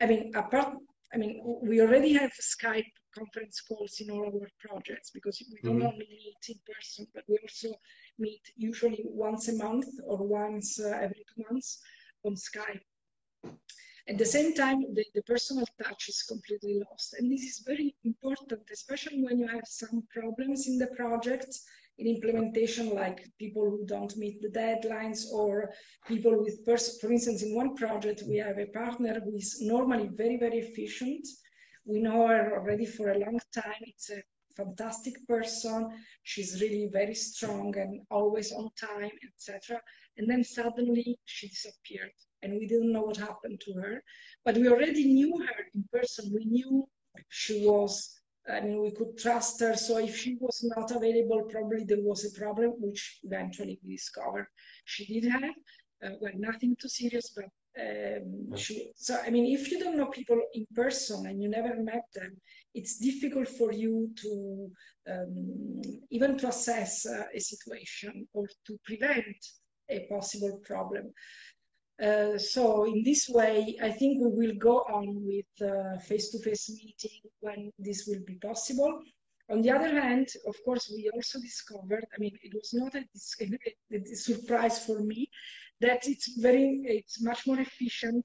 I 0.00 0.06
mean, 0.06 0.32
apart, 0.34 0.74
I 1.14 1.16
mean, 1.16 1.40
we 1.62 1.80
already 1.80 2.12
have 2.12 2.30
Skype 2.32 2.92
conference 3.16 3.60
calls 3.62 4.00
in 4.00 4.10
all 4.10 4.26
our 4.26 4.48
projects 4.58 5.10
because 5.10 5.42
we 5.50 5.60
don't 5.62 5.80
Mhm. 5.80 5.92
only 5.92 6.08
meet 6.10 6.48
in 6.48 6.58
person, 6.72 7.06
but 7.14 7.24
we 7.26 7.38
also 7.38 7.74
meet 8.18 8.42
usually 8.56 9.02
once 9.04 9.48
a 9.48 9.54
month 9.54 9.88
or 10.04 10.18
once 10.18 10.80
uh, 10.80 10.98
every 11.00 11.24
two 11.28 11.44
months 11.48 11.80
on 12.24 12.34
Skype. 12.34 12.80
At 14.08 14.16
the 14.16 14.24
same 14.24 14.54
time, 14.54 14.80
the, 14.94 15.04
the 15.14 15.22
personal 15.22 15.66
touch 15.82 16.08
is 16.08 16.22
completely 16.22 16.80
lost. 16.90 17.14
And 17.18 17.30
this 17.30 17.42
is 17.42 17.62
very 17.66 17.94
important, 18.04 18.62
especially 18.72 19.22
when 19.22 19.38
you 19.38 19.46
have 19.48 19.66
some 19.66 20.02
problems 20.10 20.66
in 20.66 20.78
the 20.78 20.86
project 20.88 21.58
in 21.98 22.06
implementation, 22.06 22.94
like 22.94 23.28
people 23.38 23.68
who 23.68 23.84
don't 23.84 24.16
meet 24.16 24.40
the 24.40 24.48
deadlines 24.48 25.30
or 25.32 25.70
people 26.06 26.40
with, 26.42 26.64
pers- 26.64 26.98
for 27.00 27.10
instance, 27.10 27.42
in 27.42 27.54
one 27.54 27.74
project, 27.74 28.22
we 28.26 28.36
have 28.36 28.58
a 28.58 28.66
partner 28.66 29.20
who 29.20 29.36
is 29.36 29.60
normally 29.60 30.08
very, 30.14 30.38
very 30.38 30.58
efficient. 30.58 31.26
We 31.84 32.00
know 32.00 32.28
her 32.28 32.56
already 32.56 32.86
for 32.86 33.10
a 33.10 33.18
long 33.18 33.40
time. 33.52 33.82
It's 33.82 34.10
a 34.10 34.22
fantastic 34.58 35.14
person. 35.26 35.88
She's 36.24 36.60
really 36.60 36.88
very 36.92 37.14
strong 37.14 37.76
and 37.78 38.00
always 38.10 38.52
on 38.52 38.68
time, 38.78 39.10
etc. 39.28 39.80
And 40.16 40.28
then 40.28 40.44
suddenly 40.44 41.18
she 41.24 41.48
disappeared 41.48 42.12
and 42.42 42.52
we 42.52 42.66
didn't 42.66 42.92
know 42.92 43.02
what 43.02 43.16
happened 43.16 43.60
to 43.66 43.72
her. 43.80 44.02
But 44.44 44.56
we 44.56 44.68
already 44.68 45.04
knew 45.04 45.38
her 45.38 45.58
in 45.74 45.84
person. 45.92 46.32
We 46.34 46.44
knew 46.44 46.88
she 47.28 47.66
was 47.66 48.18
I 48.50 48.60
mean, 48.60 48.80
we 48.82 48.90
could 48.92 49.18
trust 49.18 49.60
her. 49.60 49.76
So 49.76 49.98
if 49.98 50.16
she 50.16 50.38
was 50.40 50.64
not 50.74 50.90
available, 50.90 51.42
probably 51.50 51.84
there 51.84 52.00
was 52.00 52.24
a 52.24 52.38
problem, 52.38 52.72
which 52.78 53.20
eventually 53.22 53.78
we 53.84 53.96
discovered 53.96 54.46
she 54.84 55.04
did 55.06 55.30
have. 55.30 55.54
Uh, 56.02 56.14
well, 56.20 56.32
nothing 56.36 56.76
too 56.80 56.88
serious, 56.88 57.34
but 57.36 57.50
um, 57.84 58.56
she. 58.56 58.90
So 58.96 59.18
I 59.26 59.30
mean, 59.30 59.46
if 59.46 59.70
you 59.70 59.78
don't 59.78 59.96
know 59.96 60.06
people 60.06 60.40
in 60.54 60.66
person 60.74 61.26
and 61.26 61.42
you 61.42 61.48
never 61.48 61.74
met 61.76 62.04
them, 62.14 62.40
it's 62.78 62.98
difficult 62.98 63.48
for 63.48 63.72
you 63.72 64.10
to 64.22 64.70
um, 65.12 65.80
even 66.10 66.36
to 66.38 66.48
assess 66.48 67.06
uh, 67.06 67.24
a 67.34 67.40
situation 67.40 68.26
or 68.34 68.46
to 68.66 68.78
prevent 68.84 69.40
a 69.90 70.06
possible 70.14 70.60
problem. 70.64 71.06
Uh, 72.00 72.38
so 72.38 72.84
in 72.84 73.02
this 73.02 73.28
way, 73.28 73.76
I 73.82 73.90
think 73.90 74.12
we 74.22 74.30
will 74.40 74.56
go 74.70 74.76
on 74.98 75.06
with 75.30 75.52
uh, 75.60 75.98
face-to-face 75.98 76.70
meeting 76.80 77.20
when 77.40 77.72
this 77.78 78.06
will 78.06 78.22
be 78.24 78.36
possible. 78.36 78.92
On 79.50 79.62
the 79.62 79.70
other 79.70 80.00
hand, 80.00 80.28
of 80.46 80.54
course, 80.64 80.92
we 80.94 81.10
also 81.14 81.40
discovered, 81.40 82.04
I 82.14 82.18
mean, 82.20 82.34
it 82.42 82.52
was 82.54 82.70
not 82.74 82.94
a, 82.94 83.02
a, 83.96 84.14
surprise 84.14 84.84
for 84.86 85.00
me, 85.00 85.28
that 85.80 86.06
it's 86.06 86.28
very, 86.38 86.82
it's 86.84 87.20
much 87.22 87.46
more 87.46 87.58
efficient 87.58 88.24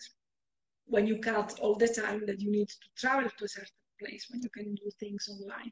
when 0.85 1.07
you 1.07 1.17
cut 1.19 1.57
all 1.61 1.75
the 1.75 1.87
time 1.87 2.25
that 2.27 2.41
you 2.41 2.51
need 2.51 2.67
to 2.67 2.89
travel 2.97 3.29
to 3.37 3.45
a 3.45 3.47
certain 3.47 3.82
when 4.29 4.41
you 4.41 4.49
can 4.49 4.75
do 4.75 4.89
things 4.99 5.29
online. 5.29 5.71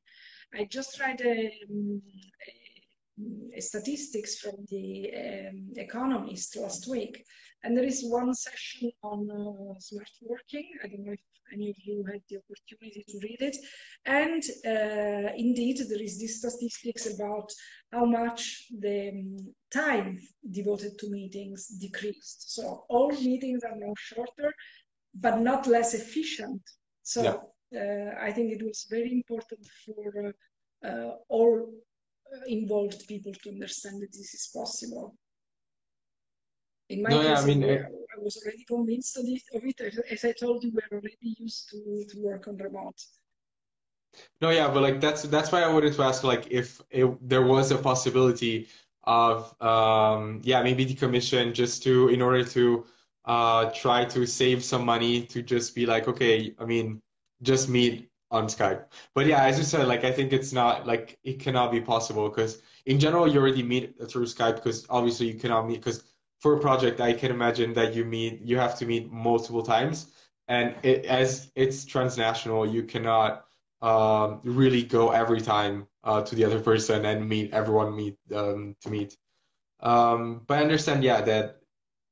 I 0.53 0.65
just 0.65 0.99
read 0.99 1.21
a, 1.21 1.51
um, 1.69 2.01
a, 2.47 3.57
a 3.57 3.61
statistics 3.61 4.39
from 4.39 4.65
the 4.69 5.11
um, 5.15 5.71
Economist 5.75 6.55
last 6.57 6.87
week, 6.87 7.23
and 7.63 7.77
there 7.77 7.85
is 7.85 8.03
one 8.03 8.33
session 8.33 8.91
on 9.03 9.29
uh, 9.29 9.79
smart 9.79 10.09
working. 10.21 10.67
I 10.83 10.87
don't 10.87 11.05
know 11.05 11.13
if 11.13 11.19
any 11.53 11.69
of 11.69 11.75
you 11.83 12.03
had 12.11 12.21
the 12.29 12.37
opportunity 12.37 13.03
to 13.07 13.19
read 13.23 13.41
it. 13.41 13.57
And 14.05 14.43
uh, 14.65 15.33
indeed, 15.35 15.77
there 15.89 16.01
is 16.01 16.19
this 16.19 16.39
statistics 16.39 17.13
about 17.13 17.51
how 17.91 18.05
much 18.05 18.67
the 18.79 19.09
um, 19.09 19.37
time 19.71 20.19
devoted 20.49 20.97
to 20.99 21.09
meetings 21.09 21.67
decreased. 21.67 22.55
So 22.55 22.85
all 22.89 23.11
meetings 23.11 23.63
are 23.63 23.75
now 23.75 23.93
shorter, 23.97 24.53
but 25.13 25.39
not 25.39 25.67
less 25.67 25.93
efficient. 25.93 26.61
So 27.03 27.23
yeah. 27.23 27.37
Uh, 27.75 28.15
I 28.19 28.31
think 28.31 28.51
it 28.51 28.63
was 28.63 28.85
very 28.89 29.11
important 29.11 29.65
for 29.85 30.33
uh, 30.83 30.87
uh 30.87 31.11
all 31.29 31.69
involved 32.47 33.07
people 33.07 33.33
to 33.33 33.49
understand 33.49 34.01
that 34.01 34.11
this 34.11 34.33
is 34.33 34.49
possible. 34.53 35.15
In 36.89 37.03
my 37.03 37.09
no, 37.09 37.21
case, 37.21 37.27
yeah, 37.27 37.39
I 37.39 37.45
mean, 37.45 37.63
I, 37.63 37.75
I 37.75 38.19
was 38.19 38.41
already 38.43 38.65
convinced 38.65 39.17
of 39.17 39.25
it, 39.25 39.41
of 39.53 39.63
it. 39.63 39.79
As 40.11 40.25
I 40.25 40.33
told 40.33 40.63
you, 40.63 40.71
we're 40.73 40.97
already 40.97 41.35
used 41.39 41.69
to, 41.69 42.03
to 42.09 42.21
work 42.21 42.47
on 42.47 42.57
remote. 42.57 42.99
No, 44.41 44.49
yeah, 44.49 44.67
but 44.67 44.81
like 44.81 44.99
that's 44.99 45.23
that's 45.23 45.51
why 45.53 45.61
I 45.61 45.71
wanted 45.71 45.93
to 45.93 46.03
ask, 46.03 46.23
like, 46.23 46.47
if 46.51 46.81
it, 46.89 47.05
there 47.27 47.43
was 47.43 47.71
a 47.71 47.77
possibility 47.77 48.67
of, 49.03 49.55
um, 49.61 50.41
yeah, 50.43 50.61
maybe 50.61 50.85
decommission 50.85 51.53
just 51.53 51.81
to 51.83 52.09
in 52.09 52.21
order 52.21 52.43
to 52.43 52.85
uh, 53.25 53.69
try 53.71 54.03
to 54.05 54.25
save 54.25 54.63
some 54.63 54.85
money 54.85 55.25
to 55.27 55.41
just 55.41 55.73
be 55.73 55.85
like, 55.85 56.09
okay, 56.09 56.53
I 56.59 56.65
mean, 56.65 57.01
just 57.41 57.69
meet 57.69 58.09
on 58.29 58.47
Skype. 58.47 58.85
But 59.13 59.25
yeah, 59.25 59.43
as 59.43 59.57
you 59.57 59.63
said, 59.63 59.87
like 59.87 60.03
I 60.03 60.11
think 60.11 60.31
it's 60.33 60.53
not 60.53 60.87
like 60.87 61.17
it 61.23 61.39
cannot 61.39 61.71
be 61.71 61.81
possible 61.81 62.29
because 62.29 62.61
in 62.85 62.99
general 62.99 63.27
you 63.27 63.39
already 63.39 63.63
meet 63.63 63.95
through 64.09 64.25
Skype 64.25 64.55
because 64.55 64.85
obviously 64.89 65.27
you 65.27 65.35
cannot 65.35 65.67
meet 65.67 65.77
because 65.77 66.03
for 66.39 66.55
a 66.55 66.59
project 66.59 67.01
I 67.01 67.13
can 67.13 67.31
imagine 67.31 67.73
that 67.73 67.93
you 67.93 68.05
meet 68.05 68.41
you 68.41 68.57
have 68.57 68.77
to 68.79 68.85
meet 68.85 69.11
multiple 69.11 69.63
times 69.63 70.07
and 70.47 70.75
it, 70.83 71.05
as 71.05 71.51
it's 71.55 71.85
transnational 71.85 72.65
you 72.65 72.83
cannot 72.83 73.45
um, 73.81 74.39
really 74.43 74.83
go 74.83 75.11
every 75.11 75.41
time 75.41 75.87
uh, 76.03 76.21
to 76.21 76.35
the 76.35 76.45
other 76.45 76.59
person 76.59 77.05
and 77.05 77.27
meet 77.27 77.53
everyone 77.53 77.95
meet 77.95 78.17
um, 78.33 78.75
to 78.81 78.89
meet. 78.89 79.17
Um, 79.81 80.41
but 80.45 80.59
I 80.59 80.61
understand, 80.61 81.03
yeah, 81.03 81.21
that 81.21 81.60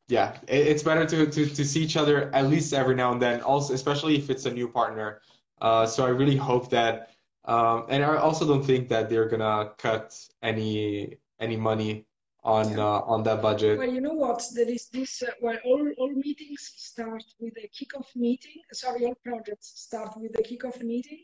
yeah, 0.09 0.37
it's 0.47 0.81
better 0.81 1.05
to, 1.05 1.27
to, 1.27 1.45
to 1.45 1.63
see 1.63 1.81
each 1.83 1.95
other 1.95 2.33
at 2.33 2.47
least 2.47 2.73
every 2.73 2.95
now 2.95 3.11
and 3.11 3.21
then. 3.21 3.41
Also, 3.41 3.73
especially 3.75 4.17
if 4.17 4.29
it's 4.31 4.45
a 4.45 4.51
new 4.51 4.67
partner. 4.67 5.21
Uh, 5.61 5.85
so 5.85 6.05
I 6.05 6.09
really 6.09 6.35
hope 6.35 6.69
that, 6.71 7.11
um, 7.45 7.85
and 7.89 8.03
I 8.03 8.17
also 8.17 8.47
don't 8.47 8.63
think 8.63 8.89
that 8.89 9.09
they're 9.09 9.27
gonna 9.27 9.71
cut 9.77 10.17
any 10.41 11.17
any 11.39 11.57
money 11.57 12.05
on 12.43 12.71
yeah. 12.71 12.79
uh, 12.79 13.01
on 13.05 13.23
that 13.23 13.41
budget. 13.41 13.77
Well, 13.77 13.91
you 13.91 14.01
know 14.01 14.13
what? 14.13 14.41
There 14.55 14.69
is 14.69 14.87
this. 14.89 15.21
Uh, 15.21 15.31
well, 15.41 15.57
all 15.65 15.91
all 15.97 16.11
meetings 16.11 16.71
start 16.75 17.23
with 17.39 17.53
a 17.57 17.67
kickoff 17.67 18.07
meeting. 18.15 18.61
Sorry, 18.73 19.05
all 19.05 19.15
projects 19.23 19.73
start 19.75 20.17
with 20.17 20.39
a 20.39 20.43
kickoff 20.43 20.81
meeting, 20.81 21.23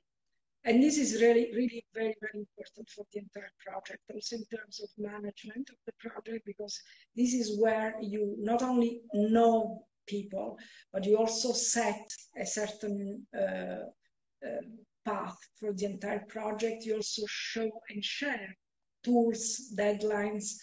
and 0.66 0.82
this 0.82 0.98
is 0.98 1.22
really, 1.22 1.52
really 1.54 1.86
very, 1.94 2.16
very 2.20 2.40
important 2.40 2.90
for 2.90 3.06
the 3.14 3.20
entire 3.20 3.52
project, 3.66 4.02
also 4.12 4.36
in 4.36 4.46
terms 4.46 4.82
of 4.82 4.90
management 4.98 5.70
of 5.70 5.76
the 5.86 5.94
project, 6.00 6.44
because 6.46 6.80
this 7.16 7.34
is 7.34 7.60
where 7.60 7.94
you 8.02 8.36
not 8.40 8.64
only 8.64 9.02
know 9.14 9.86
people, 10.08 10.58
but 10.92 11.06
you 11.06 11.18
also 11.18 11.52
set 11.54 12.08
a 12.40 12.46
certain 12.46 13.26
uh, 13.38 13.86
uh, 14.46 14.62
path 15.06 15.38
for 15.60 15.72
the 15.74 15.86
entire 15.86 16.26
project. 16.30 16.84
You 16.84 16.96
also 16.96 17.24
show 17.28 17.70
and 17.90 18.04
share 18.04 18.56
tools, 19.04 19.72
deadlines. 19.78 20.56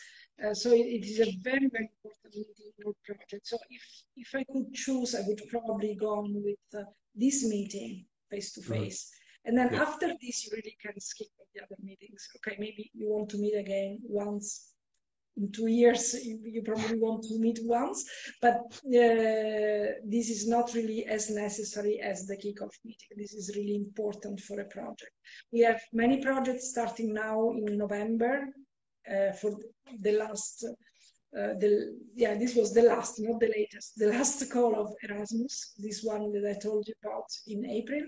Uh, 0.45 0.53
so 0.53 0.73
it, 0.73 0.87
it 0.87 1.05
is 1.05 1.21
a 1.21 1.39
very, 1.43 1.69
very 1.71 1.89
important 1.95 2.35
meeting 2.35 2.73
in 2.79 2.87
our 2.87 2.95
project. 3.05 3.47
So 3.47 3.57
if, 3.71 3.83
if 4.17 4.35
I 4.35 4.45
could 4.53 4.75
choose, 4.75 5.15
I 5.15 5.23
would 5.29 5.41
probably 5.49 5.95
go 5.95 6.19
on 6.19 6.43
with 6.43 6.59
uh, 6.77 6.85
this 7.15 7.45
meeting 7.45 8.05
face 8.31 8.53
to 8.55 8.63
face. 8.63 9.11
And 9.45 9.59
then 9.59 9.70
yeah. 9.72 9.82
after 9.82 10.09
this, 10.20 10.45
you 10.45 10.53
really 10.53 10.76
can 10.80 10.99
skip 11.01 11.28
the 11.55 11.62
other 11.62 11.76
meetings. 11.82 12.28
Okay, 12.36 12.57
maybe 12.59 12.90
you 12.95 13.09
want 13.09 13.28
to 13.30 13.38
meet 13.38 13.55
again 13.55 13.99
once 14.03 14.72
in 15.36 15.51
two 15.51 15.66
years. 15.66 16.14
You, 16.24 16.38
you 16.45 16.62
probably 16.62 16.99
want 16.99 17.24
to 17.24 17.38
meet 17.38 17.59
once, 17.64 18.05
but 18.40 18.61
uh, 18.86 19.99
this 20.05 20.28
is 20.30 20.47
not 20.47 20.72
really 20.74 21.05
as 21.07 21.30
necessary 21.30 22.01
as 22.01 22.26
the 22.26 22.36
kickoff 22.36 22.74
meeting. 22.84 23.09
This 23.16 23.34
is 23.34 23.57
really 23.57 23.76
important 23.76 24.40
for 24.40 24.61
a 24.61 24.64
project. 24.64 25.12
We 25.53 25.61
have 25.61 25.80
many 25.93 26.22
projects 26.22 26.70
starting 26.70 27.12
now 27.12 27.51
in 27.51 27.76
November 27.76 28.49
uh, 29.11 29.32
for 29.32 29.57
the 30.01 30.12
last. 30.12 30.64
Uh, 31.34 31.55
the 31.59 31.99
yeah, 32.14 32.34
this 32.34 32.55
was 32.55 32.74
the 32.74 32.82
last, 32.82 33.18
not 33.18 33.40
the 33.40 33.49
latest, 33.49 33.95
the 33.97 34.09
last 34.09 34.51
call 34.53 34.78
of 34.78 34.93
Erasmus. 35.03 35.72
This 35.78 36.03
one 36.03 36.30
that 36.32 36.47
I 36.47 36.61
told 36.61 36.86
you 36.86 36.95
about 37.03 37.28
in 37.47 37.64
April 37.64 38.03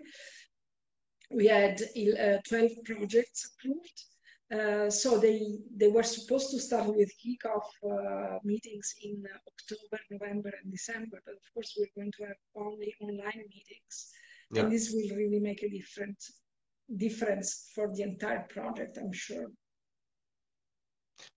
we 1.34 1.46
had 1.46 1.80
uh, 1.82 2.38
12 2.48 2.70
projects 2.84 3.50
approved. 3.50 4.04
Uh, 4.54 4.90
so 4.90 5.18
they 5.18 5.58
they 5.74 5.88
were 5.88 6.02
supposed 6.02 6.50
to 6.50 6.60
start 6.60 6.86
with 6.94 7.10
kickoff 7.20 7.66
uh, 7.82 8.38
meetings 8.44 8.94
in 9.02 9.24
October, 9.48 9.98
November, 10.10 10.52
and 10.62 10.70
December, 10.70 11.18
but 11.24 11.34
of 11.34 11.46
course 11.54 11.74
we're 11.76 11.94
going 11.96 12.12
to 12.12 12.24
have 12.24 12.36
only 12.54 12.94
online 13.00 13.42
meetings, 13.48 14.10
yeah. 14.52 14.62
and 14.62 14.70
this 14.70 14.92
will 14.92 15.16
really 15.16 15.40
make 15.40 15.62
a 15.62 15.70
different 15.70 16.18
difference 16.96 17.70
for 17.74 17.88
the 17.94 18.02
entire 18.02 18.46
project, 18.50 18.98
I'm 19.00 19.12
sure. 19.12 19.46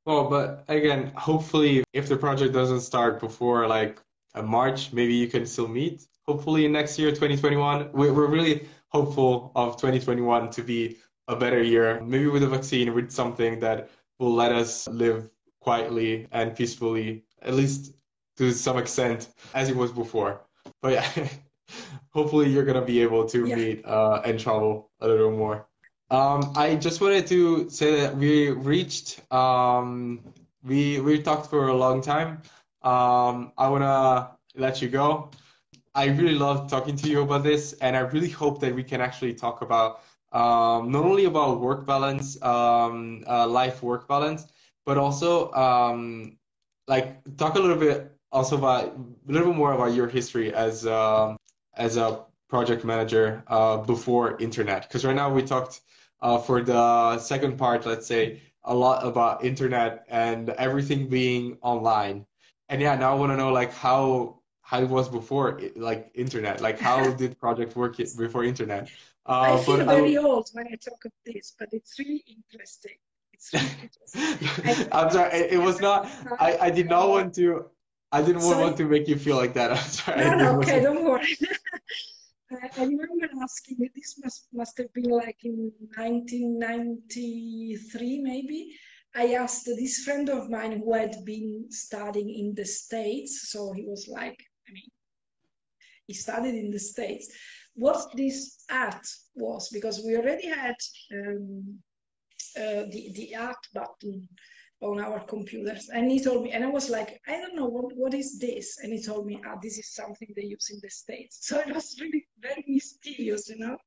Well, 0.06 0.30
but 0.30 0.66
again, 0.68 1.14
hopefully, 1.16 1.86
if 1.94 2.10
the 2.10 2.18
project 2.18 2.54
doesn't 2.54 2.82
start 2.82 3.22
before 3.22 3.68
like 3.68 4.02
March, 4.44 4.92
maybe 4.92 5.14
you 5.14 5.28
can 5.28 5.46
still 5.46 5.70
meet. 5.70 6.06
Hopefully, 6.28 6.68
next 6.68 7.00
year, 7.00 7.10
2021, 7.12 7.92
we're 7.94 8.12
really 8.12 8.68
hopeful 8.90 9.52
of 9.56 9.78
2021 9.78 10.50
to 10.52 10.62
be 10.62 10.98
a 11.28 11.36
better 11.36 11.62
year, 11.62 12.02
maybe 12.02 12.28
with 12.28 12.44
a 12.44 12.48
vaccine, 12.48 12.94
with 12.94 13.12
something 13.12 13.60
that 13.60 13.90
will 14.20 14.34
let 14.34 14.52
us 14.52 14.88
live 14.88 15.30
quietly 15.60 16.28
and 16.32 16.56
peacefully, 16.56 17.24
at 17.42 17.54
least 17.54 17.94
to 18.38 18.52
some 18.52 18.78
extent, 18.78 19.30
as 19.54 19.70
it 19.70 19.76
was 19.76 19.92
before. 19.92 20.42
But 20.82 20.94
yeah, 20.94 21.28
hopefully 22.12 22.50
you're 22.50 22.66
gonna 22.66 22.86
be 22.86 23.02
able 23.02 23.28
to 23.28 23.46
yeah. 23.46 23.56
meet 23.56 23.86
uh, 23.86 24.22
and 24.24 24.40
travel 24.40 24.90
a 25.02 25.08
little 25.08 25.32
more. 25.32 25.68
Um, 26.10 26.54
I 26.56 26.76
just 26.76 27.02
wanted 27.02 27.28
to 27.28 27.70
say 27.70 28.00
that 28.00 28.16
we 28.16 28.52
reached, 28.52 29.22
um, 29.32 30.24
we 30.64 31.02
we 31.02 31.22
talked 31.22 31.50
for 31.50 31.68
a 31.68 31.76
long 31.76 32.02
time. 32.02 32.42
Um, 32.84 33.52
I 33.58 33.68
wanna 33.68 34.32
let 34.56 34.82
you 34.82 34.88
go. 34.88 35.30
I 35.98 36.06
really 36.06 36.36
love 36.36 36.70
talking 36.70 36.96
to 36.98 37.10
you 37.10 37.24
about 37.24 37.44
this, 37.44 37.74
and 37.82 37.98
I 37.98 38.02
really 38.02 38.30
hope 38.30 38.62
that 38.62 38.74
we 38.76 38.84
can 38.84 39.02
actually 39.02 39.34
talk 39.34 39.62
about 39.64 40.02
um, 40.32 40.92
not 40.92 41.06
only 41.06 41.26
about 41.26 41.60
work 41.60 41.88
balance, 41.88 42.40
um, 42.44 43.24
uh, 43.28 43.48
life 43.48 43.82
work 43.82 44.08
balance, 44.08 44.46
but 44.86 44.98
also 45.00 45.52
um, 45.54 46.38
like 46.88 47.18
talk 47.38 47.56
a 47.56 47.60
little 47.60 47.78
bit 47.78 48.12
also 48.32 48.58
about 48.58 48.84
a 48.86 49.32
little 49.32 49.48
bit 49.50 49.58
more 49.58 49.74
about 49.74 49.94
your 49.96 50.08
history 50.08 50.54
as 50.54 50.86
um, 50.86 51.38
as 51.76 51.98
a 51.98 52.24
project 52.48 52.86
manager 52.86 53.44
uh, 53.48 53.78
before 53.78 54.38
internet. 54.40 54.84
Because 54.84 55.04
right 55.04 55.16
now 55.16 55.34
we 55.34 55.42
talked 55.42 55.82
uh, 56.22 56.38
for 56.38 56.62
the 56.62 57.18
second 57.18 57.58
part, 57.58 57.86
let's 57.88 58.06
say, 58.06 58.42
a 58.66 58.74
lot 58.76 59.06
about 59.06 59.44
internet 59.44 60.06
and 60.10 60.50
everything 60.52 61.08
being 61.08 61.58
online. 61.62 62.26
And 62.70 62.82
yeah, 62.82 62.96
now 62.96 63.14
I 63.14 63.16
want 63.16 63.32
to 63.32 63.38
know 63.38 63.52
like 63.52 63.74
how 63.74 64.40
how 64.68 64.80
it 64.82 64.90
was 64.90 65.08
before 65.08 65.62
like 65.78 66.12
internet 66.14 66.60
like 66.60 66.78
how 66.78 67.10
did 67.22 67.40
project 67.40 67.74
work 67.78 67.96
before 68.18 68.44
internet? 68.44 68.90
Uh, 69.26 69.56
i 69.56 69.58
feel 69.64 69.78
very 69.78 70.18
I, 70.18 70.22
old 70.22 70.50
when 70.52 70.68
i 70.68 70.76
talk 70.76 71.06
of 71.06 71.14
this 71.26 71.54
but 71.58 71.70
it's 71.72 71.98
really 71.98 72.26
interesting. 72.36 72.98
It's 73.32 73.54
really 73.54 73.78
interesting. 73.88 74.90
I'm 74.92 75.10
sorry 75.10 75.32
it, 75.40 75.54
it, 75.54 75.62
was 75.70 75.80
not 75.80 76.10
i 76.48 76.50
i 76.68 76.70
did 76.70 76.90
not 76.90 77.08
want 77.14 77.34
to 77.36 77.46
i 78.12 78.22
didn't 78.22 78.42
sorry. 78.42 78.64
want 78.64 78.76
to 78.82 78.86
make 78.94 79.08
you 79.08 79.16
feel 79.26 79.38
like 79.38 79.54
that. 79.60 79.72
I'm 79.78 79.90
sorry 80.00 80.26
no, 80.26 80.32
no, 80.36 80.60
okay 80.60 80.82
don't 80.82 81.06
worry. 81.12 81.34
I 82.52 82.54
remember 82.84 83.28
asking 83.42 83.78
this 83.96 84.12
must 84.24 84.42
must 84.60 84.76
have 84.80 84.92
been 84.98 85.12
like 85.24 85.42
in 85.46 85.72
1993 85.96 88.22
maybe. 88.32 88.60
I 89.16 89.26
asked 89.44 89.66
this 89.66 90.04
friend 90.06 90.28
of 90.30 90.50
mine 90.50 90.74
who 90.82 90.94
had 90.94 91.16
been 91.24 91.68
studying 91.70 92.30
in 92.42 92.54
the 92.54 92.66
States, 92.66 93.50
so 93.52 93.72
he 93.72 93.84
was 93.84 94.08
like 94.08 94.47
I 94.68 94.74
mean, 94.74 94.90
he 96.08 96.14
studied 96.14 96.56
in 96.56 96.72
the 96.72 96.80
States. 96.80 97.36
What 97.76 98.16
this 98.16 98.64
art 98.72 99.06
was, 99.36 99.70
because 99.70 100.02
we 100.04 100.18
already 100.18 100.48
had 100.48 100.76
um, 101.14 101.80
uh, 102.58 102.84
the, 102.92 103.12
the 103.14 103.36
art 103.36 103.68
button 103.74 104.28
on 104.82 105.00
our 105.00 105.20
computers. 105.22 105.90
And 105.94 106.12
he 106.12 106.24
told 106.24 106.44
me, 106.44 106.52
and 106.52 106.64
I 106.64 106.68
was 106.68 106.90
like, 106.90 107.20
I 107.28 107.40
don't 107.40 107.56
know 107.56 107.66
what, 107.66 107.96
what 107.96 108.14
is 108.14 108.40
this? 108.40 108.80
And 108.82 108.94
he 108.94 109.02
told 109.02 109.26
me, 109.26 109.42
ah, 109.46 109.58
this 109.62 109.78
is 109.78 109.94
something 109.94 110.28
they 110.36 110.44
use 110.44 110.70
in 110.72 110.80
the 110.82 110.90
States. 110.90 111.40
So 111.48 111.60
it 111.60 111.74
was 111.74 111.98
really 112.00 112.28
very 112.40 112.64
mysterious, 112.68 113.50
you 113.50 113.58
know, 113.58 113.78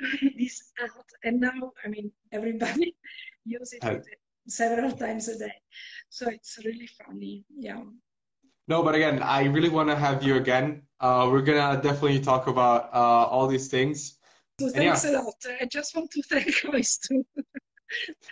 this 0.38 0.72
app. 0.82 1.06
And 1.24 1.40
now, 1.40 1.72
I 1.84 1.88
mean, 1.88 2.10
everybody 2.32 2.94
uses 3.44 3.78
it 3.82 4.04
several 4.46 4.92
times 4.92 5.28
a 5.28 5.38
day. 5.38 5.54
So 6.08 6.28
it's 6.28 6.58
really 6.64 6.88
funny. 7.04 7.44
Yeah. 7.56 7.82
No, 8.68 8.82
but 8.82 8.94
again, 8.94 9.22
I 9.22 9.44
really 9.44 9.70
want 9.70 9.88
to 9.88 9.96
have 9.96 10.22
you 10.22 10.36
again. 10.36 10.82
Uh, 11.00 11.28
we're 11.30 11.42
gonna 11.42 11.80
definitely 11.80 12.20
talk 12.20 12.46
about 12.48 12.92
uh, 12.92 13.24
all 13.32 13.46
these 13.48 13.68
things. 13.68 14.18
So 14.60 14.68
thanks 14.68 15.04
yeah. 15.04 15.10
a 15.10 15.22
lot. 15.22 15.34
I 15.60 15.64
just 15.64 15.96
want 15.96 16.10
to 16.10 16.22
thank 16.30 16.54
guys 16.62 16.98
too. 16.98 17.24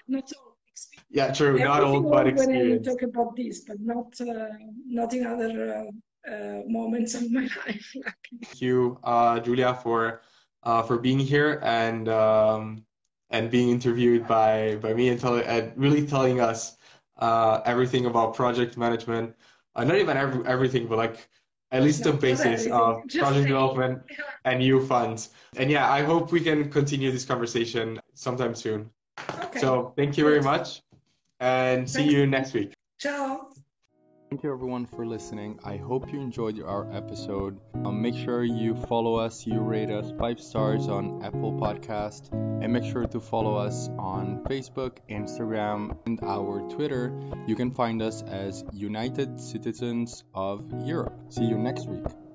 Not 0.06 0.30
all 0.36 0.56
experience. 0.70 1.08
yeah, 1.08 1.32
true. 1.32 1.58
Not 1.58 1.82
all, 1.82 2.02
but 2.02 2.26
experience. 2.26 2.86
When 2.86 2.94
I 2.94 2.96
talk 2.96 3.02
about 3.02 3.36
this, 3.36 3.60
but 3.60 3.80
not 3.80 4.20
uh, 4.20 4.56
not 4.86 5.14
in 5.14 5.26
other 5.26 5.88
uh, 6.28 6.30
uh, 6.30 6.62
moments 6.66 7.14
of 7.14 7.30
my 7.32 7.48
life. 7.66 7.94
Thank 8.42 8.60
you, 8.60 8.98
uh, 9.04 9.40
Giulia, 9.40 9.74
for 9.74 10.20
uh, 10.64 10.82
for 10.82 10.98
being 10.98 11.18
here 11.18 11.60
and 11.62 12.10
um, 12.10 12.84
and 13.30 13.50
being 13.50 13.70
interviewed 13.70 14.26
by 14.26 14.76
by 14.82 14.92
me 14.92 15.08
and, 15.08 15.18
tell, 15.18 15.36
and 15.36 15.72
really 15.76 16.06
telling 16.06 16.40
us 16.40 16.76
uh, 17.18 17.62
everything 17.64 18.04
about 18.04 18.34
project 18.34 18.76
management. 18.76 19.34
Uh, 19.76 19.84
not 19.84 19.96
even 19.96 20.16
every, 20.16 20.44
everything, 20.46 20.86
but 20.86 20.96
like 20.96 21.28
at 21.70 21.82
least 21.82 22.02
the 22.02 22.12
basis 22.12 22.66
of 22.66 23.02
project 23.08 23.46
development 23.46 24.02
and 24.44 24.58
new 24.60 24.84
funds. 24.84 25.30
And 25.56 25.70
yeah, 25.70 25.90
I 25.90 26.02
hope 26.02 26.32
we 26.32 26.40
can 26.40 26.70
continue 26.70 27.10
this 27.10 27.24
conversation 27.24 28.00
sometime 28.14 28.54
soon. 28.54 28.90
Okay. 29.44 29.60
So 29.60 29.92
thank 29.96 30.16
you 30.16 30.24
very 30.24 30.42
much 30.42 30.82
and 31.40 31.88
see 31.88 32.08
you 32.08 32.26
next 32.26 32.54
week. 32.54 32.72
Ciao. 32.98 33.48
Thank 34.28 34.42
you 34.42 34.52
everyone 34.52 34.86
for 34.86 35.06
listening. 35.06 35.60
I 35.64 35.76
hope 35.76 36.12
you 36.12 36.20
enjoyed 36.20 36.60
our 36.60 36.92
episode. 36.92 37.60
Um, 37.84 38.02
make 38.02 38.16
sure 38.16 38.42
you 38.42 38.74
follow 38.74 39.14
us, 39.14 39.46
you 39.46 39.60
rate 39.60 39.88
us 39.88 40.12
five 40.18 40.40
stars 40.40 40.88
on 40.88 41.22
Apple 41.24 41.52
Podcast, 41.52 42.32
and 42.32 42.72
make 42.72 42.82
sure 42.82 43.06
to 43.06 43.20
follow 43.20 43.54
us 43.54 43.88
on 43.98 44.42
Facebook, 44.44 44.98
Instagram, 45.08 45.96
and 46.06 46.18
our 46.24 46.68
Twitter. 46.70 47.16
You 47.46 47.54
can 47.54 47.70
find 47.70 48.02
us 48.02 48.22
as 48.22 48.64
United 48.72 49.40
Citizens 49.40 50.24
of 50.34 50.64
Europe. 50.84 51.16
See 51.28 51.44
you 51.44 51.56
next 51.56 51.86
week. 51.86 52.25